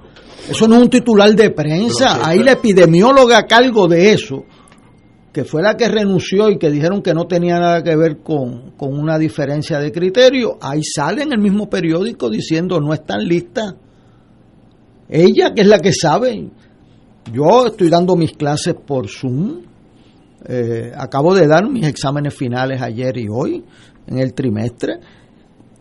[0.48, 2.26] Eso no es un titular de prensa.
[2.26, 4.46] Ahí la epidemióloga a cargo de eso,
[5.34, 8.70] que fue la que renunció y que dijeron que no tenía nada que ver con,
[8.70, 13.74] con una diferencia de criterio, ahí sale en el mismo periódico diciendo no están listas.
[15.10, 16.48] Ella, que es la que sabe.
[17.34, 19.68] Yo estoy dando mis clases por Zoom.
[20.46, 23.64] Eh, acabo de dar mis exámenes finales ayer y hoy
[24.06, 25.00] en el trimestre.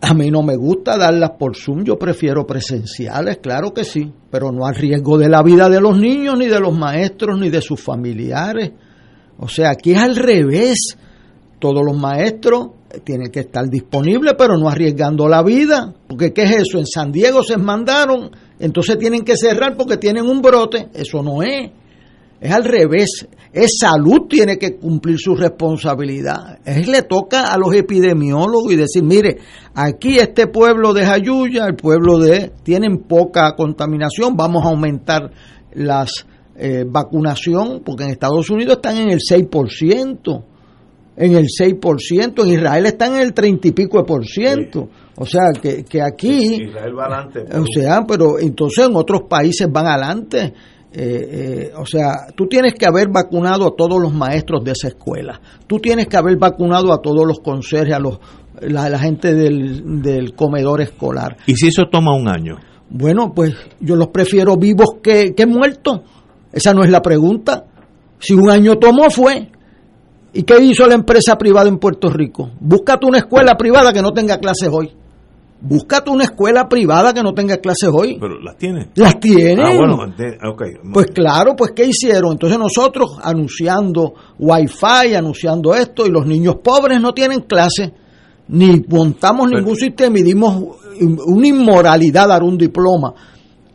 [0.01, 4.51] A mí no me gusta darlas por Zoom, yo prefiero presenciales, claro que sí, pero
[4.51, 7.61] no al riesgo de la vida de los niños, ni de los maestros, ni de
[7.61, 8.71] sus familiares.
[9.39, 10.97] O sea, aquí es al revés.
[11.59, 12.69] Todos los maestros
[13.03, 15.93] tienen que estar disponibles, pero no arriesgando la vida.
[16.07, 16.77] Porque ¿qué es eso?
[16.77, 18.29] En San Diego se mandaron
[18.59, 20.89] entonces tienen que cerrar porque tienen un brote.
[20.93, 21.71] Eso no es.
[22.39, 23.27] Es al revés.
[23.51, 26.59] Es salud tiene que cumplir su responsabilidad.
[26.65, 29.37] Es le toca a los epidemiólogos y decir, mire,
[29.73, 35.31] aquí este pueblo de Jayuya, el pueblo de tienen poca contaminación, vamos a aumentar
[35.73, 40.43] las eh, vacunación porque en Estados Unidos están en el 6%
[41.17, 44.87] en el 6%, en Israel están en el 30 y pico de por ciento.
[45.15, 46.61] O sea, que, que aquí...
[46.61, 47.39] Israel va adelante.
[47.57, 50.53] O sea, pero entonces en otros países van adelante.
[50.93, 54.87] Eh, eh, o sea, tú tienes que haber vacunado a todos los maestros de esa
[54.87, 55.39] escuela.
[55.67, 58.19] Tú tienes que haber vacunado a todos los conserjes, a los,
[58.61, 61.37] la, gente del, del comedor escolar.
[61.45, 62.57] ¿Y si eso toma un año?
[62.89, 66.01] Bueno, pues yo los prefiero vivos que, que muertos.
[66.51, 67.65] Esa no es la pregunta.
[68.19, 69.51] Si un año tomó, fue.
[70.33, 72.51] ¿Y qué hizo la empresa privada en Puerto Rico?
[72.59, 74.91] Búscate una escuela privada que no tenga clases hoy.
[75.59, 78.17] Búscate una escuela privada que no tenga clases hoy.
[78.19, 78.89] Pero las tiene.
[78.95, 79.63] Las tiene.
[79.63, 79.97] Ah, bueno,
[80.51, 80.73] okay.
[80.93, 82.33] Pues claro, pues ¿qué hicieron?
[82.33, 87.91] Entonces nosotros anunciando wifi, anunciando esto, y los niños pobres no tienen clases,
[88.49, 90.63] ni montamos ningún sistema y dimos
[91.01, 93.13] una inmoralidad dar un diploma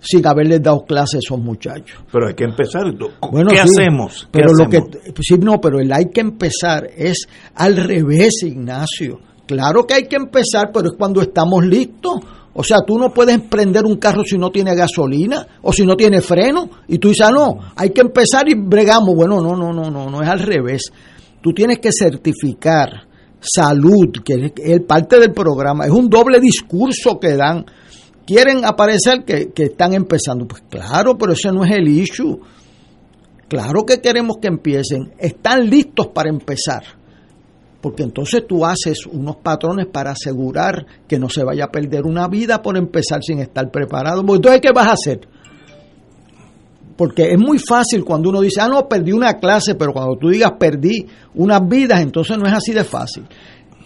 [0.00, 2.00] sin haberles dado clases a esos muchachos.
[2.10, 2.82] Pero hay que empezar.
[2.92, 4.28] ¿Qué hacemos?
[4.30, 4.82] pero lo que
[5.20, 9.20] sí, no, pero el hay que empezar es al revés, Ignacio.
[9.52, 12.20] Claro que hay que empezar, pero es cuando estamos listos.
[12.54, 15.94] O sea, tú no puedes prender un carro si no tiene gasolina o si no
[15.94, 16.68] tiene freno.
[16.88, 19.14] Y tú dices, ah, no, hay que empezar y bregamos.
[19.14, 20.90] Bueno, no, no, no, no, no es al revés.
[21.42, 23.06] Tú tienes que certificar
[23.40, 25.84] salud, que es parte del programa.
[25.84, 27.66] Es un doble discurso que dan
[28.26, 30.46] quieren aparecer que, están empezando.
[30.46, 32.40] Pues claro, pero ese no es el issue.
[33.48, 35.12] Claro que queremos que empiecen.
[35.18, 37.01] Están listos para empezar.
[37.82, 42.28] Porque entonces tú haces unos patrones para asegurar que no se vaya a perder una
[42.28, 44.20] vida por empezar sin estar preparado.
[44.20, 45.20] Entonces, ¿qué vas a hacer?
[46.96, 50.28] Porque es muy fácil cuando uno dice, ah, no, perdí una clase, pero cuando tú
[50.28, 53.24] digas perdí unas vidas, entonces no es así de fácil.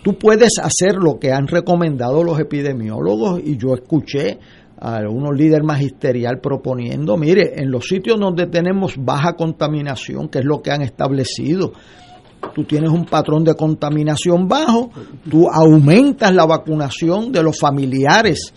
[0.02, 4.38] Tú puedes hacer lo que han recomendado los epidemiólogos y yo escuché
[4.78, 10.44] a unos líder magisterial proponiendo, mire, en los sitios donde tenemos baja contaminación, que es
[10.44, 11.72] lo que han establecido,
[12.54, 14.90] tú tienes un patrón de contaminación bajo,
[15.30, 18.52] tú aumentas la vacunación de los familiares,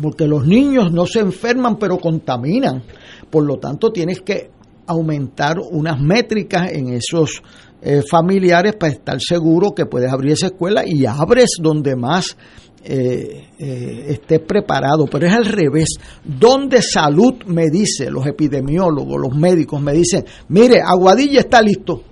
[0.00, 2.82] porque los niños no se enferman pero contaminan,
[3.30, 4.50] por lo tanto tienes que
[4.86, 7.42] aumentar unas métricas en esos
[7.80, 12.36] eh, familiares para estar seguro que puedes abrir esa escuela y abres donde más
[12.84, 15.06] eh, eh, estés preparado.
[15.06, 15.90] Pero es al revés.
[16.24, 22.02] Donde salud me dice, los epidemiólogos, los médicos me dicen, mire, Aguadilla está listo.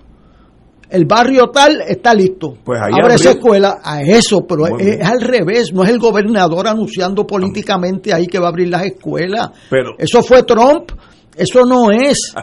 [0.88, 2.56] El barrio tal está listo.
[2.64, 6.68] Pues ahí Abre esa escuela a eso, pero es, al revés, no es el gobernador
[6.68, 9.50] anunciando políticamente ahí que va a abrir las escuelas.
[9.68, 10.92] Pero- eso fue Trump,
[11.36, 12.32] eso no es.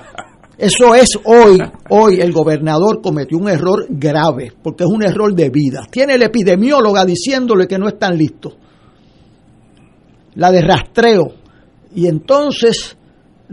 [0.56, 1.58] Eso es hoy,
[1.90, 5.88] hoy el gobernador cometió un error grave, porque es un error de vida.
[5.90, 8.54] Tiene la epidemióloga diciéndole que no están listos.
[10.36, 11.34] La de rastreo.
[11.96, 12.96] Y entonces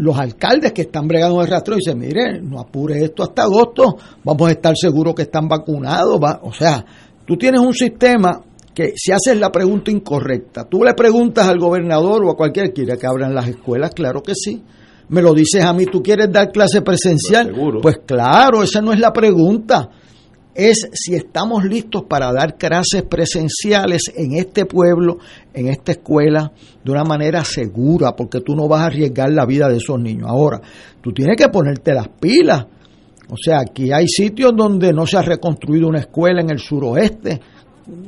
[0.00, 4.48] los alcaldes que están bregando el rastreo dicen, mire, no apure esto hasta agosto, vamos
[4.48, 6.18] a estar seguros que están vacunados.
[6.18, 6.40] va-".
[6.42, 6.84] O sea,
[7.26, 8.40] tú tienes un sistema
[8.74, 12.96] que si haces la pregunta incorrecta, tú le preguntas al gobernador o a cualquiera, ¿quiere
[12.96, 13.90] que abran las escuelas?
[13.94, 14.62] Claro que sí.
[15.08, 17.50] Me lo dices a mí, ¿tú quieres dar clase presencial?
[17.52, 17.82] Pues.
[17.82, 19.90] Pues claro, esa no es la pregunta.
[20.60, 25.16] Es si estamos listos para dar clases presenciales en este pueblo,
[25.54, 26.52] en esta escuela,
[26.84, 30.28] de una manera segura, porque tú no vas a arriesgar la vida de esos niños.
[30.28, 30.60] Ahora,
[31.00, 32.66] tú tienes que ponerte las pilas.
[33.30, 37.40] O sea, aquí hay sitios donde no se ha reconstruido una escuela en el suroeste,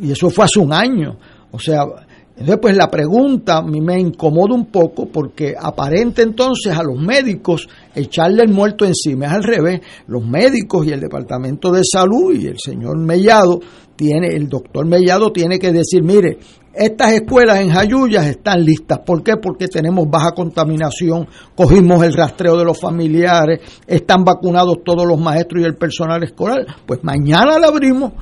[0.02, 1.16] y eso fue hace un año.
[1.52, 1.86] O sea,
[2.34, 8.42] entonces pues la pregunta me incomoda un poco porque aparente entonces a los médicos echarle
[8.42, 9.26] el muerto encima.
[9.26, 13.60] Es al revés, los médicos y el Departamento de Salud y el señor Mellado,
[13.94, 16.38] tiene, el doctor Mellado tiene que decir, mire,
[16.74, 19.00] estas escuelas en Jayuyas están listas.
[19.04, 19.36] ¿Por qué?
[19.36, 25.62] Porque tenemos baja contaminación, cogimos el rastreo de los familiares, están vacunados todos los maestros
[25.62, 26.64] y el personal escolar.
[26.86, 28.12] Pues mañana la abrimos.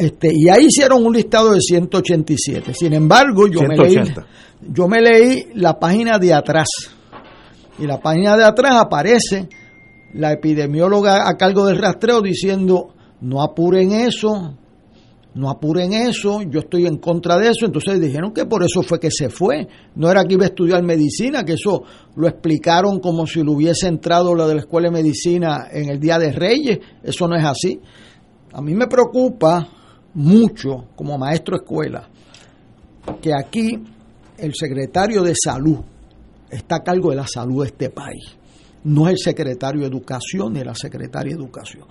[0.00, 2.72] Este, y ahí hicieron un listado de 187.
[2.72, 4.26] Sin embargo, yo me, leí, 180.
[4.72, 6.68] yo me leí la página de atrás.
[7.78, 9.46] Y la página de atrás aparece
[10.14, 14.56] la epidemióloga a cargo del rastreo diciendo, no apuren eso,
[15.34, 17.66] no apuren eso, yo estoy en contra de eso.
[17.66, 19.68] Entonces dijeron que por eso fue que se fue.
[19.96, 21.82] No era que iba a estudiar medicina, que eso
[22.16, 26.00] lo explicaron como si lo hubiese entrado la de la escuela de medicina en el
[26.00, 26.78] Día de Reyes.
[27.02, 27.78] Eso no es así.
[28.54, 29.76] A mí me preocupa
[30.14, 32.08] mucho como maestro escuela
[33.20, 33.70] que aquí
[34.38, 35.78] el secretario de salud
[36.50, 38.36] está a cargo de la salud de este país.
[38.84, 41.84] No es el secretario de educación ni la secretaria de educación.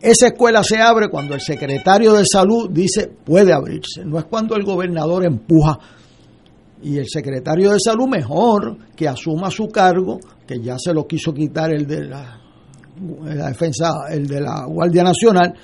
[0.00, 4.56] Esa escuela se abre cuando el secretario de salud dice puede abrirse, no es cuando
[4.56, 5.78] el gobernador empuja.
[6.82, 11.34] Y el secretario de salud mejor que asuma su cargo, que ya se lo quiso
[11.34, 12.40] quitar el de la
[13.48, 15.54] defensa, el de la Guardia Nacional,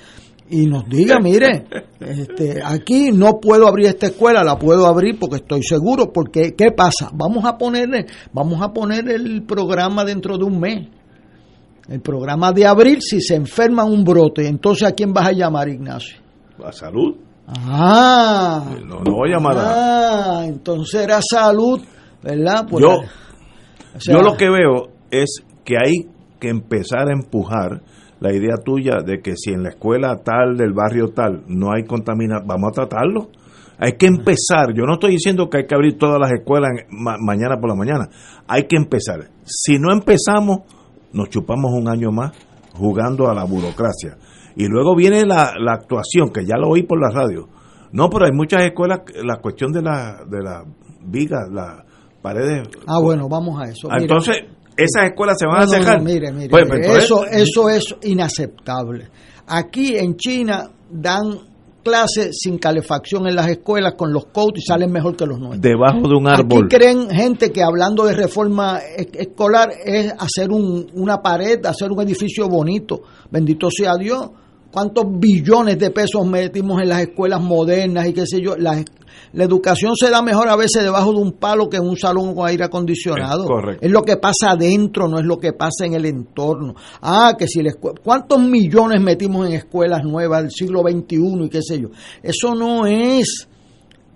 [0.49, 1.65] y nos diga, mire,
[1.99, 6.71] este, aquí no puedo abrir esta escuela, la puedo abrir porque estoy seguro, porque ¿qué
[6.71, 7.09] pasa?
[7.13, 10.87] Vamos a poner, vamos a poner el programa dentro de un mes.
[11.89, 15.69] El programa de abril, si se enferma un brote, entonces ¿a quién vas a llamar,
[15.69, 16.17] Ignacio?
[16.59, 17.15] La salud.
[17.47, 19.61] Ah, No, no voy a llamar a...
[20.39, 21.79] ah, entonces era salud,
[22.21, 22.65] ¿verdad?
[22.69, 22.89] Pues, Yo,
[23.95, 27.81] o sea, yo lo que veo es que hay que empezar a empujar
[28.19, 31.83] la idea tuya de que si en la escuela tal del barrio tal no hay
[31.85, 33.29] contaminación, vamos a tratarlo.
[33.79, 34.73] Hay que empezar.
[34.73, 37.75] Yo no estoy diciendo que hay que abrir todas las escuelas ma- mañana por la
[37.75, 38.09] mañana.
[38.47, 39.29] Hay que empezar.
[39.43, 40.61] Si no empezamos,
[41.13, 42.31] nos chupamos un año más
[42.73, 44.17] jugando a la burocracia.
[44.55, 47.47] Y luego viene la, la actuación, que ya lo oí por la radio.
[47.91, 50.63] No, pero hay muchas escuelas, la cuestión de la, de la
[51.05, 51.83] vigas, las
[52.23, 52.67] paredes.
[52.87, 53.87] Ah, bueno, vamos a eso.
[53.89, 54.37] Mira, Entonces,
[54.77, 57.69] esas escuelas se van No, a no, no, mire, mire, Pues, mire, entonces, eso, eso
[57.69, 59.09] es inaceptable.
[59.47, 61.39] Aquí en China dan
[61.83, 65.61] clases sin calefacción en las escuelas con los coats y salen mejor que los nuestros.
[65.61, 66.65] debajo de un árbol.
[66.65, 71.89] Aquí creen gente que hablando de reforma e- escolar es hacer un- una pared, hacer
[71.91, 73.01] un edificio bonito.
[73.31, 74.29] Bendito sea Dios.
[74.71, 78.55] ¿Cuántos billones de pesos metimos en las escuelas modernas y qué sé yo?
[78.57, 78.83] La,
[79.33, 82.35] la educación se da mejor a veces debajo de un palo que en un salón
[82.35, 83.43] con aire acondicionado.
[83.43, 83.85] Es correcto.
[83.85, 86.75] Es lo que pasa adentro, no es lo que pasa en el entorno.
[87.01, 91.49] Ah, que si la escue- ¿Cuántos millones metimos en escuelas nuevas del siglo XXI y
[91.49, 91.89] qué sé yo?
[92.21, 93.47] Eso no es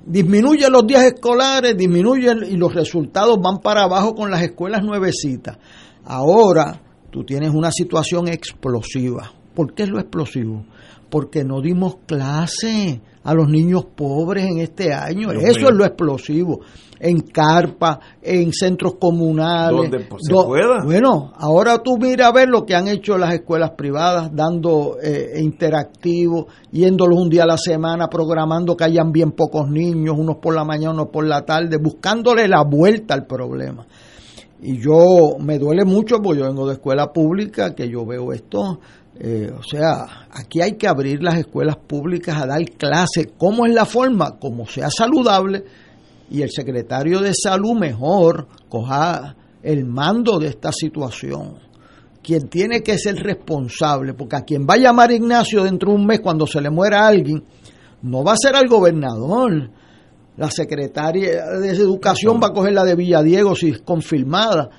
[0.06, 5.58] disminuye los días escolares, disminuye y los resultados van para abajo con las escuelas nuevecitas.
[6.04, 6.82] Ahora
[7.12, 9.32] tú tienes una situación explosiva.
[9.62, 10.64] ¿Por qué es lo explosivo?
[11.10, 15.30] Porque no dimos clase a los niños pobres en este año.
[15.32, 15.70] Dios Eso mío.
[15.70, 16.62] es lo explosivo.
[17.00, 19.92] En carpa, en centros comunales.
[19.92, 20.84] Donde, pues, se Do- pueda.
[20.84, 25.40] Bueno, ahora tú mira a ver lo que han hecho las escuelas privadas, dando eh,
[25.42, 30.56] interactivo, yéndolos un día a la semana, programando que hayan bien pocos niños, unos por
[30.56, 33.86] la mañana, unos por la tarde, buscándole la vuelta al problema.
[34.64, 38.80] Y yo me duele mucho porque yo vengo de escuela pública, que yo veo esto.
[39.20, 43.30] Eh, o sea, aquí hay que abrir las escuelas públicas a dar clases.
[43.38, 44.40] ¿Cómo es la forma?
[44.40, 45.64] Como sea saludable
[46.30, 51.60] y el secretario de salud mejor coja el mando de esta situación.
[52.24, 56.06] quien tiene que ser responsable, porque a quien va a llamar Ignacio dentro de un
[56.06, 57.44] mes cuando se le muera alguien,
[58.04, 59.72] no va a ser al gobernador.
[60.38, 64.70] La secretaria de Educación va a coger la de Villadiego si es confirmada.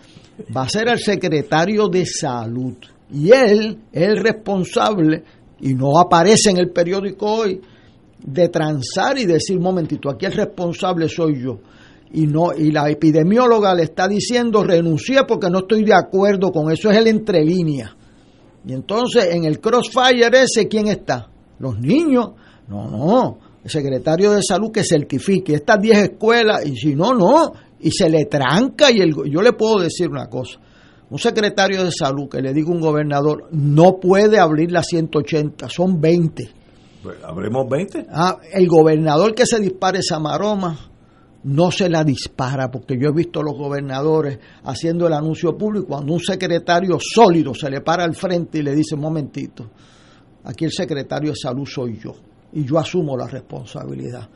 [0.57, 2.76] Va a ser el secretario de Salud.
[3.13, 5.23] Y él es el responsable,
[5.61, 7.61] y no aparece en el periódico hoy,
[8.25, 11.59] de transar y decir, momentito, aquí el responsable soy yo.
[12.15, 16.71] Y, no, y la epidemióloga le está diciendo, renuncié porque no estoy de acuerdo con
[16.71, 17.97] eso, es el entre línea.
[18.67, 21.29] Y entonces en el crossfire ese, ¿quién está?
[21.59, 22.33] Los niños.
[22.69, 27.53] No, no, el secretario de salud que certifique estas 10 escuelas y si no, no,
[27.81, 30.61] y se le tranca y el, yo le puedo decir una cosa,
[31.13, 35.69] un secretario de salud que le diga a un gobernador no puede abrir las 180,
[35.69, 36.49] son 20.
[37.03, 38.07] Pues, ¿Abremos 20?
[38.11, 40.91] Ah, el gobernador que se dispare esa maroma
[41.45, 45.89] no se la dispara, porque yo he visto a los gobernadores haciendo el anuncio público
[45.89, 49.69] cuando un secretario sólido se le para al frente y le dice, un momentito,
[50.45, 52.15] aquí el secretario de salud soy yo
[52.55, 54.31] y yo asumo la responsabilidad.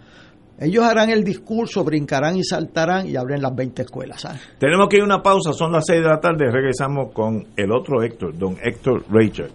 [0.59, 4.26] Ellos harán el discurso, brincarán y saltarán y abren las 20 escuelas.
[4.59, 7.70] Tenemos que ir a una pausa, son las 6 de la tarde, regresamos con el
[7.72, 9.50] otro Héctor, don Héctor Richard.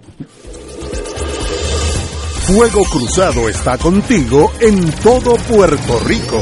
[2.46, 6.42] Fuego Cruzado está contigo en todo Puerto Rico.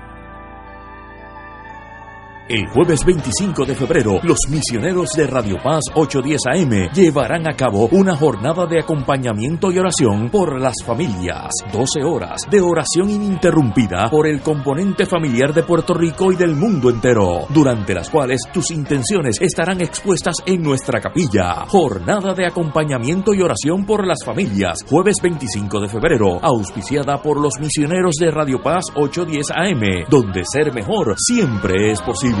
[2.51, 7.87] El jueves 25 de febrero, los misioneros de Radio Paz 810 AM llevarán a cabo
[7.93, 11.47] una jornada de acompañamiento y oración por las familias.
[11.71, 16.89] 12 horas de oración ininterrumpida por el componente familiar de Puerto Rico y del mundo
[16.89, 21.63] entero, durante las cuales tus intenciones estarán expuestas en nuestra capilla.
[21.69, 27.53] Jornada de acompañamiento y oración por las familias, jueves 25 de febrero, auspiciada por los
[27.61, 32.40] misioneros de Radio Paz 810 AM, donde ser mejor siempre es posible.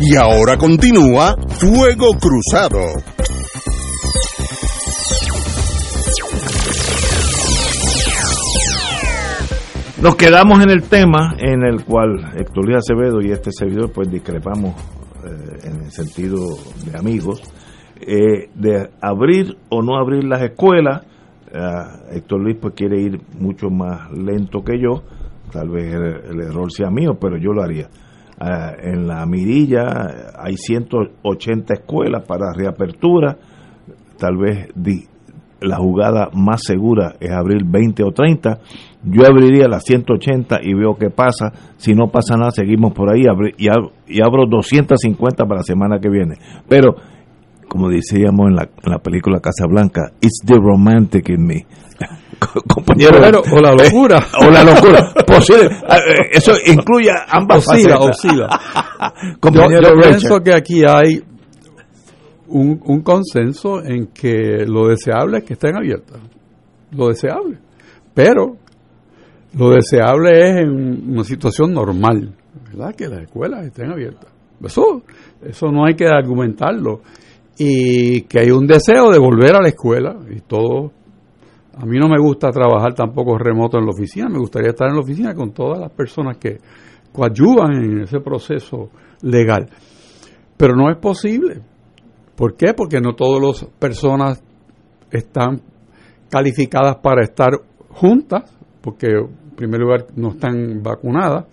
[0.00, 2.78] Y ahora continúa Fuego Cruzado.
[10.00, 14.08] Nos quedamos en el tema en el cual Héctor Luis Acevedo y este servidor pues
[14.08, 14.76] discrepamos
[15.26, 16.46] eh, en el sentido
[16.86, 17.42] de amigos
[18.00, 21.04] eh, de abrir o no abrir las escuelas.
[21.52, 25.02] Eh, Héctor Luis pues quiere ir mucho más lento que yo,
[25.50, 27.88] tal vez el, el error sea mío, pero yo lo haría.
[28.40, 33.36] Ah, en la mirilla hay 180 escuelas para reapertura,
[34.18, 34.68] tal vez
[35.60, 38.58] la jugada más segura es abrir 20 o 30.
[39.02, 41.50] Yo abriría las 180 y veo qué pasa.
[41.78, 45.98] Si no pasa nada, seguimos por ahí y, ab- y abro 250 para la semana
[46.00, 46.36] que viene.
[46.68, 46.94] Pero
[47.68, 51.66] como decíamos en la, en la película Casablanca, it's the romantic in me.
[52.68, 53.18] Compañero,
[53.52, 54.26] o la locura.
[54.46, 55.12] o la locura.
[55.26, 55.66] Posible.
[55.66, 58.48] Eh, Eso incluye ambas Oscila, oscila.
[58.48, 60.18] Yo, Compañero yo Richard.
[60.18, 61.22] pienso que aquí hay
[62.48, 66.20] un, un consenso en que lo deseable es que estén abiertas.
[66.92, 67.58] Lo deseable.
[68.14, 68.56] Pero
[69.54, 72.34] lo deseable es en una situación normal,
[72.70, 72.94] ¿verdad?
[72.94, 74.30] Que las escuelas estén abiertas.
[74.64, 75.02] Eso,
[75.42, 77.00] eso no hay que argumentarlo.
[77.58, 80.92] Y que hay un deseo de volver a la escuela y todo.
[81.80, 84.96] A mí no me gusta trabajar tampoco remoto en la oficina, me gustaría estar en
[84.96, 86.58] la oficina con todas las personas que
[87.12, 88.90] coadyuvan en ese proceso
[89.22, 89.68] legal.
[90.56, 91.62] Pero no es posible.
[92.34, 92.74] ¿Por qué?
[92.74, 94.42] Porque no todas las personas
[95.10, 95.60] están
[96.28, 97.50] calificadas para estar
[97.90, 101.46] juntas, porque en primer lugar no están vacunadas,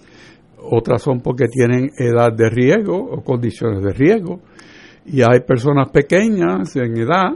[0.57, 4.41] otras son porque tienen edad de riesgo o condiciones de riesgo,
[5.06, 7.30] y hay personas pequeñas en edad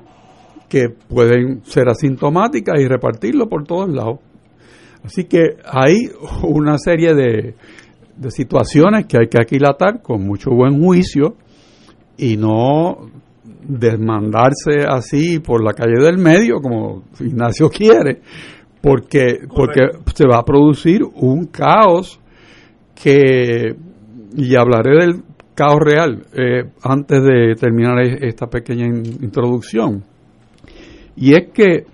[0.70, 4.20] que pueden ser asintomáticas y repartirlo por todos lados.
[5.04, 5.96] Así que hay
[6.44, 7.56] una serie de,
[8.18, 11.36] de situaciones que hay que aquilatar con mucho buen juicio
[12.18, 13.10] y no
[13.68, 18.22] desmandarse así por la calle del medio como Ignacio quiere,
[18.82, 19.82] porque, porque
[20.14, 22.20] se va a producir un caos
[23.02, 23.76] que,
[24.36, 25.24] y hablaré del
[25.56, 30.04] caos real eh, antes de terminar e- esta pequeña in- introducción.
[31.20, 31.86] Y es que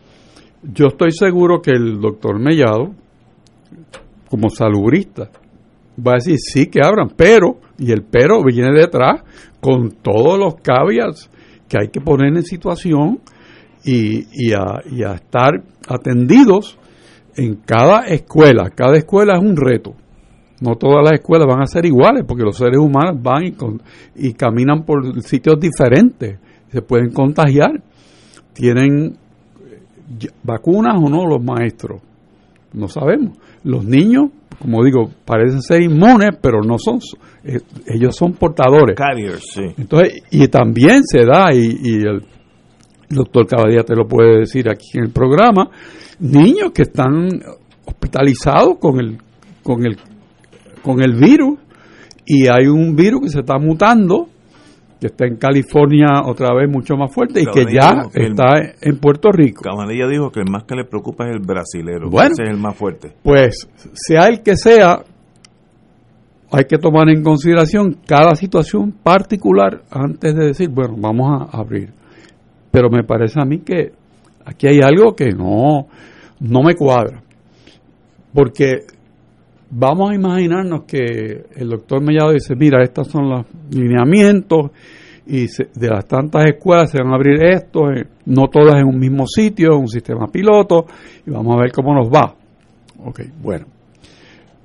[0.63, 2.93] yo estoy seguro que el doctor Mellado,
[4.29, 5.29] como salubrista,
[6.05, 9.21] va a decir sí que abran, pero, y el pero viene detrás
[9.61, 11.29] con todos los caveats
[11.67, 13.19] que hay que poner en situación
[13.83, 15.51] y, y, a, y a estar
[15.87, 16.77] atendidos
[17.35, 18.69] en cada escuela.
[18.69, 19.93] Cada escuela es un reto.
[20.61, 23.81] No todas las escuelas van a ser iguales porque los seres humanos van y, con-
[24.15, 26.39] y caminan por sitios diferentes.
[26.71, 27.81] Se pueden contagiar.
[28.55, 29.17] Tienen
[30.43, 32.01] vacunas o no los maestros.
[32.73, 33.37] No sabemos.
[33.63, 34.29] Los niños,
[34.59, 36.99] como digo, parecen ser inmunes, pero no son.
[37.43, 38.95] eh, ellos son portadores.
[38.95, 39.61] Carriers, sí.
[39.77, 42.25] Entonces, y también se da, y, y el
[43.09, 45.69] doctor Cabadía te lo puede decir aquí en el programa,
[46.19, 47.27] niños que están
[47.85, 49.17] hospitalizados con el,
[49.63, 49.97] con el,
[50.81, 51.59] con el virus,
[52.25, 54.29] y hay un virus que se está mutando,
[55.05, 58.45] que está en California otra vez mucho más fuerte, y que ya el- está
[58.81, 59.61] en Puerto Rico.
[59.61, 62.09] Cabanilla dijo que el más que le preocupa es el brasilero.
[62.09, 62.31] Bueno.
[62.33, 63.11] Ese es el más fuerte.
[63.21, 65.03] Pues, sea el que sea,
[66.51, 71.91] hay que tomar en consideración cada situación particular antes de decir, bueno, vamos a abrir.
[72.71, 73.91] Pero me parece a mí que
[74.45, 75.87] aquí hay algo que no,
[76.39, 77.21] no me cuadra.
[78.33, 78.79] Porque
[79.77, 84.71] vamos a imaginarnos que el doctor Mellado dice, mira, estos son los lineamientos
[85.27, 88.87] y se- de las tantas escuelas se van a abrir estos, eh, no todas en
[88.87, 90.85] un mismo sitio, un sistema piloto,
[91.25, 92.35] y vamos a ver cómo nos va.
[93.03, 93.65] Ok, bueno.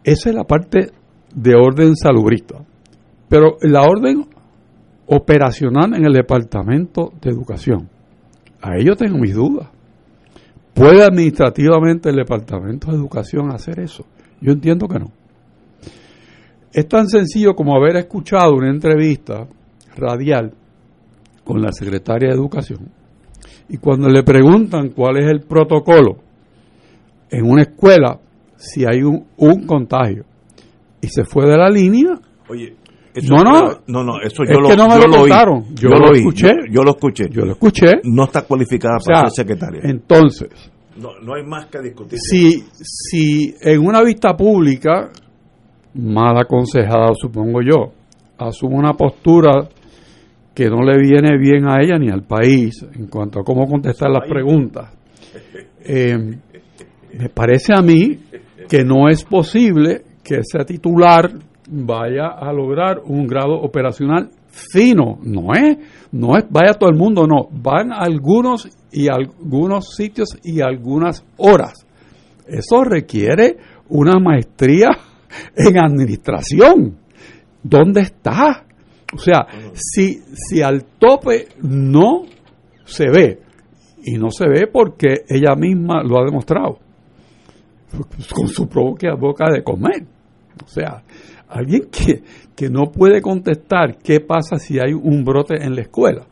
[0.05, 0.91] Esa es la parte
[1.35, 2.57] de orden salubrista.
[3.29, 4.27] Pero la orden
[5.07, 7.89] operacional en el Departamento de Educación,
[8.61, 9.69] ahí yo tengo mis dudas.
[10.75, 14.05] ¿Puede administrativamente el Departamento de Educación hacer eso?
[14.41, 15.13] Yo entiendo que no.
[16.73, 19.47] Es tan sencillo como haber escuchado una entrevista
[19.97, 20.53] radial
[21.45, 22.91] con la secretaria de Educación
[23.69, 26.19] y cuando le preguntan cuál es el protocolo
[27.31, 28.19] en una escuela
[28.57, 30.25] si hay un, un contagio
[31.01, 32.75] y se fue de la línea, Oye,
[33.29, 35.65] no, no, no, no, eso es yo lo, que no me yo lo contaron.
[35.75, 36.49] Yo, Yo lo, escuché.
[36.49, 37.25] Yo, yo lo escuché.
[37.31, 37.87] Yo lo escuché.
[38.05, 39.81] No está cualificada O sea, para ser secretaria.
[39.85, 40.49] Entonces,
[41.01, 42.19] No, no hay más que discutir.
[42.19, 45.11] si, si en una vista pública,
[45.95, 47.93] mal aconsejada supongo yo,
[48.39, 49.69] asume una postura
[50.55, 54.11] que no le viene bien a ella ni al país en cuanto a cómo contestar
[54.11, 54.93] las preguntas,
[55.85, 56.17] eh,
[57.19, 58.19] me parece a mí
[58.69, 61.31] que no es posible que ese titular
[61.71, 65.79] vaya a lograr un grado operacional fino, no es,
[66.13, 71.87] no es vaya todo el mundo, no, van algunos y algunos sitios y algunas horas.
[72.47, 73.59] Eso requiere
[73.89, 74.89] una maestría
[75.57, 76.99] en administración.
[77.63, 78.65] ¿Dónde está?
[79.15, 82.23] O sea, si, si al tope no
[82.85, 83.41] se ve,
[84.03, 86.79] y no se ve porque ella misma lo ha demostrado,
[88.35, 90.07] con su propia boca de comer.
[90.65, 91.03] O sea,
[91.49, 92.23] alguien que,
[92.61, 96.27] que no puede contestar qué pasa si hay un brote en la escuela,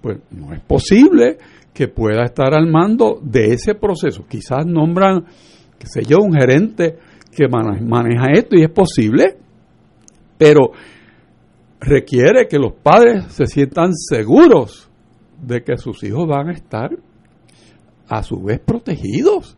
[0.00, 1.38] pues no es posible
[1.74, 4.24] que pueda estar al mando de ese proceso.
[4.28, 5.24] Quizás nombran,
[5.80, 6.98] qué sé yo, un gerente
[7.36, 9.38] que mane- maneja esto y es posible,
[10.38, 10.70] pero
[11.80, 14.88] requiere que los padres se sientan seguros
[15.42, 16.90] de que sus hijos van a estar
[18.06, 19.56] a su vez protegidos.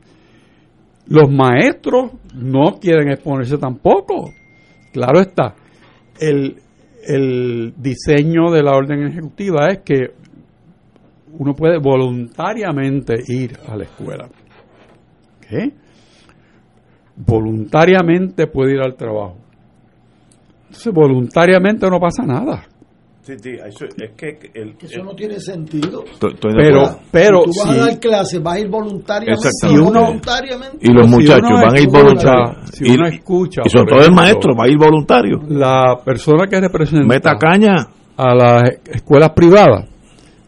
[1.07, 4.31] Los maestros no quieren exponerse tampoco.
[4.91, 5.55] Claro está,
[6.21, 6.57] el,
[7.07, 10.15] el diseño de la orden ejecutiva es que
[11.39, 14.29] uno puede voluntariamente ir a la escuela.
[15.41, 15.73] ¿Qué?
[17.17, 19.37] Voluntariamente puede ir al trabajo.
[20.65, 22.65] Entonces, voluntariamente no pasa nada.
[23.25, 26.05] Sí, sí, eso, es que el, Eso no tiene sentido.
[26.05, 29.49] Estoy- estoy de Pero, pero tú vas si- a dar clases, vas a ir voluntariamente.
[29.49, 29.89] Exactamente.
[29.89, 30.79] o no voluntariamente.
[30.83, 32.71] y los si muchachos uno van a ir voluntarios.
[32.73, 35.41] si y, uno escucha, y sobre todo el maestro va a ir voluntario.
[35.49, 37.75] la persona que representa Meta caña.
[38.17, 39.89] a las escuelas privadas,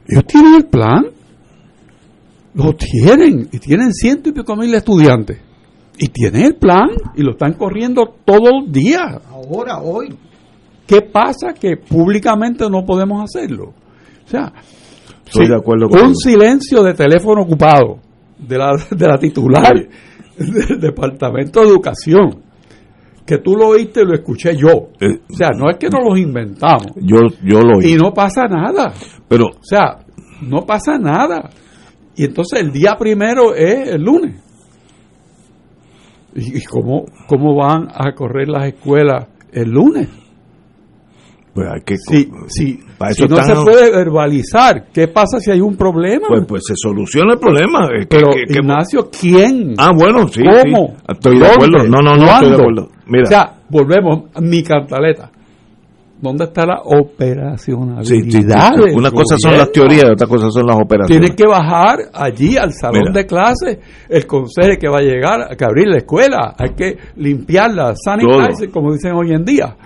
[0.07, 1.07] ellos tienen el plan,
[2.55, 5.39] lo tienen, y tienen ciento y pico mil estudiantes,
[5.99, 9.19] y tienen el plan, y lo están corriendo todos los días.
[9.31, 10.15] Ahora, hoy.
[10.87, 11.53] ¿Qué pasa?
[11.53, 13.75] Que públicamente no podemos hacerlo.
[14.25, 14.53] O sea,
[15.27, 16.15] Estoy de acuerdo un contigo.
[16.15, 17.99] silencio de teléfono ocupado
[18.39, 19.75] de la, de la titular
[20.39, 22.43] del Departamento de Educación,
[23.27, 24.91] que tú lo oíste y lo escuché yo.
[25.01, 26.93] Eh, O sea, no es que no los inventamos.
[26.97, 27.93] Yo, yo lo oí.
[27.93, 28.93] Y no pasa nada.
[29.29, 29.99] Pero O sea,
[30.43, 31.51] no pasa nada.
[32.15, 34.41] Y entonces el día primero es el lunes.
[36.35, 40.09] ¿Y, y cómo, cómo van a correr las escuelas el lunes?
[41.57, 41.97] Pues hay que.
[41.97, 46.27] Si, Para no se puede verbalizar, ¿qué pasa si hay un problema?
[46.29, 47.89] Pues, pues se soluciona el problema.
[47.99, 49.75] Es que- Pero, que- que- Ignacio, ¿quién?
[49.79, 50.43] ah, bueno, sí.
[50.45, 50.89] ¿Cómo?
[50.99, 51.05] sí.
[51.09, 51.79] Estoy de acuerdo.
[51.89, 52.57] No, no, no, estoy de ¿Cuándo?
[52.57, 52.89] acuerdo.
[53.07, 53.23] Mira.
[53.25, 55.31] O sea, volvemos, mi cantaleta.
[56.19, 58.03] ¿Dónde está la operacionalidad?
[58.05, 58.95] Sí, sí, sí.
[58.95, 61.21] Una cosa son las teorías y otra cosa son las operaciones.
[61.21, 63.13] Tiene que bajar allí al salón Mira.
[63.13, 67.95] de clase, el consejo que va a llegar, que abrir la escuela, hay que limpiarla,
[68.03, 69.77] sanitizer, como dicen hoy en día,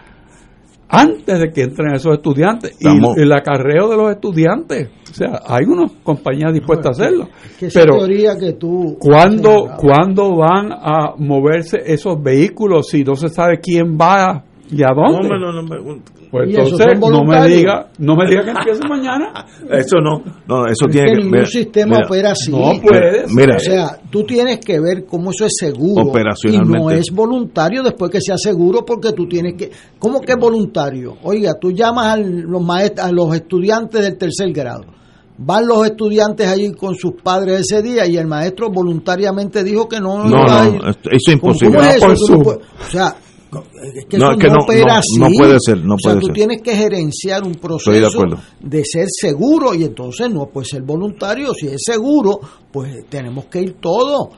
[0.90, 4.90] antes de que entren esos estudiantes y el acarreo de los estudiantes.
[5.10, 7.28] O sea, hay unas compañías dispuestas a hacerlo.
[7.58, 8.96] Que esa Pero, teoría que tú.
[8.98, 9.70] ¿cuándo.
[9.78, 15.12] ¿cuándo van a moverse esos vehículos si no se sabe quién va y a No,
[15.12, 15.28] dónde?
[15.28, 19.44] no, no, Pues ¿Y esos entonces no me diga, no me diga que empiece mañana.
[19.70, 20.22] Eso no.
[20.46, 21.18] No, eso Es tiene que que.
[21.18, 22.50] ningún mira, sistema mira, opera así.
[22.52, 23.24] No puede.
[23.34, 26.08] Mira, O sea, tú tienes que ver cómo eso es seguro.
[26.08, 26.78] Operacionalmente.
[26.78, 29.70] Y no es voluntario después que sea seguro porque tú tienes que...
[29.98, 31.16] ¿Cómo que es voluntario?
[31.24, 34.84] Oiga, tú llamas a los, maest- a los estudiantes del tercer grado.
[35.42, 39.98] Van los estudiantes allí con sus padres ese día y el maestro voluntariamente dijo que
[39.98, 41.78] no, No, no, eso es ¿Cómo- imposible.
[41.78, 42.36] cómo es eso?
[42.36, 43.16] No puedes- o sea,
[43.96, 45.18] es que No, eso es que no, no- opera no- así.
[45.18, 46.34] no puede ser, no o sea, puede tú ser.
[46.34, 47.90] tienes que gerenciar un proceso
[48.60, 51.52] de ser seguro y entonces no puede ser voluntario.
[51.54, 52.38] Si es seguro,
[52.72, 54.28] pues tenemos que ir todos.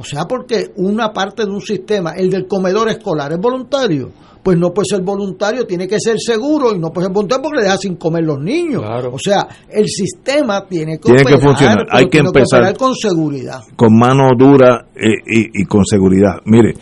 [0.00, 4.10] O sea, porque una parte de un sistema, el del comedor escolar, es voluntario.
[4.40, 7.56] Pues no puede ser voluntario, tiene que ser seguro y no puede ser voluntario porque
[7.58, 8.82] le deja sin comer los niños.
[8.82, 9.10] Claro.
[9.12, 11.86] O sea, el sistema tiene que Tiene que operar, funcionar.
[11.90, 12.76] Hay que tiene empezar.
[12.76, 13.60] con seguridad.
[13.74, 16.36] con mano dura eh, y, y con seguridad.
[16.44, 16.74] Mire,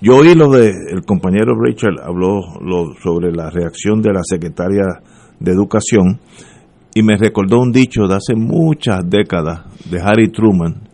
[0.00, 4.82] yo oí lo de el compañero Rachel habló lo, sobre la reacción de la secretaria
[5.40, 6.20] de Educación
[6.94, 10.88] y me recordó un dicho de hace muchas décadas de Harry Truman.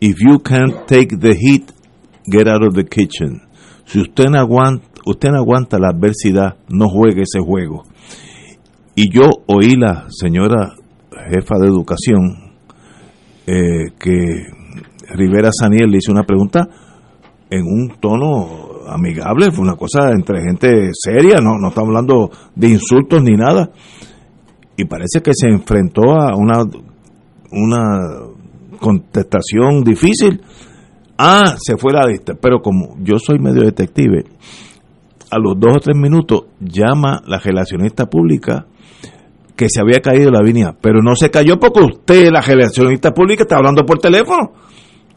[0.00, 1.70] If you can't take the heat,
[2.26, 3.42] get out of the kitchen.
[3.84, 7.82] Si usted no aguanta, usted no aguanta la adversidad, no juegue ese juego.
[8.94, 10.74] Y yo oí la señora
[11.30, 12.52] jefa de educación
[13.46, 14.46] eh, que
[15.14, 16.68] Rivera Saniel le hizo una pregunta
[17.52, 22.68] en un tono amigable, fue una cosa entre gente seria, no, no estamos hablando de
[22.68, 23.70] insultos ni nada.
[24.74, 26.64] Y parece que se enfrentó a una,
[27.50, 27.98] una
[28.80, 30.40] contestación difícil.
[31.18, 34.24] Ah, se fue la lista, pero como yo soy medio detective,
[35.30, 38.66] a los dos o tres minutos llama la relacionista pública
[39.54, 43.42] que se había caído la línea, pero no se cayó porque usted, la relacionista pública,
[43.42, 44.52] está hablando por teléfono.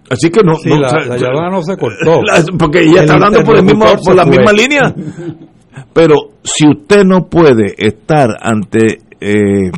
[0.10, 0.53] Así que no.
[0.56, 2.22] Sí, no, la, o sea, la llamada no se cortó.
[2.26, 4.94] la- porque ella El está hablando por, el mismo, por la misma línea.
[5.94, 9.72] Pero si usted no puede estar ante eh,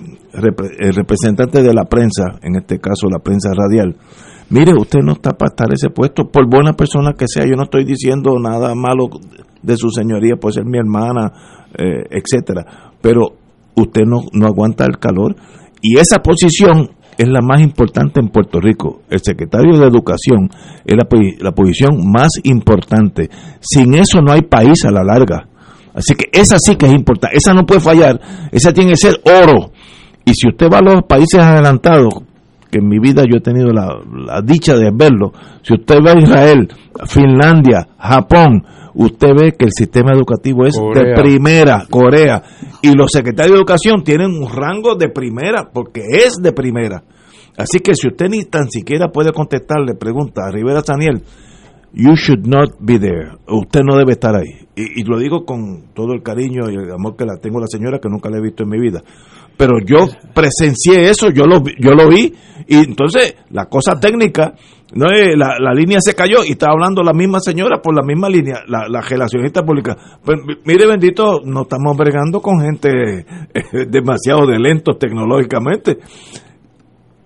[0.79, 3.95] el representante de la prensa, en este caso la prensa radial,
[4.49, 7.63] mire, usted no está para estar ese puesto, por buena persona que sea, yo no
[7.63, 9.05] estoy diciendo nada malo
[9.61, 11.31] de su señoría, puede ser mi hermana,
[11.77, 13.29] eh, etcétera, pero
[13.75, 15.35] usted no, no aguanta el calor
[15.81, 19.01] y esa posición es la más importante en Puerto Rico.
[19.09, 20.49] El secretario de Educación
[20.85, 21.07] es la,
[21.39, 23.29] la posición más importante.
[23.59, 25.47] Sin eso no hay país a la larga.
[25.93, 27.35] Así que esa sí que es importante.
[27.35, 28.19] Esa no puede fallar.
[28.51, 29.71] Esa tiene que ser oro.
[30.25, 32.13] Y si usted va a los países adelantados,
[32.69, 33.95] que en mi vida yo he tenido la,
[34.25, 35.31] la dicha de verlo,
[35.63, 36.67] si usted va a Israel,
[37.05, 38.63] Finlandia, Japón,
[38.97, 42.41] usted ve que el sistema educativo es de primera, Corea,
[42.81, 47.03] Y los secretarios de educación tienen un rango de primera, porque es de primera.
[47.57, 51.23] Así que si usted ni tan siquiera puede contestarle pregunta a Rivera Saniel,
[51.93, 53.31] you should not be there.
[53.47, 54.67] Usted no debe estar ahí.
[54.75, 57.61] Y, y lo digo con todo el cariño y el amor que la tengo a
[57.61, 59.01] la señora, que nunca la he visto en mi vida.
[59.57, 62.33] Pero yo presencié eso, yo lo, yo lo vi.
[62.67, 64.53] Y entonces, la cosa técnica,
[64.93, 68.03] no es- la, la línea se cayó y está hablando la misma señora por la
[68.03, 69.97] misma línea, la, la relacionista pública.
[70.23, 72.89] Pues, mi- mire, bendito, no estamos bregando con gente
[73.53, 75.97] eh, demasiado de lentos tecnológicamente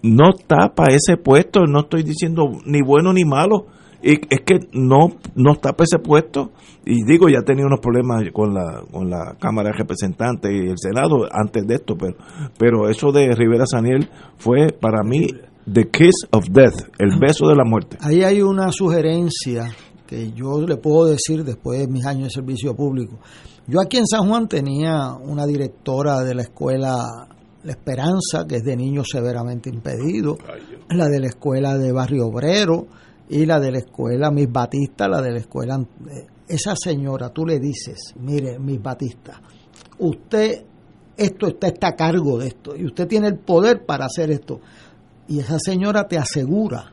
[0.03, 3.67] no para ese puesto, no estoy diciendo ni bueno ni malo,
[4.03, 6.51] y es que no no está para ese puesto
[6.85, 10.69] y digo ya he tenido unos problemas con la con la Cámara de Representantes y
[10.69, 12.15] el Senado antes de esto, pero
[12.57, 15.27] pero eso de Rivera Saniel fue para mí
[15.71, 17.97] the kiss of death, el beso de la muerte.
[18.01, 19.69] Ahí hay una sugerencia
[20.07, 23.19] que yo le puedo decir después de mis años de servicio público.
[23.67, 26.95] Yo aquí en San Juan tenía una directora de la escuela
[27.63, 30.37] La Esperanza, que es de niños severamente impedidos,
[30.89, 32.87] la de la escuela de Barrio Obrero
[33.31, 35.79] y la de la escuela Miss Batista, la de la escuela...
[36.09, 39.41] eh, Esa señora, tú le dices, mire, Miss Batista,
[39.99, 40.63] usted,
[41.15, 44.59] esto está, está a cargo de esto y usted tiene el poder para hacer esto.
[45.29, 46.91] Y esa señora te asegura,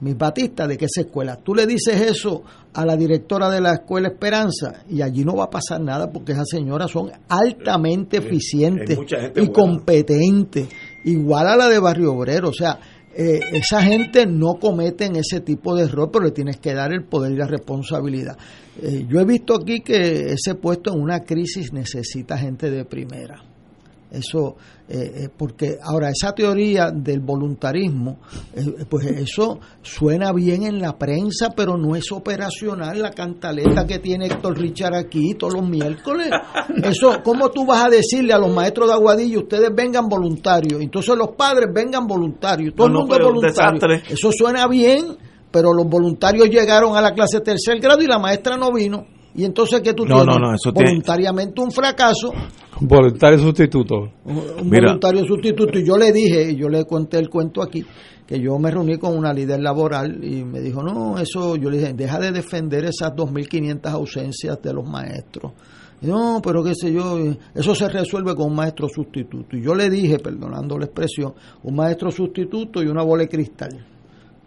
[0.00, 2.42] Miss Batista, de que esa escuela, tú le dices eso
[2.72, 6.32] a la directora de la escuela Esperanza y allí no va a pasar nada porque
[6.32, 9.52] esas señoras son altamente eficientes y buena.
[9.52, 10.68] competentes,
[11.04, 12.78] igual a la de Barrio Obrero, o sea,
[13.16, 17.04] eh, esa gente no cometen ese tipo de error, pero le tienes que dar el
[17.04, 18.36] poder y la responsabilidad.
[18.82, 23.53] Eh, yo he visto aquí que ese puesto en una crisis necesita gente de primera.
[24.14, 24.56] Eso,
[24.88, 28.18] eh, eh, porque ahora esa teoría del voluntarismo,
[28.54, 33.98] eh, pues eso suena bien en la prensa, pero no es operacional la cantaleta que
[33.98, 36.28] tiene Héctor Richard aquí todos los miércoles.
[36.82, 40.80] Eso, ¿cómo tú vas a decirle a los maestros de Aguadillo, ustedes vengan voluntarios?
[40.80, 44.00] Entonces los padres vengan voluntarios, todo No, el no, mundo un voluntario.
[44.08, 45.16] Eso suena bien,
[45.50, 49.06] pero los voluntarios llegaron a la clase tercer grado y la maestra no vino.
[49.36, 50.26] Y entonces, ¿qué tú No, tienes?
[50.26, 52.32] no, no, eso tiene- Voluntariamente un fracaso
[52.80, 54.12] Voluntario sustituto.
[54.24, 54.88] un Mira.
[54.88, 55.78] voluntario sustituto.
[55.78, 57.84] Y yo le dije, y yo le conté el cuento aquí,
[58.26, 61.78] que yo me reuní con una líder laboral y me dijo, no, eso, yo le
[61.78, 65.52] dije, deja de defender esas 2.500 ausencias de los maestros.
[66.02, 67.18] Y, no, pero qué sé yo,
[67.54, 69.56] eso se resuelve con un maestro sustituto.
[69.56, 73.86] Y yo le dije, perdonando la expresión, un maestro sustituto y una bola de cristal.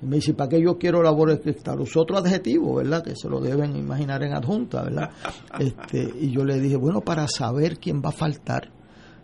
[0.01, 1.79] Y me dice, ¿para qué yo quiero la bola de cristal?
[1.81, 3.03] Usó otro adjetivo, ¿verdad?
[3.03, 5.09] Que se lo deben imaginar en adjunta, ¿verdad?
[5.59, 8.69] Este, y yo le dije, bueno, para saber quién va a faltar.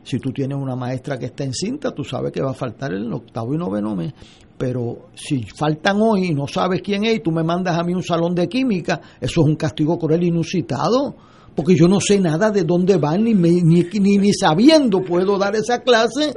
[0.04, 3.12] Si tú tienes una maestra que está encinta, tú sabes que va a faltar el
[3.14, 4.14] octavo y noveno mes.
[4.58, 7.94] Pero si faltan hoy y no sabes quién es y tú me mandas a mí
[7.94, 11.16] un salón de química, eso es un castigo cruel inusitado.
[11.56, 15.38] Porque yo no sé nada de dónde van, ni, me- ni, ni, ni sabiendo puedo
[15.38, 16.34] dar esa clase.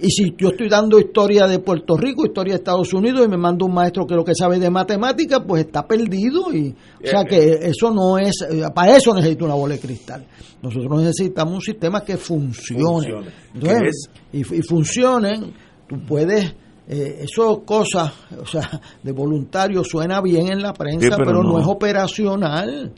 [0.00, 3.36] Y si yo estoy dando historia de Puerto Rico, historia de Estados Unidos, y me
[3.36, 6.52] manda un maestro que lo que sabe de matemáticas, pues está perdido.
[6.52, 6.74] y
[7.04, 10.26] O sea que eso no es, eh, para eso necesito una bola de cristal.
[10.62, 12.82] Nosotros necesitamos un sistema que funcione.
[12.84, 13.28] Funcione.
[13.54, 15.52] Entonces, y, y funcionen,
[15.88, 16.44] tú puedes,
[16.88, 21.42] eh, eso cosas, o sea, de voluntario suena bien en la prensa, Sí, pero pero,
[21.44, 21.52] no.
[21.52, 21.60] no.
[21.60, 22.92] es operacional.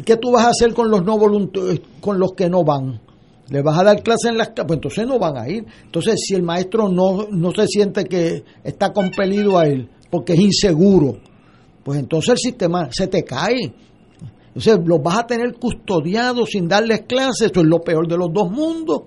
[0.00, 3.02] ¿Y qué tú vas a hacer con los no voluntarios, con los que no van?
[3.50, 4.48] ¿Le vas a dar clase en las?
[4.48, 5.66] Pues entonces no van a ir.
[5.84, 10.40] Entonces, si el maestro no, no se siente que está compelido a ir porque es
[10.40, 11.18] inseguro,
[11.84, 13.74] pues entonces el sistema se te cae.
[14.46, 17.50] Entonces los vas a tener custodiados sin darles clases.
[17.50, 19.02] Eso es lo peor de los dos mundos,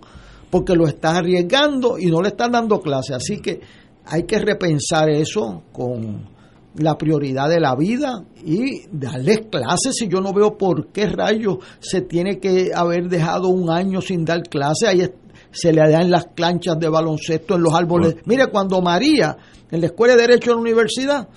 [0.52, 3.16] porque lo estás arriesgando y no le estás dando clases.
[3.16, 3.62] Así que
[4.06, 6.33] hay que repensar eso con
[6.76, 9.96] la prioridad de la vida y darles clases.
[9.96, 14.26] Si yo no veo por qué rayos se tiene que haber dejado un año sin
[14.26, 15.10] dar clases, ahí
[15.52, 18.16] se le dan las planchas de baloncesto en los árboles.
[18.26, 19.38] Mire, cuando María,
[19.70, 21.28] en la Escuela de Derecho de la Universidad,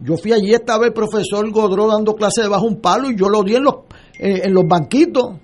[0.00, 3.28] yo fui allí, estaba el profesor Godró dando clases debajo de un palo y yo
[3.28, 3.74] lo di en los,
[4.18, 5.36] eh, en los banquitos.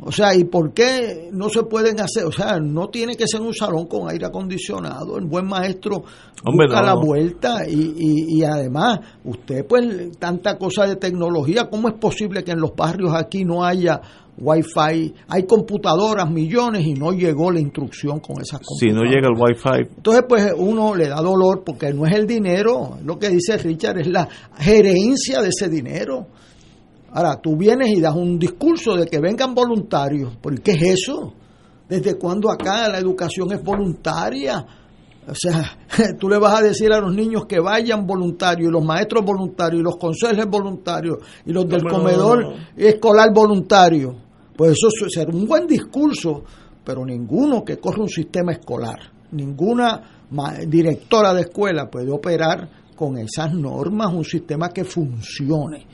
[0.00, 2.24] O sea, ¿y por qué no se pueden hacer?
[2.24, 5.18] O sea, no tiene que ser un salón con aire acondicionado.
[5.18, 6.04] El buen maestro
[6.44, 6.86] Hombre, busca no.
[6.86, 12.44] la vuelta y, y, y además, usted, pues, tanta cosa de tecnología, ¿cómo es posible
[12.44, 14.00] que en los barrios aquí no haya
[14.38, 15.12] wifi?
[15.28, 18.78] Hay computadoras, millones, y no llegó la instrucción con esas computadoras.
[18.78, 22.26] Si no llega el wifi, Entonces, pues uno le da dolor porque no es el
[22.26, 26.28] dinero, lo que dice Richard, es la gerencia de ese dinero.
[27.12, 30.36] Ahora, tú vienes y das un discurso de que vengan voluntarios.
[30.36, 31.32] ¿Por qué es eso?
[31.88, 34.64] ¿Desde cuándo acá la educación es voluntaria?
[35.26, 35.78] O sea,
[36.18, 39.80] tú le vas a decir a los niños que vayan voluntarios, y los maestros voluntarios,
[39.80, 42.56] y los conserjes voluntarios, y los del No, comedor no, no.
[42.76, 44.14] escolar voluntario.
[44.56, 46.44] Pues eso será un buen discurso,
[46.84, 48.98] pero ninguno que corra un sistema escolar,
[49.32, 50.24] ninguna
[50.66, 55.86] directora de escuela puede operar con esas normas un sistema que funcione,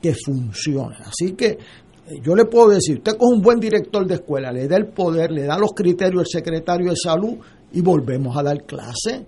[0.00, 0.96] que funcione.
[1.04, 4.66] Así que eh, yo le puedo decir, usted con un buen director de escuela, le
[4.66, 7.36] da el poder, le da los criterios al secretario de salud
[7.72, 9.26] y volvemos a dar clase,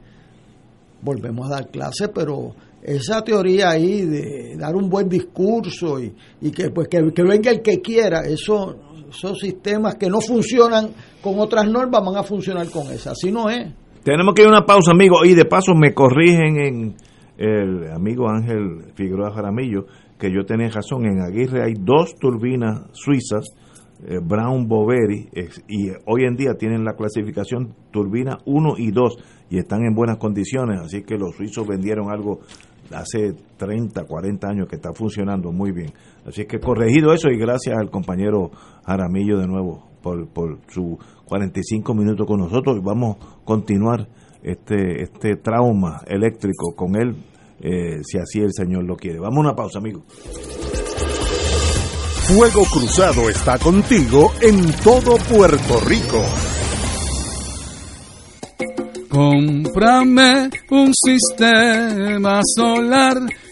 [1.02, 6.50] volvemos a dar clase, pero esa teoría ahí de dar un buen discurso y, y
[6.50, 8.76] que pues que, venga el que quiera, eso,
[9.10, 10.90] esos sistemas que no funcionan
[11.20, 13.72] con otras normas van a funcionar con esa, así no es.
[14.02, 16.94] Tenemos que ir a una pausa, amigo, y de paso me corrigen en
[17.36, 19.84] el amigo Ángel Figueroa Jaramillo
[20.20, 23.46] que yo tenía razón, en Aguirre hay dos turbinas suizas,
[24.06, 25.28] eh, Brown Boveri,
[25.66, 29.16] y hoy en día tienen la clasificación turbina 1 y 2
[29.50, 32.40] y están en buenas condiciones, así que los suizos vendieron algo
[32.94, 35.92] hace 30, 40 años que está funcionando muy bien.
[36.26, 38.50] Así que corregido eso y gracias al compañero
[38.84, 42.82] Jaramillo de nuevo por, por su 45 minutos con nosotros.
[42.82, 44.08] Vamos a continuar
[44.42, 47.14] este, este trauma eléctrico con él,
[47.60, 49.18] eh, si así el Señor lo quiere.
[49.18, 50.02] Vamos a una pausa, amigo.
[52.28, 56.24] Fuego Cruzado está contigo en todo Puerto Rico.
[59.08, 63.16] Cómprame un sistema solar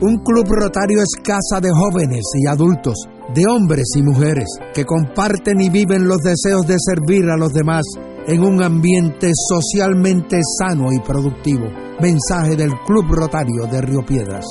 [0.00, 2.94] Un club rotario es casa de jóvenes y adultos,
[3.32, 7.84] de hombres y mujeres, que comparten y viven los deseos de servir a los demás
[8.26, 11.66] en un ambiente socialmente sano y productivo.
[12.00, 14.44] Mensaje del Club Rotario de Río Piedras.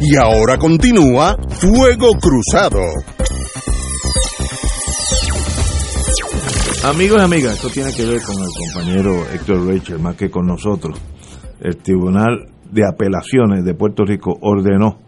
[0.00, 2.82] Y ahora continúa Fuego Cruzado.
[6.84, 10.46] Amigos y amigas, esto tiene que ver con el compañero Héctor Rachel más que con
[10.46, 11.00] nosotros
[11.62, 14.98] el Tribunal de Apelaciones de Puerto Rico ordenó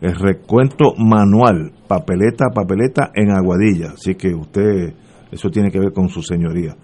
[0.00, 3.92] el recuento manual, papeleta a papeleta en Aguadilla.
[3.94, 4.94] Así que usted,
[5.32, 6.76] eso tiene que ver con su señoría.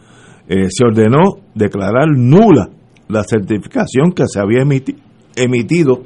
[0.48, 2.68] Eh, se ordenó declarar nula
[3.08, 4.62] la certificación que se había
[5.36, 6.02] emitido,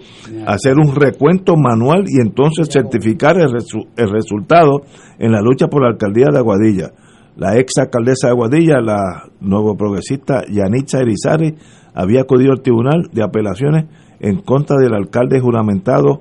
[0.46, 3.50] hacer un recuento manual y entonces certificar el,
[3.96, 4.82] el resultado
[5.18, 6.90] en la lucha por la alcaldía de Aguadilla.
[7.36, 11.54] La ex alcaldesa de Aguadilla, la nuevo progresista Yanitza Erizari,
[11.96, 13.86] había acudido al Tribunal de Apelaciones
[14.20, 16.20] en contra del alcalde juramentado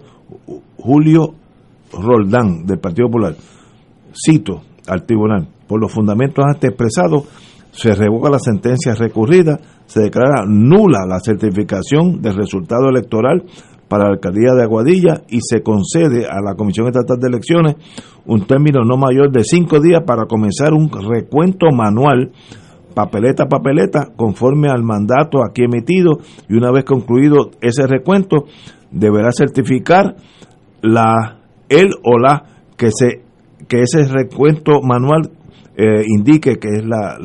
[0.78, 1.36] Julio
[1.92, 3.36] Roldán del Partido Popular.
[4.14, 7.24] Cito al tribunal, por los fundamentos antes expresados,
[7.72, 13.44] se revoca la sentencia recurrida, se declara nula la certificación del resultado electoral
[13.90, 17.76] para la alcaldía de Aguadilla y se concede a la Comisión Estatal de Elecciones
[18.26, 22.32] un término no mayor de cinco días para comenzar un recuento manual
[22.96, 26.18] papeleta a papeleta, conforme al mandato aquí emitido,
[26.50, 28.46] y una vez concluido ese recuento,
[28.90, 30.16] deberá certificar
[30.82, 32.44] la el o la
[32.78, 33.24] que se
[33.68, 35.32] que ese recuento manual
[35.76, 37.18] eh, indique que es la,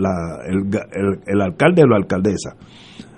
[0.47, 2.57] el, el, alcalde o la alcaldesa.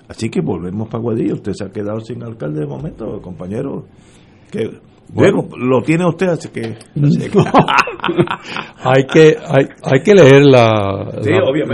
[0.07, 1.33] Así que volvemos para Guadilla.
[1.33, 3.85] Usted se ha quedado sin alcalde de momento, compañero.
[4.51, 4.69] Que
[5.09, 6.61] bueno, lo tiene usted, así que.
[8.83, 11.07] hay que hay, hay que leer la,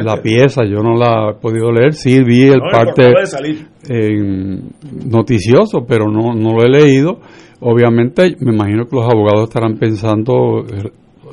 [0.03, 0.63] la, pieza.
[0.65, 1.93] Yo no la he podido leer.
[1.93, 3.13] Sí vi el parte
[5.05, 7.19] noticioso, pero no, no lo he leído.
[7.61, 10.65] Obviamente, me imagino que los abogados estarán pensando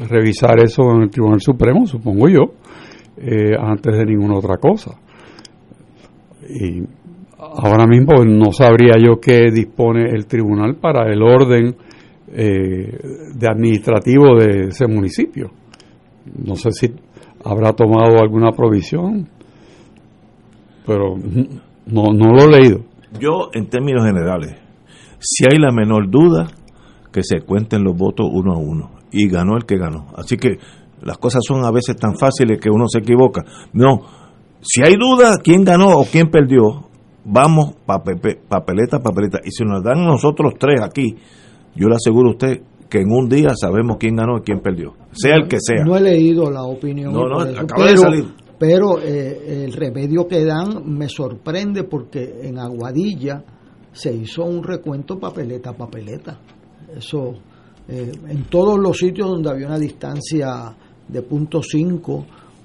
[0.09, 2.53] revisar eso en el Tribunal Supremo, supongo yo,
[3.17, 4.99] eh, antes de ninguna otra cosa.
[6.49, 6.83] Y
[7.39, 11.77] ahora mismo no sabría yo qué dispone el tribunal para el orden
[12.29, 12.99] eh,
[13.35, 15.51] de administrativo de ese municipio.
[16.45, 16.93] No sé si
[17.45, 19.29] habrá tomado alguna provisión,
[20.85, 21.17] pero
[21.87, 22.81] no, no lo he leído.
[23.21, 24.57] Yo, en términos generales,
[25.19, 26.49] si hay la menor duda,
[27.13, 28.91] que se cuenten los votos uno a uno.
[29.11, 30.09] Y ganó el que ganó.
[30.17, 30.59] Así que
[31.01, 33.43] las cosas son a veces tan fáciles que uno se equivoca.
[33.73, 34.03] No,
[34.61, 36.86] si hay duda quién ganó o quién perdió,
[37.27, 39.41] vamos papeleta, papeleta.
[39.45, 41.17] Y si nos dan nosotros tres aquí,
[41.75, 44.95] yo le aseguro a usted que en un día sabemos quién ganó y quién perdió,
[45.13, 45.85] sea el que sea.
[45.85, 47.13] No he leído la opinión.
[47.13, 48.25] No, no, acaba de salir.
[48.59, 53.45] Pero eh, el remedio que dan me sorprende porque en Aguadilla
[53.93, 56.39] se hizo un recuento papeleta a papeleta.
[56.97, 57.35] Eso,
[57.89, 60.75] eh, en todos los sitios donde había una distancia
[61.07, 61.63] de punto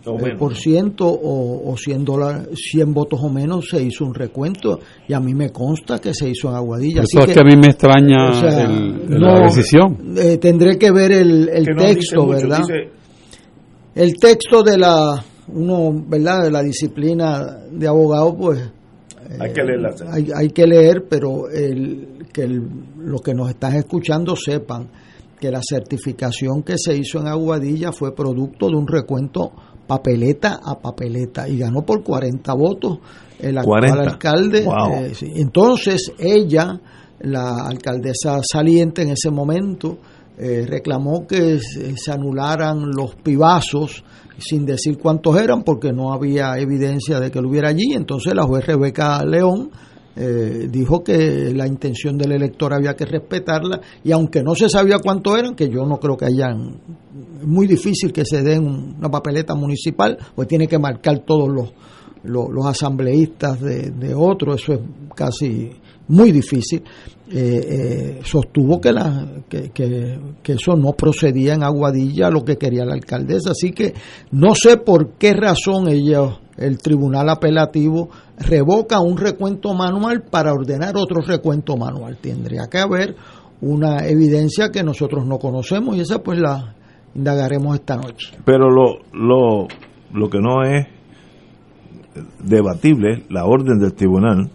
[0.03, 4.13] cinco eh, por ciento o, o 100, dólares, 100 votos o menos se hizo un
[4.13, 7.03] recuento y a mí me consta que se hizo en Aguadilla.
[7.03, 8.31] Eso es que, a mí me extraña
[9.07, 10.15] la decisión.
[10.17, 12.61] Eh, tendré que ver el, el texto, ¿verdad?
[13.93, 16.43] El texto de la uno, ¿verdad?
[16.43, 18.71] De la disciplina de abogado, pues
[19.39, 19.79] hay que leer,
[20.09, 24.89] hay, hay, que leer pero el, que los que nos están escuchando sepan
[25.39, 29.51] que la certificación que se hizo en Aguadilla fue producto de un recuento
[29.91, 32.99] papeleta a papeleta y ganó por 40 votos
[33.39, 34.65] el actual alcalde.
[34.65, 36.79] Eh, entonces ella,
[37.19, 39.97] la alcaldesa saliente en ese momento,
[40.37, 44.01] eh, reclamó que se anularan los pibazos
[44.37, 47.93] sin decir cuántos eran porque no había evidencia de que lo hubiera allí.
[47.93, 49.71] Entonces la juez Rebeca León
[50.15, 54.99] eh, dijo que la intención del elector había que respetarla y aunque no se sabía
[54.99, 56.81] cuánto eran, que yo no creo que hayan,
[57.43, 61.73] muy difícil que se den una papeleta municipal, pues tiene que marcar todos los,
[62.23, 64.79] los, asambleístas de, de otros, eso es
[65.15, 65.71] casi
[66.07, 66.83] muy difícil,
[67.33, 72.83] eh, eh, sostuvo que, la, que, que, eso no procedía en Aguadilla lo que quería
[72.83, 73.51] la alcaldesa.
[73.51, 73.93] Así que
[74.31, 80.95] no sé por qué razón ella el tribunal apelativo revoca un recuento manual para ordenar
[80.97, 82.17] otro recuento manual.
[82.21, 83.15] Tendría que haber
[83.61, 86.75] una evidencia que nosotros no conocemos y esa pues la
[87.13, 88.37] indagaremos esta noche.
[88.45, 89.67] Pero lo, lo,
[90.13, 90.87] lo que no es
[92.43, 94.51] debatible, la orden del tribunal,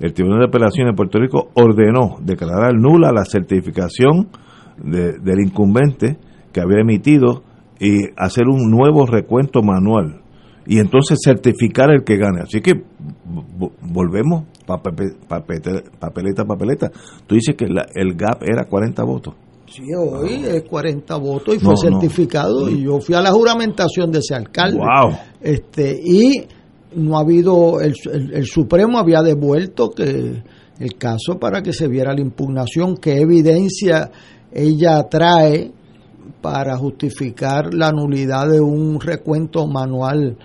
[0.00, 4.28] el Tribunal de Apelaciones de Puerto Rico ordenó declarar nula la certificación
[4.76, 6.18] del incumbente
[6.52, 7.42] que había emitido
[7.80, 10.22] y hacer un nuevo recuento manual
[10.68, 12.42] y entonces certificar el que gane.
[12.42, 12.74] Así que
[13.90, 16.90] volvemos papeleta, papeleta.
[17.26, 19.34] Tú dices que el gap era 40 votos.
[19.66, 24.18] Sí, hoy es 40 votos y fue certificado y yo fui a la juramentación de
[24.18, 24.78] ese alcalde.
[24.78, 25.16] Wow.
[25.40, 26.46] Este, y
[26.96, 27.94] no ha habido, el,
[28.32, 30.42] el, Supremo había devuelto que
[30.78, 34.10] el caso para que se viera la impugnación, qué evidencia
[34.52, 35.72] ella trae
[36.42, 40.36] para justificar la nulidad de un recuento manual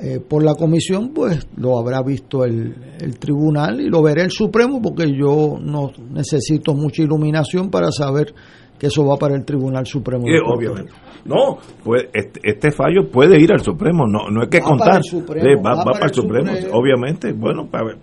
[0.00, 4.30] eh, por la comisión, pues lo habrá visto el, el, tribunal y lo verá el
[4.30, 8.32] Supremo, porque yo no necesito mucha iluminación para saber
[8.78, 10.24] que eso va para el Tribunal Supremo.
[10.46, 10.92] obviamente.
[11.24, 15.02] No, pues este, este, fallo puede ir al Supremo, no, no hay que contar.
[15.02, 17.32] va, para, el Supremo, obviamente.
[17.32, 17.96] Bueno, para,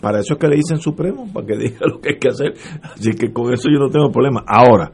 [0.00, 2.54] para, eso es que le dicen Supremo, para que diga lo que hay que hacer.
[2.82, 4.44] Así que con eso yo no tengo problema.
[4.46, 4.92] Ahora,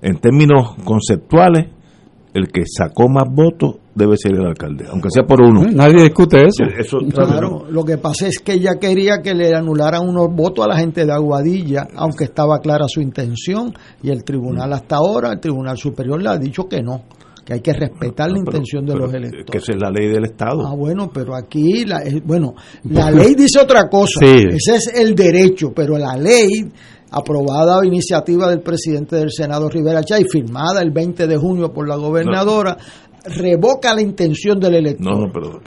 [0.00, 1.68] en términos conceptuales,
[2.32, 5.64] el que sacó más votos debe ser el alcalde, aunque sea por uno.
[5.72, 6.64] Nadie discute eso.
[6.64, 10.68] eso claro, lo que pasa es que ella quería que le anularan unos votos a
[10.68, 13.72] la gente de Aguadilla, aunque estaba clara su intención,
[14.02, 17.02] y el tribunal hasta ahora, el Tribunal Superior le ha dicho que no
[17.44, 19.44] que hay que respetar la intención de los electores.
[19.50, 20.66] Que esa es la ley del Estado.
[20.66, 22.54] Ah, bueno, pero aquí, la, bueno,
[22.84, 24.24] la ley dice otra cosa.
[24.24, 26.72] Ese es el derecho, pero la ley
[27.10, 31.86] aprobada a iniciativa del presidente del Senado Rivera Chay, firmada el 20 de junio por
[31.86, 32.76] la gobernadora,
[33.24, 35.18] revoca la intención del elector.
[35.18, 35.60] No, pero,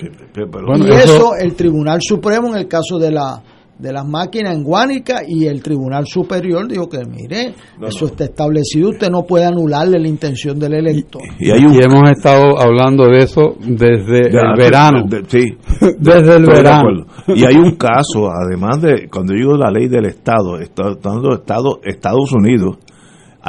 [0.78, 3.44] y eso, el Tribunal Supremo en el caso de la
[3.80, 8.90] de las máquinas en Guánica y el Tribunal Superior dijo que mire, eso está establecido,
[8.90, 11.22] usted no puede anularle la intención del elector.
[11.40, 15.06] Y, hemos estado hablando de eso desde el verano.
[15.28, 15.58] sí,
[16.00, 17.06] desde el verano.
[17.28, 20.98] Y hay un caso, además de, cuando digo la ley del Estado, Estado,
[21.34, 22.78] Estado Estados Unidos,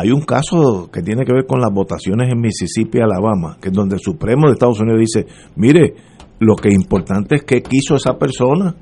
[0.01, 3.75] hay un caso que tiene que ver con las votaciones en Mississippi, Alabama, que es
[3.75, 5.27] donde el Supremo de Estados Unidos dice,
[5.57, 5.95] mire,
[6.39, 8.77] lo que es importante es qué quiso esa persona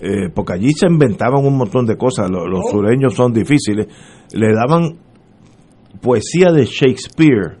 [0.00, 2.70] eh, porque allí se inventaban un montón de cosas, los, oh.
[2.70, 3.86] sureños son difíciles,
[4.34, 4.98] le daban
[6.02, 7.56] poesía de Shakespeare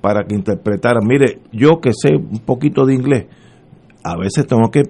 [0.00, 1.00] para que interpretara.
[1.02, 3.26] Mire, yo que sé un poquito de inglés,
[4.04, 4.82] a veces tengo que,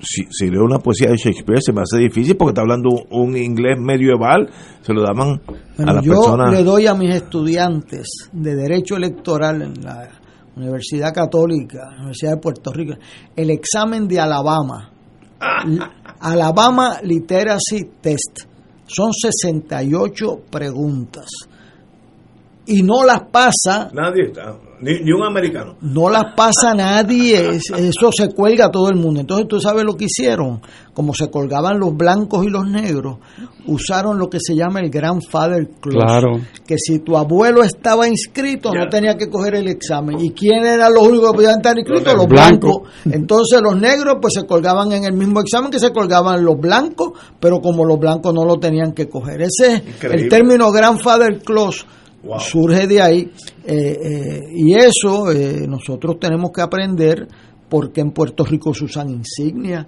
[0.00, 3.78] si, leo una poesía de Shakespeare se me hace difícil porque está hablando un, inglés
[3.78, 4.48] medieval,
[4.82, 5.40] se lo daban
[5.78, 10.08] a la yo le doy a mis estudiantes de Derecho Electoral en la
[10.56, 12.94] Universidad Católica, Universidad de Puerto Rico,
[13.34, 14.90] el examen de Alabama
[16.20, 18.46] Alabama Literacy Test.
[18.86, 21.26] Son 68 preguntas.
[22.66, 23.90] Y no las pasa.
[23.92, 24.56] Nadie está.
[24.80, 25.76] Ni, un americano.
[25.80, 29.20] No las pasa nadie, eso se cuelga todo el mundo.
[29.20, 30.60] Entonces tú sabes lo que hicieron,
[30.92, 33.18] como se colgaban los blancos y los negros,
[33.66, 36.40] usaron lo que se llama el grandfather clause, claro.
[36.66, 40.20] que si tu abuelo estaba inscrito no tenía que coger el examen.
[40.20, 42.14] ¿Y quién eran los únicos que podían estar inscritos?
[42.14, 42.82] Los, blancos.
[43.06, 47.12] Entonces los negros pues se colgaban en el mismo examen que se colgaban los blancos,
[47.40, 49.40] pero como los blancos no lo tenían que coger.
[49.40, 51.86] Ese es el término grandfather clause
[52.38, 53.30] surge de ahí.
[53.64, 57.26] Eh, eh, y eso eh, nosotros tenemos que aprender
[57.68, 59.86] por qué en Puerto Rico se usan insignias,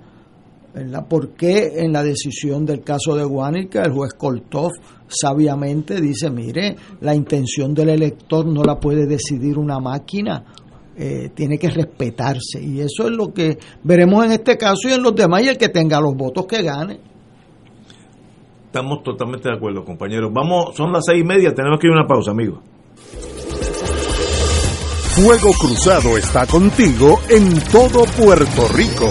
[1.08, 4.70] por qué en la decisión del caso de Guánica el juez Koltov
[5.08, 10.44] sabiamente dice, mire, la intención del elector no la puede decidir una máquina,
[11.34, 12.60] tiene que respetarse.
[12.62, 15.56] Y eso es lo que veremos en este caso y en los demás, y el
[15.56, 17.00] que tenga los votos que gane.
[18.68, 20.30] Estamos totalmente de acuerdo, compañeros.
[20.30, 22.58] Vamos, son las seis y media, tenemos que ir a una pausa, amigos.
[25.14, 29.10] Fuego Cruzado está contigo en todo Puerto Rico.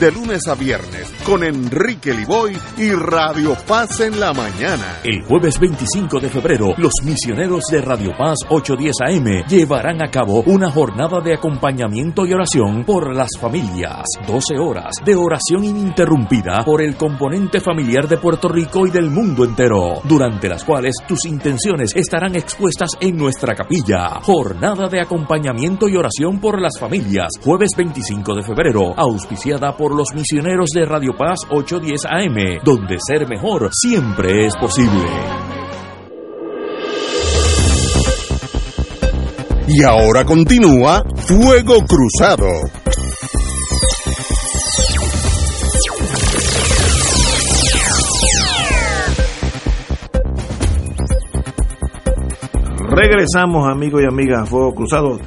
[0.00, 5.00] de lunes a viernes con Enrique Liboy y Radio Paz en la mañana.
[5.04, 10.42] El jueves 25 de febrero, los misioneros de Radio Paz 810 AM llevarán a cabo
[10.46, 14.06] una jornada de acompañamiento y oración por las familias.
[14.26, 19.44] 12 horas de oración ininterrumpida por el componente familiar de Puerto Rico y del mundo
[19.44, 24.18] entero, durante las cuales tus intenciones estarán expuestas en nuestra capilla.
[24.22, 30.14] Jornada de acompañamiento y oración por las familias jueves 25 de febrero, auspiciada por los
[30.14, 35.04] misioneros de Radio Paz 810 AM, donde ser mejor siempre es posible.
[39.68, 42.48] Y ahora continúa Fuego Cruzado.
[52.90, 55.18] Regresamos amigos y amigas a Fuego Cruzado.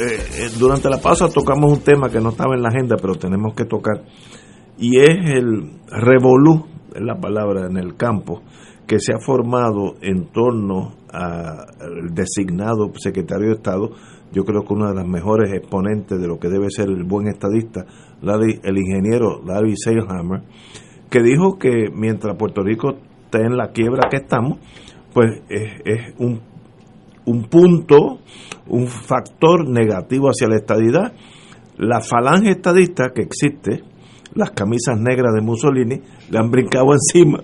[0.00, 3.16] Eh, eh, durante la pausa tocamos un tema que no estaba en la agenda, pero
[3.16, 4.04] tenemos que tocar,
[4.78, 8.42] y es el revolú es la palabra, en el campo,
[8.86, 13.90] que se ha formado en torno al designado secretario de Estado,
[14.32, 17.28] yo creo que uno de los mejores exponentes de lo que debe ser el buen
[17.28, 17.86] estadista,
[18.22, 20.42] el ingeniero Larry Seilhammer,
[21.10, 24.58] que dijo que mientras Puerto Rico esté en la quiebra que estamos,
[25.14, 26.40] pues es, un,
[27.28, 28.18] un punto,
[28.68, 31.12] un factor negativo hacia la estadidad.
[31.76, 33.84] La falange estadista que existe,
[34.34, 36.00] las camisas negras de Mussolini,
[36.30, 37.42] le han brincado encima.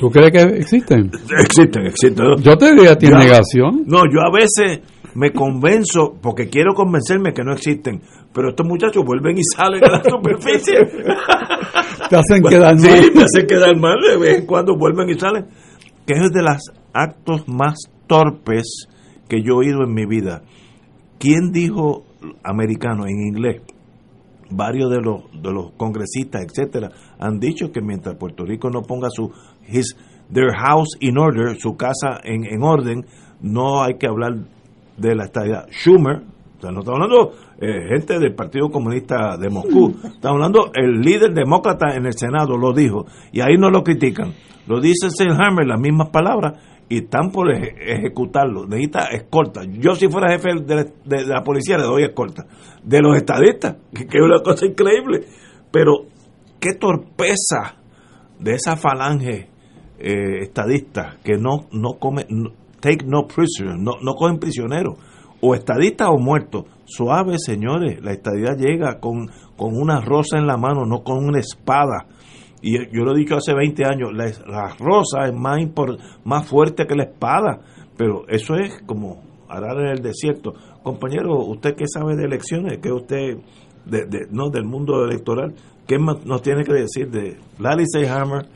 [0.00, 1.10] ¿Tú crees que existen?
[1.38, 2.26] Existen, existen.
[2.40, 3.84] Yo te diría, ¿tiene negación?
[3.86, 4.80] No, yo a veces
[5.14, 8.00] me convenzo, porque quiero convencerme que no existen,
[8.32, 10.74] pero estos muchachos vuelven y salen a la superficie.
[12.10, 12.78] te hacen quedar mal.
[12.78, 15.46] Sí, me hacen quedar mal, de vez en cuando vuelven y salen.
[16.06, 17.74] Que es de los actos más
[18.06, 18.88] torpes
[19.28, 20.42] que yo he oído en mi vida.
[21.18, 22.04] ¿Quién dijo
[22.42, 23.62] americano en inglés?
[24.50, 29.08] Varios de los, de los congresistas, etcétera, han dicho que mientras Puerto Rico no ponga
[29.10, 29.32] su
[29.68, 29.96] his,
[30.32, 33.06] their house in order, su casa en, en orden,
[33.40, 34.36] no hay que hablar
[34.96, 35.66] de la estadía.
[35.70, 36.22] Schumer,
[36.58, 41.00] o sea, no está hablando eh, gente del Partido Comunista de Moscú, está hablando el
[41.00, 44.34] líder demócrata en el Senado, lo dijo, y ahí no lo critican.
[44.66, 46.58] Lo dice Hammer las mismas palabras,
[46.88, 48.66] y están por ejecutarlo.
[48.66, 49.62] Necesita escolta.
[49.64, 52.46] Yo si fuera jefe de, la policía le doy escolta.
[52.82, 55.26] De los estadistas, que, es una cosa increíble.
[55.70, 56.06] Pero
[56.60, 57.76] qué torpeza
[58.38, 59.48] de esa falange
[59.98, 62.26] eh, estadista que no, no come,
[62.80, 64.98] take no prisoner, no, no cogen prisioneros,
[65.40, 66.64] o estadistas o muertos.
[66.84, 71.38] Suave, señores, la estadidad llega con, con una rosa en la mano, no con una
[71.38, 72.06] espada.
[72.66, 75.60] Y yo lo he dicho hace 20 años, la, rosa es más,
[76.24, 77.60] más fuerte que la espada,
[77.94, 80.54] pero eso es como arar en el desierto.
[80.82, 82.78] Compañero, ¿usted qué sabe de elecciones?
[82.78, 83.36] ¿Qué usted,
[83.84, 85.52] de, no, del mundo electoral?
[85.86, 88.46] ¿Qué nos tiene que decir de Larry Seyhammer?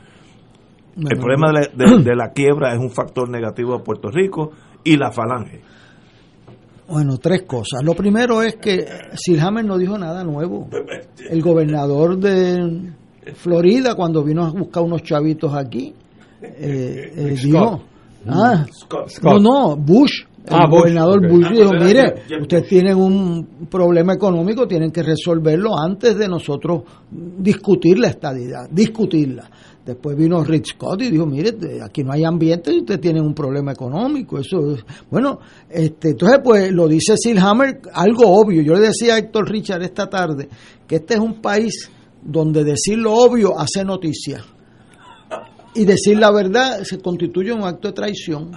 [0.97, 4.53] el problema de la, quiebra es un factor negativo a Puerto Rico
[4.83, 5.61] y la falange.
[6.87, 7.83] Bueno, tres cosas.
[7.83, 10.67] Lo primero es que Silhammer no dijo nada nuevo.
[11.29, 12.91] El gobernador de
[13.35, 15.93] Florida, cuando vino a buscar unos chavitos aquí,
[16.41, 17.81] eh, eh dijo,
[18.27, 18.65] ah,
[19.23, 24.91] no, no, Bush, el ah, gobernador Bush, dijo, mire, ustedes tienen un problema económico, tienen
[24.91, 29.49] que resolverlo antes de nosotros discutir la estadidad, discutirla.
[29.85, 33.33] Después vino Rick Scott y dijo, mire, aquí no hay ambiente y ustedes tienen un
[33.33, 34.37] problema económico.
[34.37, 34.75] Eso
[35.09, 35.39] Bueno,
[35.69, 38.61] este, entonces pues lo dice Silhammer, algo obvio.
[38.61, 40.47] Yo le decía a Héctor Richard esta tarde
[40.87, 41.89] que este es un país
[42.21, 44.43] donde decir lo obvio hace noticia.
[45.75, 48.51] Y decir la verdad se constituye un acto de traición.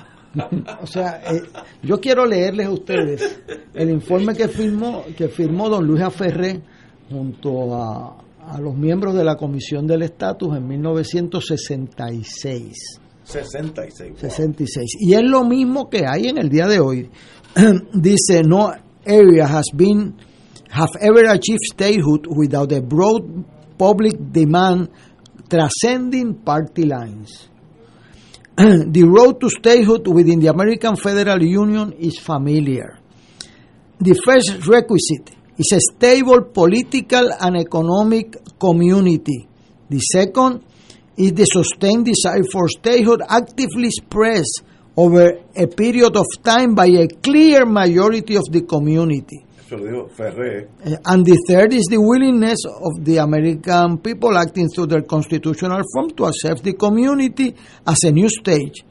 [0.81, 1.43] O sea, eh,
[1.83, 3.41] yo quiero leerles a ustedes
[3.75, 6.63] el informe que firmó, que firmó don Luis Aferré
[7.11, 13.01] junto a a los miembros de la Comisión del Estatus en 1966.
[13.25, 14.19] 66.
[14.19, 14.97] 66.
[14.99, 17.09] Y es lo mismo que hay en el día de hoy.
[17.95, 18.73] Dice, no
[19.07, 20.17] area has been
[20.71, 23.23] have ever achieved statehood without a broad
[23.83, 24.89] public demand
[25.51, 27.49] transcending party lines.
[28.57, 32.99] the road to statehood within the American Federal Union is familiar.
[33.99, 39.49] The first requisite is a stable political and economic community.
[39.91, 40.63] The second
[41.17, 44.63] is the sustained desire for statehood actively expressed
[44.97, 49.45] over a period of time by a clear majority of the community.
[50.85, 55.83] Eh, and the third is the willingness of the American people acting through their constitutional
[55.93, 57.55] form to accept the community
[57.87, 58.85] as a new stage.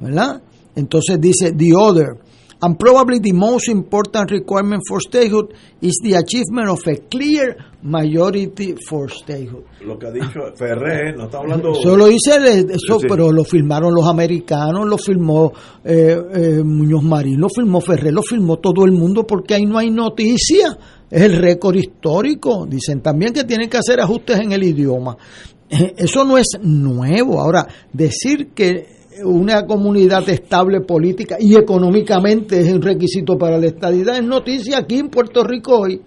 [0.00, 0.42] ¿verdad?
[0.74, 2.18] Entonces dice, the other
[2.58, 5.52] And probably the most important requirement for statehood
[5.82, 9.64] is the achievement of a clear majority for statehood.
[9.84, 11.74] Lo que ha dicho Ferré, no está hablando.
[11.74, 12.38] Solo dice
[12.70, 15.52] eso, pero lo firmaron los americanos, lo firmó
[15.84, 19.76] eh, eh, Muñoz Marín, lo firmó Ferré, lo firmó todo el mundo porque ahí no
[19.76, 20.78] hay noticia.
[21.10, 22.66] Es el récord histórico.
[22.66, 25.14] Dicen también que tienen que hacer ajustes en el idioma.
[25.68, 27.38] Eso no es nuevo.
[27.38, 34.16] Ahora, decir que una comunidad estable política y económicamente es un requisito para la estadidad.
[34.16, 36.00] Es noticia aquí en Puerto Rico hoy.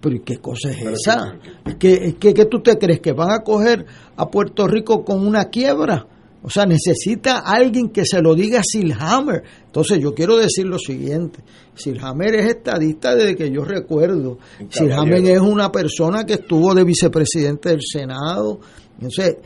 [0.00, 1.38] Pero qué cosa es esa?
[1.78, 3.00] ¿Qué, qué, tú te crees?
[3.00, 3.86] ¿Que van a coger
[4.16, 6.06] a Puerto Rico con una quiebra?
[6.42, 9.42] O sea, necesita alguien que se lo diga a Silhammer.
[9.64, 11.40] Entonces yo quiero decir lo siguiente.
[11.74, 14.38] Silhammer es estadista desde que yo recuerdo.
[14.68, 18.60] Silhammer es una persona que estuvo de vicepresidente del Senado.
[18.96, 19.36] Entonces,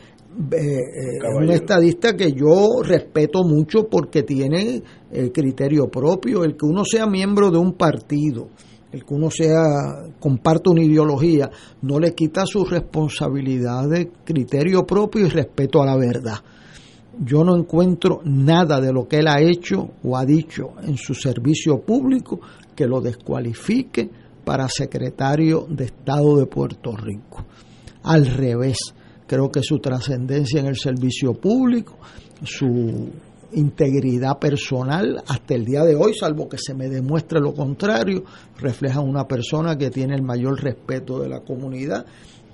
[0.51, 6.43] eh, eh un estadista que yo respeto mucho porque tiene el criterio propio.
[6.43, 8.47] El que uno sea miembro de un partido
[8.91, 9.61] el que uno sea
[10.19, 11.49] comparte una ideología,
[11.81, 16.37] no le quita su responsabilidad de criterio propio y respeto a la verdad.
[17.23, 21.13] Yo no encuentro nada de lo que él ha hecho o ha dicho en su
[21.13, 22.39] servicio público
[22.75, 24.09] que lo descualifique
[24.43, 27.45] para secretario de Estado de Puerto Rico.
[28.03, 28.77] Al revés,
[29.29, 31.93] creo que su trascendencia en el servicio público,
[32.43, 33.09] su
[33.51, 38.23] integridad personal hasta el día de hoy, salvo que se me demuestre lo contrario,
[38.57, 42.07] refleja una persona que tiene el mayor respeto de la comunidad.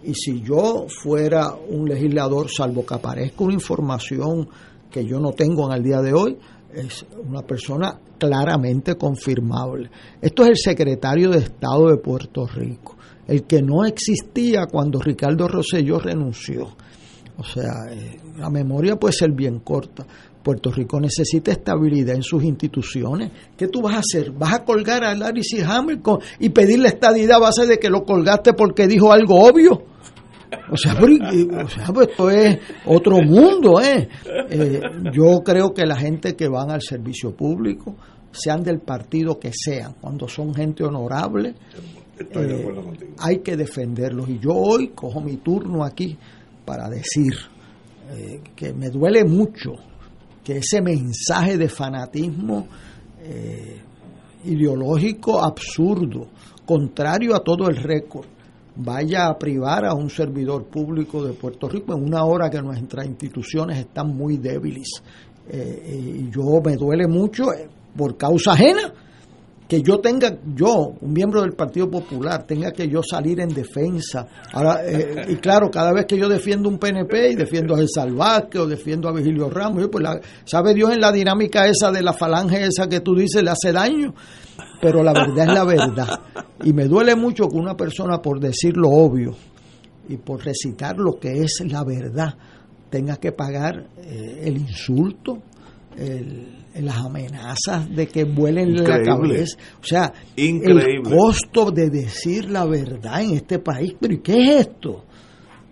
[0.03, 4.49] Y si yo fuera un legislador, salvo que aparezca una información
[4.91, 6.37] que yo no tengo en el día de hoy,
[6.73, 9.89] es una persona claramente confirmable.
[10.21, 12.94] Esto es el secretario de Estado de Puerto Rico,
[13.27, 16.75] el que no existía cuando Ricardo Rosselló renunció.
[17.37, 20.05] O sea, eh, la memoria puede ser bien corta.
[20.41, 23.31] Puerto Rico necesita estabilidad en sus instituciones.
[23.57, 24.31] ¿Qué tú vas a hacer?
[24.31, 25.63] ¿Vas a colgar a Larry C.
[25.63, 29.81] Hamilton y pedirle estabilidad a base de que lo colgaste porque dijo algo obvio?
[30.71, 34.07] O sea, pues esto es otro mundo, ¿eh?
[34.49, 34.81] ¿eh?
[35.11, 37.95] Yo creo que la gente que van al servicio público,
[38.31, 41.55] sean del partido que sean, cuando son gente honorable,
[42.19, 44.29] eh, hay que defenderlos.
[44.29, 46.17] Y yo hoy cojo mi turno aquí
[46.65, 47.33] para decir
[48.11, 49.71] eh, que me duele mucho
[50.43, 52.67] que ese mensaje de fanatismo
[53.21, 53.81] eh,
[54.43, 56.27] ideológico absurdo,
[56.65, 58.27] contrario a todo el récord,
[58.75, 63.07] vaya a privar a un servidor público de Puerto Rico en una hora que nuestras
[63.07, 65.01] instituciones están muy débiles.
[65.49, 67.45] Eh, y yo me duele mucho
[67.95, 68.93] por causa ajena
[69.67, 74.27] que yo tenga, yo, un miembro del Partido Popular, tenga que yo salir en defensa.
[74.53, 77.89] Ahora, eh, y claro, cada vez que yo defiendo un PNP y defiendo a El
[77.89, 80.05] Salvaje o defiendo a Vigilio Ramos, pues
[80.45, 83.71] sabe Dios en la dinámica esa de la falange esa que tú dices le hace
[83.71, 84.13] daño,
[84.81, 86.19] pero la verdad es la verdad.
[86.63, 89.35] Y me duele mucho que una persona por decir lo obvio
[90.07, 92.35] y por recitar lo que es la verdad
[92.89, 95.39] tenga que pagar eh, el insulto,
[95.97, 99.57] el las amenazas de que vuelen la cabeza.
[99.81, 103.95] O sea, el costo de decir la verdad en este país.
[103.99, 105.05] Pero ¿y qué es esto?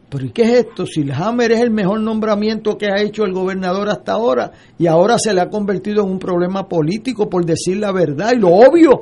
[0.09, 0.85] ¿Pero y qué es esto?
[0.85, 4.87] Si el Hammer es el mejor nombramiento que ha hecho el gobernador hasta ahora y
[4.87, 8.49] ahora se le ha convertido en un problema político por decir la verdad y lo
[8.49, 9.01] obvio,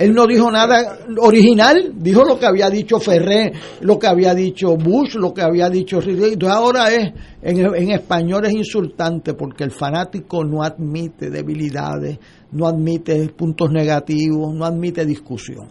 [0.00, 3.52] él no dijo nada original, dijo lo que había dicho Ferré,
[3.82, 7.12] lo que había dicho Bush, lo que había dicho Entonces ahora es,
[7.42, 12.18] en, español es insultante porque el fanático no admite debilidades,
[12.52, 15.68] no admite puntos negativos, no admite discusión.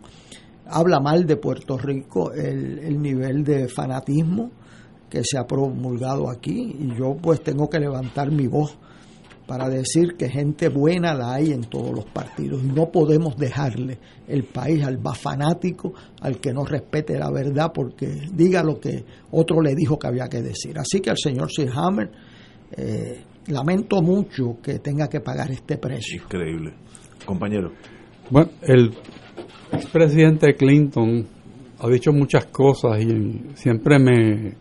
[0.67, 4.51] Habla mal de Puerto Rico el nivel de fanatismo
[5.09, 8.77] que se ha promulgado aquí y yo pues tengo que levantar mi voz
[9.49, 13.97] para decir que gente buena la hay en todos los partidos y no podemos dejarle
[14.27, 19.03] el país al más fanático, al que no respete la verdad porque diga lo que
[19.31, 20.77] otro le dijo que había que decir.
[20.77, 22.11] Así que al señor Sir Hammer,
[22.77, 26.21] eh, lamento mucho que tenga que pagar este precio.
[26.21, 26.75] Increíble.
[27.25, 27.71] Compañero.
[28.29, 28.93] Bueno, el
[29.71, 31.25] expresidente Clinton
[31.79, 34.53] ha dicho muchas cosas y siempre me,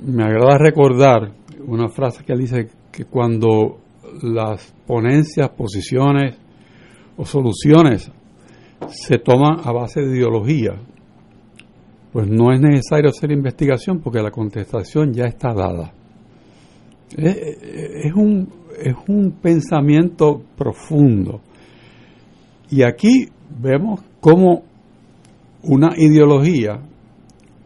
[0.00, 1.30] me agrada recordar
[1.66, 3.80] una frase que él dice que cuando
[4.22, 6.36] las ponencias, posiciones
[7.16, 8.10] o soluciones
[8.88, 10.80] se toman a base de ideología,
[12.12, 15.92] pues no es necesario hacer investigación porque la contestación ya está dada.
[17.16, 18.48] Es, un,
[18.78, 21.40] es un pensamiento profundo.
[22.70, 23.28] Y aquí
[23.60, 24.62] vemos cómo
[25.62, 26.80] una ideología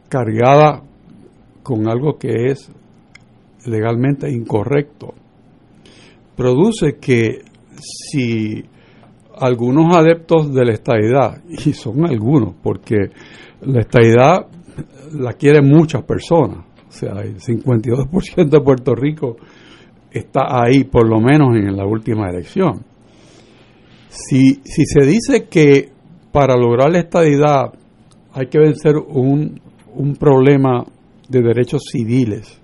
[0.09, 0.83] cargada
[1.63, 2.71] con algo que es
[3.67, 5.15] legalmente incorrecto
[6.37, 7.43] produce que
[7.77, 8.65] si
[9.39, 13.11] algunos adeptos de la estadidad, y son algunos, porque
[13.63, 14.47] la estadidad
[15.13, 19.37] la quieren muchas personas, o sea, el 52% de Puerto Rico
[20.11, 22.85] está ahí por lo menos en la última elección.
[24.09, 25.91] Si, si se dice que
[26.31, 27.73] para lograr la estadidad
[28.35, 29.61] hay que vencer un,
[29.95, 30.85] un problema
[31.29, 32.61] de derechos civiles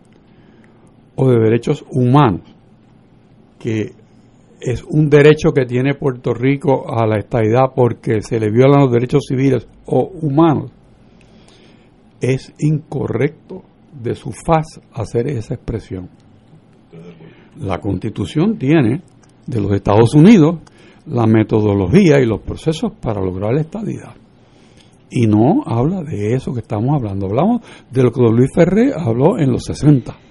[1.16, 2.42] o de derechos humanos,
[3.58, 3.92] que
[4.60, 8.92] es un derecho que tiene Puerto Rico a la estadidad porque se le violan los
[8.92, 10.70] derechos civiles o humanos,
[12.20, 13.62] es incorrecto
[13.92, 16.08] de su faz hacer esa expresión.
[17.60, 19.02] La constitución tiene
[19.46, 20.58] de los Estados Unidos
[21.06, 24.14] la metodología y los procesos para lograr la estadidad.
[25.10, 27.26] Y no habla de eso que estamos hablando.
[27.26, 30.27] Hablamos de lo que Luis Ferré habló en los 60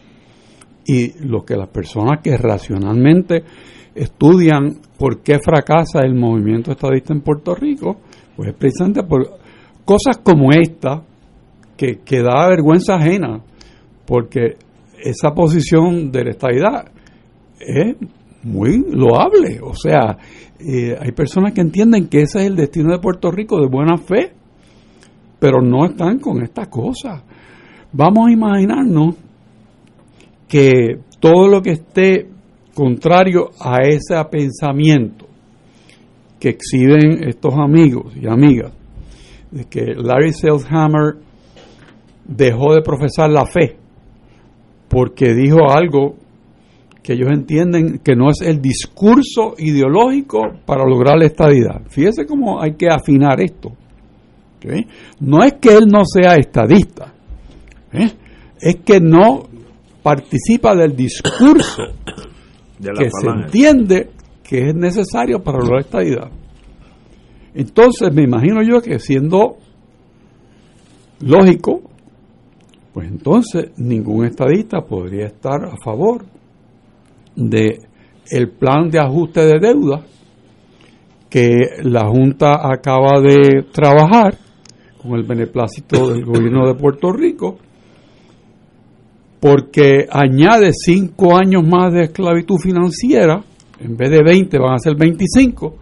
[0.88, 3.44] y lo que las personas que racionalmente
[3.94, 7.98] estudian por qué fracasa el movimiento estadista en Puerto Rico,
[8.36, 9.40] Pues precisamente por
[9.84, 11.04] cosas como esta,
[11.76, 13.42] que, que da vergüenza ajena,
[14.06, 14.58] porque
[15.04, 16.92] esa posición de la estabilidad
[17.60, 17.96] es
[18.44, 19.60] muy loable.
[19.62, 20.18] O sea,
[20.60, 23.98] eh, hay personas que entienden que ese es el destino de Puerto Rico de buena
[23.98, 24.32] fe,
[25.40, 27.24] pero no están con estas cosas.
[27.92, 29.16] Vamos a imaginarnos
[30.48, 32.28] que todo lo que esté
[32.74, 35.26] contrario a ese pensamiento
[36.40, 38.72] que exhiben estos amigos y amigas,
[39.52, 41.16] de que Larry Selhammer
[42.26, 43.78] dejó de profesar la fe
[44.88, 46.16] porque dijo algo
[47.02, 51.82] que ellos entienden que no es el discurso ideológico para lograr la estadidad.
[51.88, 53.72] Fíjese cómo hay que afinar esto.
[55.20, 57.14] No es que él no sea estadista,
[57.94, 58.12] ¿eh?
[58.60, 59.44] es que no
[60.08, 61.84] participa del discurso
[62.80, 64.10] que se entiende
[64.42, 66.32] que es necesario para lograr la estadidad.
[67.54, 69.58] Entonces me imagino yo que siendo
[71.20, 71.82] lógico,
[72.94, 76.24] pues entonces ningún estadista podría estar a favor
[77.36, 77.80] de
[78.32, 80.06] el plan de ajuste de deuda
[81.30, 81.54] que
[81.84, 84.38] la Junta acaba de trabajar
[85.02, 87.58] con el beneplácito del gobierno de Puerto Rico,
[89.40, 93.44] porque añade cinco años más de esclavitud financiera,
[93.80, 95.76] en vez de 20 van a ser 25,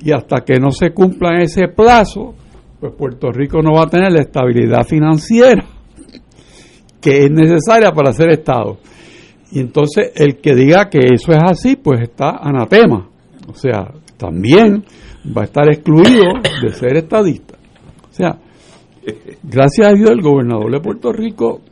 [0.00, 2.34] y hasta que no se cumpla ese plazo,
[2.80, 5.64] pues Puerto Rico no va a tener la estabilidad financiera
[7.00, 8.78] que es necesaria para ser Estado.
[9.50, 13.08] Y entonces el que diga que eso es así, pues está anatema.
[13.48, 14.84] O sea, también
[15.36, 16.24] va a estar excluido
[16.62, 17.56] de ser estadista.
[18.10, 18.38] O sea,
[19.42, 21.62] gracias a Dios el gobernador de Puerto Rico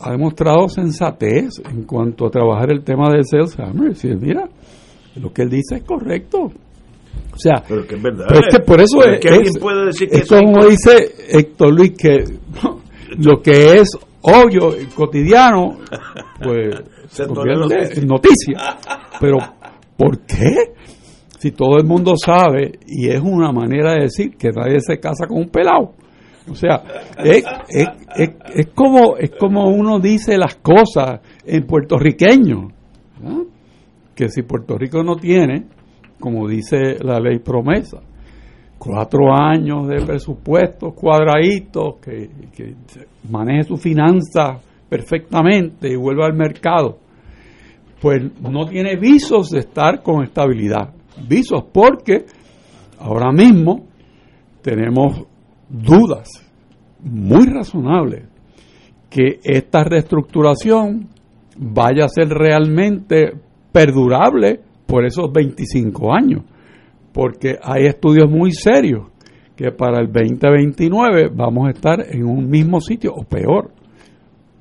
[0.00, 3.90] ha demostrado sensatez en cuanto a trabajar el tema del sales hammer.
[3.90, 4.48] Decir, mira,
[5.16, 6.50] lo que él dice es correcto.
[7.32, 8.26] O sea, pero que es verdad.
[8.66, 12.24] por eso es, alguien puede decir que eso como dice Héctor Luis, que
[13.18, 13.88] lo que es
[14.22, 15.78] obvio, cotidiano,
[16.42, 16.76] pues
[17.08, 18.78] se convierte en noticia.
[19.20, 19.38] Pero,
[19.96, 20.74] ¿por qué?
[21.38, 25.26] Si todo el mundo sabe, y es una manera de decir que nadie se casa
[25.26, 25.94] con un pelado.
[26.50, 26.82] O sea,
[27.22, 27.88] es, es,
[28.54, 32.68] es, como, es como uno dice las cosas en puertorriqueño.
[34.14, 35.66] Que si Puerto Rico no tiene,
[36.18, 38.00] como dice la ley promesa,
[38.78, 42.74] cuatro años de presupuestos cuadraditos, que, que
[43.30, 44.58] maneje su finanza
[44.88, 46.98] perfectamente y vuelva al mercado,
[48.00, 50.94] pues no tiene visos de estar con estabilidad.
[51.28, 52.24] Visos porque
[52.98, 53.86] ahora mismo
[54.62, 55.29] tenemos
[55.70, 56.28] dudas
[57.02, 58.24] muy razonables
[59.08, 61.08] que esta reestructuración
[61.56, 63.32] vaya a ser realmente
[63.72, 66.42] perdurable por esos 25 años,
[67.12, 69.08] porque hay estudios muy serios
[69.56, 73.72] que para el 2029 vamos a estar en un mismo sitio o peor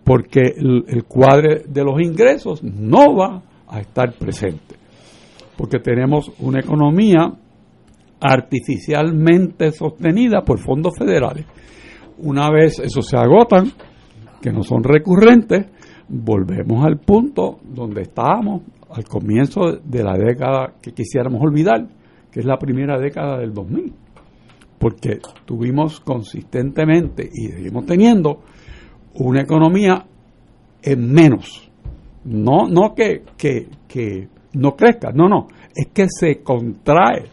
[0.09, 4.75] porque el, cuadre de los ingresos no va a estar presente,
[5.55, 7.31] porque tenemos una economía
[8.19, 11.45] artificialmente sostenida por fondos federales.
[12.19, 13.71] Una vez eso se agotan,
[14.41, 15.67] que no son recurrentes,
[16.07, 21.87] volvemos al punto donde estábamos al comienzo de la década que quisiéramos olvidar,
[22.31, 23.93] que es la primera década del 2000,
[24.79, 28.41] porque tuvimos consistentemente y seguimos teniendo
[29.15, 30.05] una economía
[30.81, 31.69] en menos.
[32.25, 37.29] No, no que, que, no crezca, no, no, es que se contrae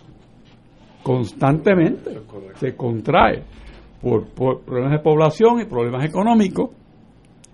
[1.06, 2.10] constantemente,
[2.56, 3.44] se contrae
[4.02, 6.70] por, por problemas de población y problemas económicos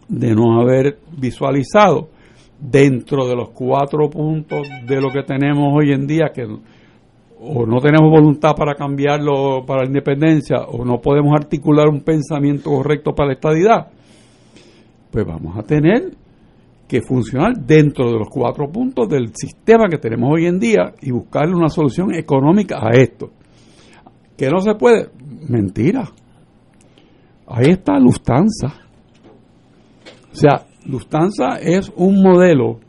[0.08, 2.08] de no haber visualizado
[2.58, 7.78] dentro de los cuatro puntos de lo que tenemos hoy en día que o no
[7.80, 13.28] tenemos voluntad para cambiarlo para la independencia o no podemos articular un pensamiento correcto para
[13.28, 13.88] la estadidad
[15.10, 16.12] pues vamos a tener
[16.88, 21.10] que funcionar dentro de los cuatro puntos del sistema que tenemos hoy en día y
[21.10, 23.30] buscarle una solución económica a esto.
[24.42, 25.08] Que no se puede,
[25.48, 26.02] mentira.
[27.46, 28.74] Ahí está Lufthansa.
[30.32, 32.80] O sea, Lufthansa es un modelo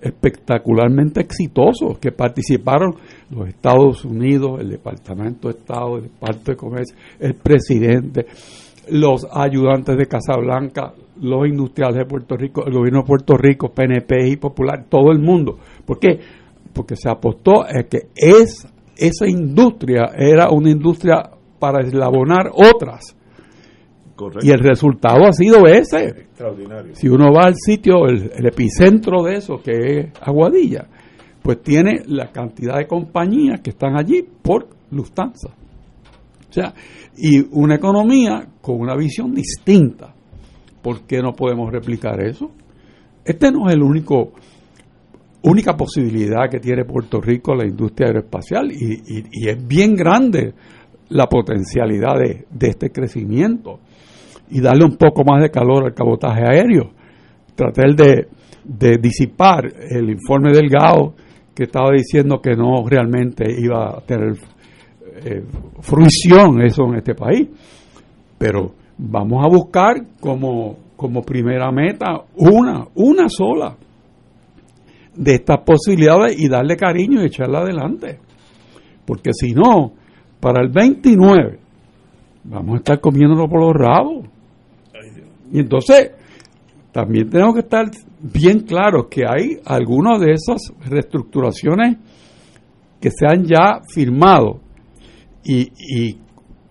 [0.00, 2.96] espectacularmente exitoso que participaron
[3.30, 8.26] los Estados Unidos, el Departamento de Estado, el Departamento de Comercio, el presidente,
[8.90, 14.30] los ayudantes de Casablanca, los industriales de Puerto Rico, el gobierno de Puerto Rico, PNP
[14.30, 15.60] y Popular, todo el mundo.
[15.84, 16.18] ¿Por qué?
[16.72, 18.66] Porque se apostó a que es,
[18.96, 23.16] esa industria era una industria para eslabonar otras.
[24.42, 26.06] Y el resultado ha sido ese.
[26.06, 26.94] Extraordinario.
[26.94, 30.86] Si uno va al sitio, el, epicentro de eso, que es Aguadilla,
[31.42, 35.48] pues tiene la cantidad de compañías que están allí por Lufthansa.
[36.48, 36.72] O sea,
[37.16, 40.14] y una economía con una visión distinta.
[40.80, 42.50] ¿Por qué no podemos replicar eso?
[43.24, 44.32] Este no es el único
[45.46, 50.54] única posibilidad que tiene Puerto Rico la industria aeroespacial y, y, es bien grande
[51.10, 53.78] la potencialidad de, de, este crecimiento
[54.50, 56.90] y darle un poco más de calor al cabotaje aéreo.
[57.54, 58.28] Tratar de,
[58.64, 61.14] de disipar el informe del GAO
[61.54, 64.36] que estaba diciendo que no realmente iba a tener
[65.24, 65.42] eh,
[65.80, 67.48] fruición eso en este país.
[68.36, 73.76] Pero vamos a buscar como, como primera meta una, una sola
[75.16, 78.18] de estas posibilidades y darle cariño y echarla adelante.
[79.04, 79.92] Porque si no,
[80.40, 81.58] para el 29
[82.44, 84.26] vamos a estar comiéndolo por los rabos.
[85.52, 86.12] Y entonces,
[86.92, 87.86] también tenemos que estar
[88.20, 91.98] bien claros que hay algunas de esas reestructuraciones
[93.00, 94.60] que se han ya firmado
[95.44, 96.18] y, y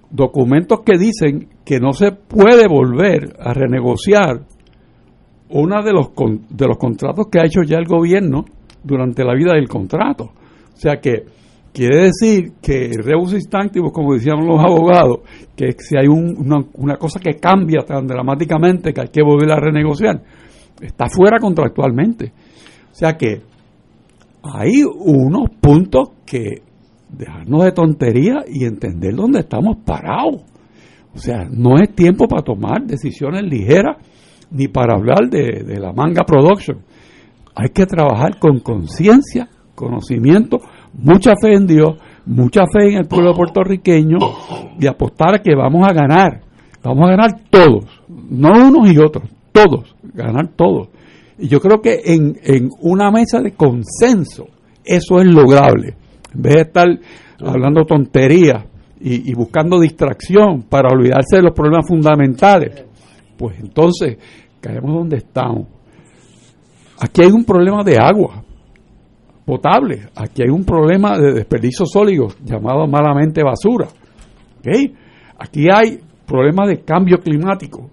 [0.10, 4.46] documentos que dicen que no se puede volver a renegociar
[5.50, 6.10] uno de los,
[6.50, 8.46] de los contratos que ha hecho ya el gobierno
[8.84, 10.26] durante la vida del contrato.
[10.26, 11.26] O sea que
[11.74, 15.20] quiere decir que el rebus instantivus, como decían los abogados,
[15.56, 19.60] que si hay una, una, cosa que cambia tan dramáticamente que hay que volver a
[19.60, 20.22] renegociar,
[20.82, 22.32] está fuera contractualmente.
[22.92, 23.42] O sea que
[24.44, 26.62] hay unos puntos que
[27.10, 30.44] dejarnos de tontería y entender dónde estamos parados.
[31.14, 33.98] O sea, no es tiempo para tomar decisiones ligeras
[34.52, 36.80] ni para hablar de, la manga production.
[37.56, 40.60] Hay que trabajar con conciencia, conocimiento,
[40.94, 44.18] mucha fe en Dios, mucha fe en el pueblo puertorriqueño
[44.80, 46.42] y apostar a que vamos a ganar.
[46.84, 50.90] Vamos a ganar todos, no unos y otros, todos, ganar todos.
[51.38, 54.48] Y yo creo que en, en una mesa de consenso
[54.86, 55.96] eso es lograble.
[56.34, 56.88] En vez de estar
[57.44, 58.66] hablando tonterías
[59.00, 62.85] y, y buscando distracción para olvidarse de los problemas fundamentales,
[63.38, 64.18] pues entonces
[64.62, 65.68] caemos donde estamos.
[66.99, 68.44] Aquí hay un problema de agua
[69.45, 73.88] potable, aquí hay un problema de desperdicio sólido llamado malamente basura.
[75.38, 77.90] Aquí hay problemas de cambio climático,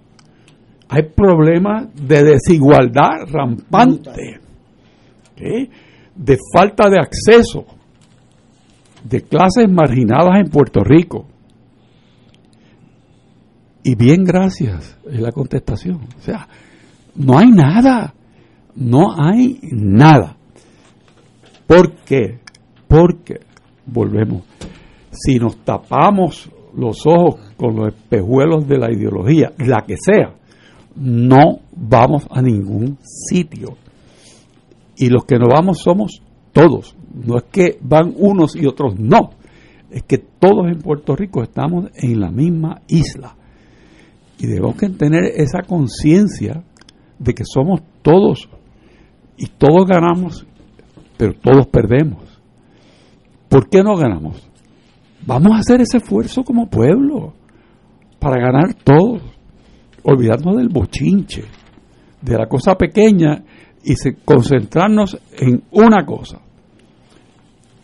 [0.88, 4.40] hay problemas de desigualdad rampante,
[5.36, 7.66] de falta de acceso
[9.04, 11.26] de clases marginadas en Puerto Rico.
[13.82, 16.00] Y bien, gracias, es la contestación.
[16.16, 16.48] O sea,
[17.16, 18.14] no hay nada,
[18.76, 20.36] no hay nada.
[21.66, 22.38] ¿Por qué?
[22.86, 23.40] Porque,
[23.86, 24.42] volvemos,
[25.10, 30.34] si nos tapamos los ojos con los espejuelos de la ideología, la que sea,
[30.96, 33.76] no vamos a ningún sitio.
[34.96, 36.22] Y los que no vamos somos
[36.52, 36.94] todos.
[37.12, 39.30] No es que van unos y otros no.
[39.90, 43.36] Es que todos en Puerto Rico estamos en la misma isla.
[44.42, 46.64] Y debemos tener esa conciencia
[47.16, 48.48] de que somos todos
[49.36, 50.44] y todos ganamos,
[51.16, 52.24] pero todos perdemos.
[53.48, 54.44] ¿Por qué no ganamos?
[55.24, 57.34] Vamos a hacer ese esfuerzo como pueblo
[58.18, 59.22] para ganar todos,
[60.02, 61.44] olvidarnos del bochinche,
[62.20, 63.44] de la cosa pequeña
[63.84, 63.94] y
[64.24, 66.40] concentrarnos en una cosa.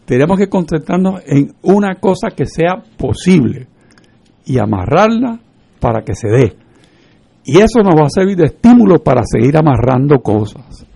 [0.05, 3.69] Tenemos que concentrarnos en una cosa que sea posible
[4.45, 5.39] y amarrarla
[5.81, 6.57] para que se dé.
[7.45, 10.87] Y eso nos va a servir de estímulo para seguir amarrando cosas.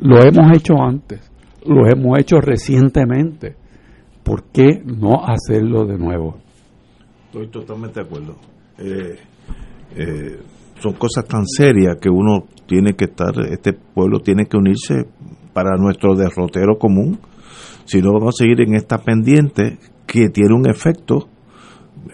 [0.00, 1.30] Lo hemos hecho antes,
[1.64, 3.54] lo hemos hecho recientemente.
[4.22, 6.38] ¿Por qué no hacerlo de nuevo?
[7.26, 8.36] Estoy totalmente de acuerdo.
[8.78, 9.18] Eh,
[9.96, 10.38] eh,
[10.80, 15.06] son cosas tan serias que uno tiene que estar, este pueblo tiene que unirse
[15.52, 17.18] para nuestro derrotero común.
[17.84, 21.28] Si no, vamos a seguir en esta pendiente que tiene un efecto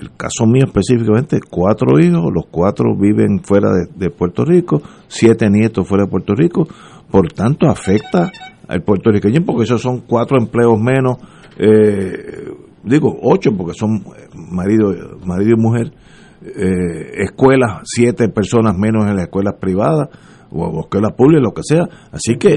[0.01, 5.87] el caso mío específicamente, cuatro hijos, los cuatro viven fuera de, Puerto Rico, siete nietos
[5.89, 6.67] fuera de Puerto Rico,
[7.11, 8.31] por tanto afecta
[8.69, 11.19] al puertorriqueño porque esos son cuatro empleos menos,
[11.59, 12.51] eh,
[12.83, 14.05] digo ocho porque son
[14.35, 14.93] marido,
[15.25, 15.93] marido y mujer,
[16.43, 20.09] eh, escuelas, siete personas menos en las escuelas privadas,
[20.51, 21.89] o escuela pública, lo que sea.
[22.13, 22.57] Así que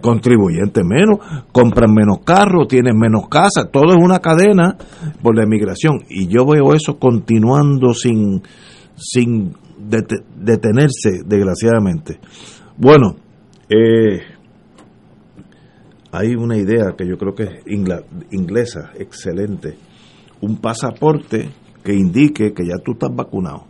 [0.00, 1.18] contribuyentes menos,
[1.52, 4.76] compran menos carros, tienen menos casas, todo es una cadena
[5.22, 6.00] por la emigración.
[6.08, 8.42] Y yo veo eso continuando sin,
[8.96, 12.18] sin detenerse, desgraciadamente.
[12.76, 13.16] Bueno,
[13.68, 14.20] eh,
[16.12, 17.50] hay una idea que yo creo que es
[18.30, 19.76] inglesa, excelente.
[20.40, 21.50] Un pasaporte
[21.84, 23.64] que indique que ya tú estás vacunado.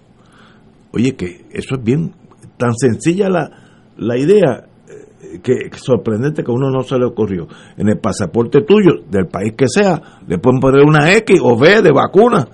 [0.92, 2.12] Oye, que eso es bien
[2.60, 3.50] tan sencilla la,
[3.96, 7.48] la idea eh, que sorprendente que a uno no se le ocurrió.
[7.78, 11.80] En el pasaporte tuyo, del país que sea, le pueden poner una X o B
[11.80, 12.46] de vacuna.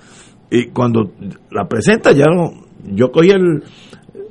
[0.49, 1.11] Y cuando
[1.51, 2.53] la presenta ya no,
[2.85, 3.65] yo cogí el,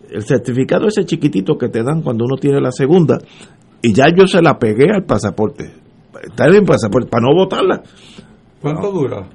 [0.10, 3.18] el certificado ese chiquitito que te dan cuando uno tiene la segunda
[3.82, 5.72] y ya yo se la pegué al pasaporte.
[6.24, 7.84] Está bien pasaporte, para no votarla.
[8.62, 9.28] ¿Cuánto dura?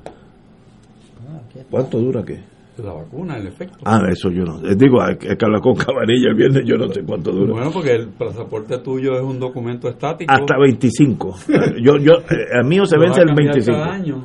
[1.71, 2.50] ¿Cuánto dura qué?
[2.83, 3.79] La vacuna, el efecto.
[3.85, 4.59] Ah, eso yo no.
[4.67, 7.53] Eh, Digo, hay que hablar con Cabanilla el viernes, yo no sé cuánto dura.
[7.53, 10.33] Bueno, porque el pasaporte tuyo es un documento estático.
[10.33, 11.37] Hasta 25.
[11.83, 13.79] yo, yo, eh, el mío se vence el cambiar 25.
[13.79, 14.25] cada año.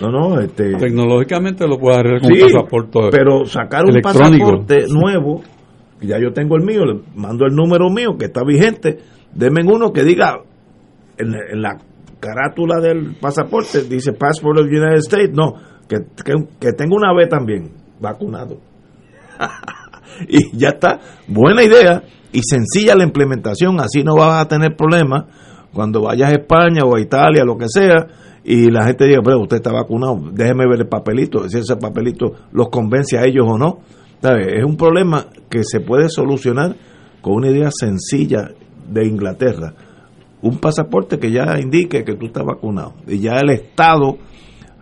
[0.00, 0.74] No, no, este.
[0.76, 5.42] Tecnológicamente lo puedes arreglar con Sí, un pasaporte pero sacar un pasaporte nuevo,
[6.00, 8.98] ya yo tengo el mío, le mando el número mío que está vigente,
[9.34, 10.40] denme uno que diga
[11.18, 11.78] en, en la
[12.18, 15.54] carátula del pasaporte, dice Passport of the United States, no,
[15.98, 17.70] que, que, tenga una B también,
[18.00, 18.58] vacunado.
[20.28, 22.02] y ya está, buena idea
[22.32, 25.24] y sencilla la implementación, así no vas a tener problemas
[25.72, 28.06] cuando vayas a España o a Italia, lo que sea,
[28.44, 32.32] y la gente diga, pero usted está vacunado, déjeme ver el papelito, si ese papelito
[32.52, 33.78] los convence a ellos o no.
[34.22, 36.76] Es un problema que se puede solucionar
[37.20, 38.50] con una idea sencilla
[38.88, 39.74] de Inglaterra.
[40.42, 42.94] Un pasaporte que ya indique que tú estás vacunado.
[43.08, 44.18] Y ya el Estado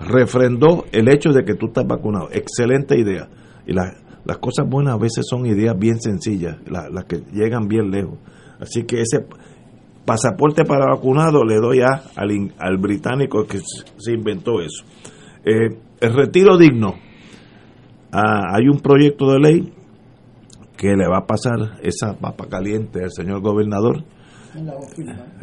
[0.00, 2.28] refrendó el hecho de que tú estás vacunado.
[2.32, 3.28] Excelente idea.
[3.66, 3.94] Y la-
[4.24, 8.18] las cosas buenas a veces son ideas bien sencillas, la- las que llegan bien lejos.
[8.60, 9.24] Así que ese
[10.04, 13.58] pasaporte para vacunado le doy a, al, al británico que
[13.96, 14.84] se inventó eso.
[15.44, 16.94] Eh, el retiro digno.
[18.12, 19.72] Ah, hay un proyecto de ley
[20.76, 24.02] que le va a pasar esa papa caliente al señor gobernador,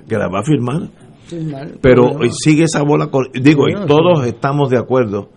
[0.07, 0.89] que la va a firmar,
[1.81, 5.29] pero sigue esa bola, digo, y todos estamos de acuerdo.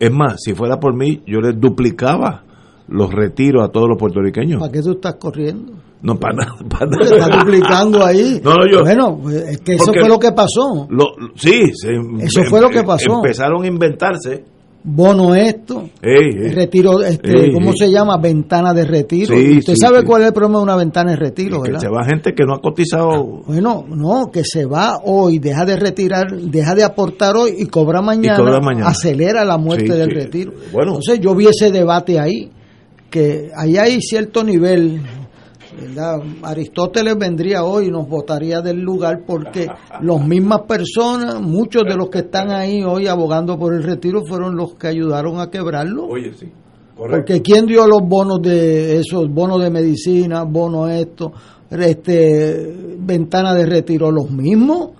[0.00, 2.44] Es más, si fuera por mí, yo les duplicaba
[2.88, 4.60] los retiros a todos los puertorriqueños.
[4.60, 5.72] ¿Para qué tú estás corriendo?
[6.00, 6.54] No, para nada.
[6.70, 7.44] Para estás nada.
[7.44, 8.40] duplicando ahí.
[8.44, 10.86] No, no, yo- Bueno, es que eso fue lo que pasó.
[10.88, 13.16] Lo- sí, se- Eso fue lo que pasó.
[13.16, 14.44] Empezaron a inventarse.
[14.84, 16.52] Bono esto, Ey, ey.
[16.52, 18.16] retiro, este, Ey, ¿cómo se llama?
[18.16, 19.36] Ventana de retiro.
[19.36, 20.06] Sí, Usted sí, sabe sí.
[20.06, 21.80] cuál es el problema de una ventana de retiro, Que ¿verdad?
[21.80, 23.42] se va gente que no ha cotizado.
[23.46, 28.00] Bueno, no, que se va hoy, deja de retirar, deja de aportar hoy y cobra
[28.00, 28.88] mañana, cobra mañana.
[28.88, 30.52] acelera la muerte del retiro.
[30.72, 30.92] Bueno.
[30.92, 32.50] Entonces yo vi ese debate ahí,
[33.10, 35.00] que ahí hay cierto nivel,
[35.80, 36.20] ¿verdad?
[36.42, 39.66] Aristóteles vendría hoy y nos votaría del lugar porque
[40.00, 44.56] las mismas personas, muchos de los que están ahí hoy abogando por el retiro fueron
[44.56, 46.06] los que ayudaron a quebrarlo.
[46.06, 46.50] Oye, sí.
[46.96, 51.32] Porque ¿quién dio los bonos de esos bonos de medicina, bonos esto,
[51.70, 54.90] este ventana de retiro los mismos?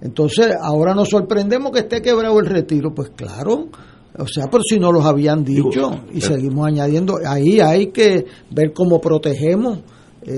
[0.00, 3.68] Entonces, ahora nos sorprendemos que esté quebrado el retiro, pues claro.
[4.18, 8.72] O sea, por si no los habían dicho y seguimos añadiendo, ahí hay que ver
[8.72, 9.78] cómo protegemos.
[10.24, 10.30] Eh,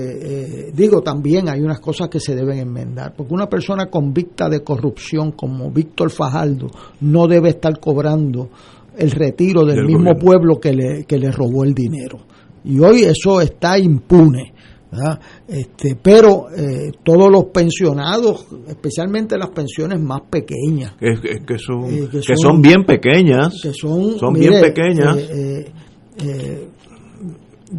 [0.67, 4.63] eh, digo, también hay unas cosas que se deben enmendar, porque una persona convicta de
[4.63, 6.67] corrupción como Víctor Fajardo
[7.01, 8.49] no debe estar cobrando
[8.97, 10.21] el retiro del, Del mismo gobierno.
[10.25, 12.17] pueblo que le, que le robó el dinero.
[12.63, 14.53] Y hoy eso está impune.
[14.91, 15.19] ¿verdad?
[15.47, 21.85] Este, pero eh, todos los pensionados, especialmente las pensiones más pequeñas, Es, es que, son,
[21.93, 23.59] Eh, que que son- bien pequeñas.
[23.61, 25.17] que son, Son mire, bien pequeñas.
[25.17, 25.71] eh,
[26.23, 26.67] eh,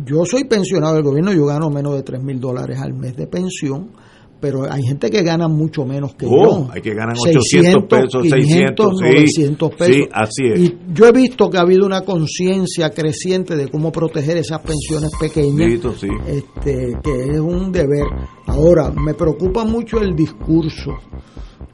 [0.04, 3.26] yo soy pensionado del gobierno, yo gano menos de 3 mil dólares al mes de
[3.26, 3.90] pensión,
[4.38, 6.68] pero hay gente que gana mucho menos que Oh, yo.
[6.72, 9.94] hay que ganar 800 pesos, 600, sí, 900 pesos.
[9.96, 10.60] sí, así es.
[10.60, 15.10] Y yo he visto que ha habido una conciencia creciente de cómo proteger esas pensiones
[15.18, 16.08] pequeñas, sí.
[16.26, 18.04] este, que es un deber.
[18.46, 20.90] Ahora, me preocupa mucho el discurso,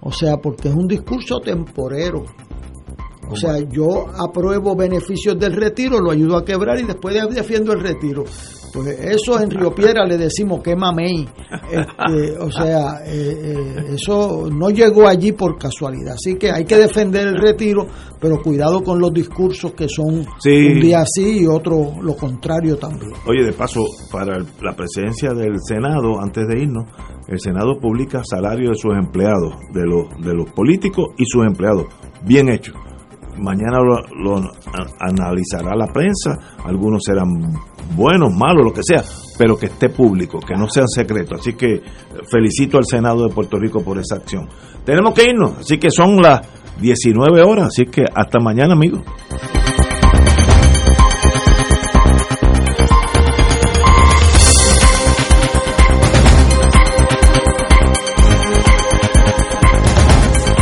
[0.01, 2.25] o sea, porque es un discurso temporero.
[3.31, 7.81] O sea, yo apruebo beneficios del retiro, lo ayudo a quebrar y después defiendo el
[7.81, 8.25] retiro.
[8.73, 11.29] Pues eso en Río Piedra le decimos que mamey.
[11.71, 16.15] Este, o sea, eh, eh, eso no llegó allí por casualidad.
[16.15, 17.87] Así que hay que defender el retiro,
[18.19, 20.69] pero cuidado con los discursos que son Sí.
[20.73, 23.13] un día así y otro lo contrario también.
[23.27, 26.87] Oye, de paso, para la presidencia del Senado, antes de irnos,
[27.29, 31.87] el Senado publica salario de sus empleados, de los, de los políticos y sus empleados.
[32.25, 32.73] Bien hecho.
[33.43, 34.41] Mañana lo,
[35.01, 37.29] analizará la prensa, algunos serán
[37.97, 39.03] buenos, malos, lo que sea,
[39.37, 41.41] pero que esté público, que no sean secretos.
[41.41, 41.83] Así que
[42.31, 44.49] felicito al Senado de Puerto Rico por esa acción.
[44.85, 46.41] Tenemos que irnos, así que son las
[46.81, 49.03] 19 horas, así que hasta mañana, amigos.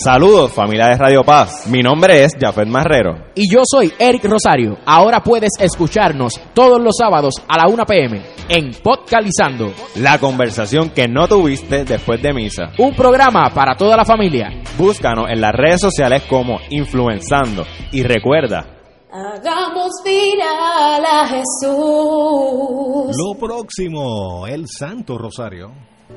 [0.00, 3.16] Saludos familia de Radio Paz, mi nombre es Jafet Marrero.
[3.34, 4.78] Y yo soy Eric Rosario.
[4.86, 9.72] Ahora puedes escucharnos todos los sábados a la 1 pm en Podcalizando.
[9.96, 12.70] La conversación que no tuviste después de misa.
[12.78, 14.50] Un programa para toda la familia.
[14.78, 17.64] Búscanos en las redes sociales como Influenzando.
[17.90, 18.66] Y recuerda,
[19.10, 23.16] Hagamos viral a Jesús.
[23.16, 25.72] Lo próximo, el Santo Rosario.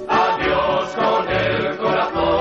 [0.08, 2.41] Adiós con el corazón.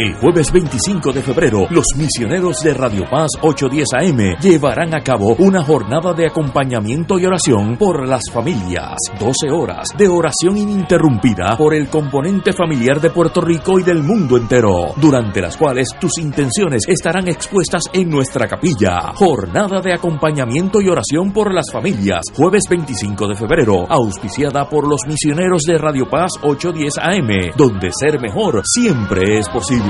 [0.00, 5.34] El jueves 25 de febrero, los misioneros de Radio Paz 810 AM llevarán a cabo
[5.40, 8.94] una jornada de acompañamiento y oración por las familias.
[9.18, 14.36] 12 horas de oración ininterrumpida por el componente familiar de Puerto Rico y del mundo
[14.36, 19.10] entero, durante las cuales tus intenciones estarán expuestas en nuestra capilla.
[19.16, 22.20] Jornada de acompañamiento y oración por las familias.
[22.36, 28.20] Jueves 25 de febrero, auspiciada por los misioneros de Radio Paz 810 AM, donde ser
[28.20, 29.87] mejor siempre es posible.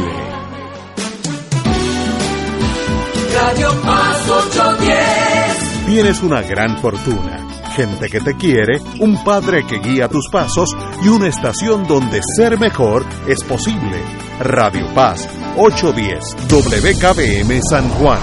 [3.34, 5.86] Radio Paz 810.
[5.86, 10.68] Tienes una gran fortuna, gente que te quiere, un padre que guía tus pasos
[11.02, 14.02] y una estación donde ser mejor es posible.
[14.40, 18.20] Radio Paz 810 WKBM San Juan.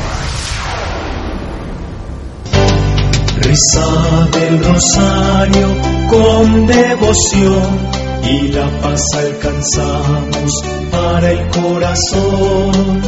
[3.37, 5.75] Reza del rosario
[6.09, 10.51] con devoción y la paz alcanzamos
[10.91, 13.01] para el corazón.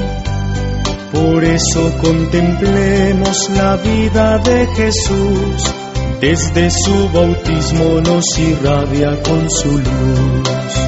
[1.12, 5.74] Por eso contemplemos la vida de Jesús,
[6.22, 10.88] desde su bautismo nos irradia con su luz.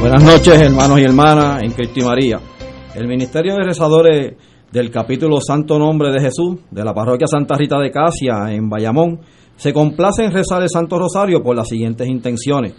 [0.00, 2.40] Buenas noches, hermanos y hermanas en Cristo y María.
[2.94, 4.36] El Ministerio de Rezadores
[4.72, 9.20] del capítulo Santo Nombre de Jesús de la parroquia Santa Rita de Casia en Bayamón
[9.56, 12.74] se complace en rezar el Santo Rosario por las siguientes intenciones.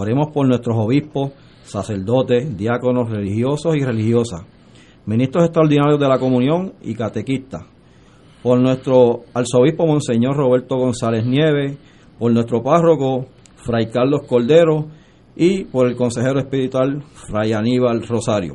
[0.00, 1.32] Oremos por nuestros obispos,
[1.62, 4.46] sacerdotes, diáconos religiosos y religiosas,
[5.04, 7.66] ministros extraordinarios de la comunión y catequistas,
[8.42, 11.76] por nuestro arzobispo Monseñor Roberto González Nieves,
[12.18, 14.86] por nuestro párroco Fray Carlos Cordero
[15.36, 18.54] y por el consejero espiritual Fray Aníbal Rosario.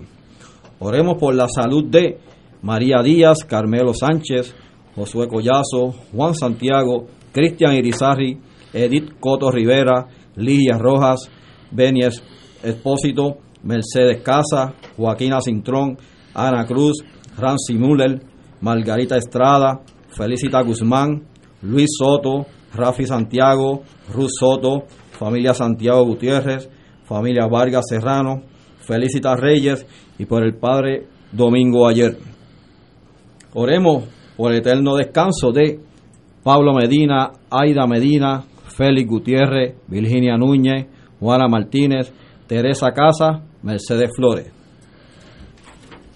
[0.80, 2.18] Oremos por la salud de
[2.64, 4.56] María Díaz, Carmelo Sánchez,
[4.96, 8.40] Josué Collazo, Juan Santiago, Cristian Irizarri,
[8.74, 11.30] Edith Coto Rivera, Ligia Rojas,
[11.72, 12.22] Benies
[12.64, 15.98] Espósito, Mercedes Casa, Joaquina Cintrón,
[16.34, 17.03] Ana Cruz,
[17.38, 18.22] Rancy Müller,
[18.62, 21.24] Margarita Estrada, Felicita Guzmán,
[21.62, 23.84] Luis Soto, Rafi Santiago,
[24.14, 26.70] Ruth Soto, familia Santiago Gutiérrez,
[27.06, 28.44] familia Vargas Serrano,
[28.80, 29.86] Felicita Reyes
[30.18, 32.18] y por el Padre Domingo Ayer.
[33.53, 34.06] Oremos
[34.38, 35.80] por el eterno descanso de
[36.44, 38.44] Pablo Medina, Aida Medina,
[38.76, 40.88] Félix Gutiérrez, Virginia Núñez,
[41.20, 42.12] Juana Martínez,
[42.46, 44.52] Teresa Casa, Mercedes Flores.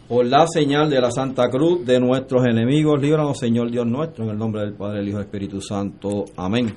[0.09, 4.31] Por la señal de la Santa Cruz de nuestros enemigos, líbranos, Señor Dios nuestro, en
[4.31, 6.25] el nombre del Padre, el Hijo y el Espíritu Santo.
[6.35, 6.73] Amén.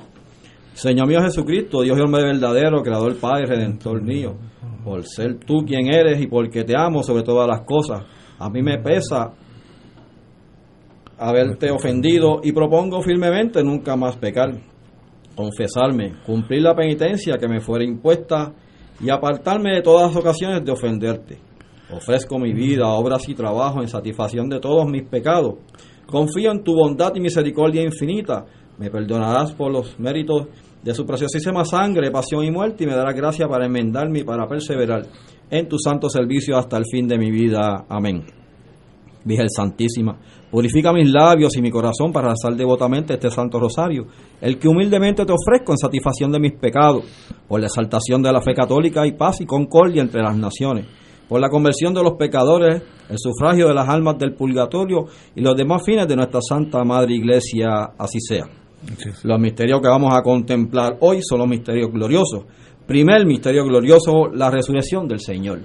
[0.75, 4.37] Señor mío Jesucristo, Dios y hombre verdadero, Creador, Padre, Redentor mío,
[4.85, 8.05] por ser tú quien eres y porque te amo sobre todas las cosas.
[8.39, 9.33] A mí me pesa
[11.19, 14.53] haberte ofendido y propongo firmemente nunca más pecar,
[15.35, 18.53] confesarme, cumplir la penitencia que me fuera impuesta
[19.01, 21.39] y apartarme de todas las ocasiones de ofenderte.
[21.91, 25.57] Ofrezco mi vida, obras y trabajo en satisfacción de todos mis pecados.
[26.07, 28.45] Confío en tu bondad y misericordia infinita.
[28.79, 30.47] Me perdonarás por los méritos
[30.83, 34.47] de su preciosísima sangre, pasión y muerte y me darás gracia para enmendarme y para
[34.49, 35.07] perseverar
[35.51, 37.85] en tu santo servicio hasta el fin de mi vida.
[37.89, 38.25] Amén.
[39.25, 40.19] Virgen Santísima,
[40.53, 44.07] purifica mis labios y mi corazón para rezar devotamente este Santo Rosario,
[44.39, 47.05] el que humildemente te ofrezco en satisfacción de mis pecados,
[47.49, 50.87] por la exaltación de la fe católica y paz y concordia entre las naciones,
[51.27, 55.57] por la conversión de los pecadores, el sufragio de las almas del purgatorio y los
[55.57, 58.45] demás fines de nuestra Santa Madre Iglesia, así sea.
[59.23, 62.45] Los misterios que vamos a contemplar hoy son los misterios gloriosos.
[62.87, 65.61] Primer misterio glorioso, la resurrección del Señor.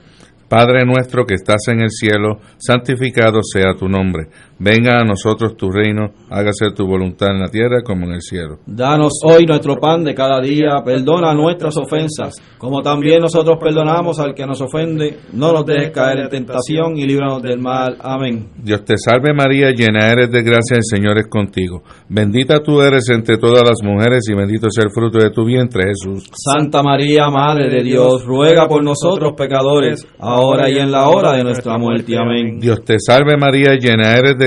[0.48, 4.30] Padre nuestro que estás en el cielo, santificado sea tu nombre.
[4.60, 8.58] Venga a nosotros tu reino, hágase tu voluntad en la tierra como en el cielo.
[8.66, 14.34] Danos hoy nuestro pan de cada día, perdona nuestras ofensas, como también nosotros perdonamos al
[14.34, 15.20] que nos ofende.
[15.34, 17.98] No nos dejes caer en tentación y líbranos del mal.
[18.02, 18.50] Amén.
[18.58, 21.84] Dios te salve María, llena eres de gracia, el Señor es contigo.
[22.10, 25.84] Bendita tú eres entre todas las mujeres y bendito es el fruto de tu vientre,
[25.90, 26.32] Jesús.
[26.34, 31.44] Santa María, Madre de Dios, ruega por nosotros pecadores, ahora y en la hora de
[31.44, 32.18] nuestra muerte.
[32.18, 32.60] Amén.
[32.60, 34.47] Dios te salve María, llena eres de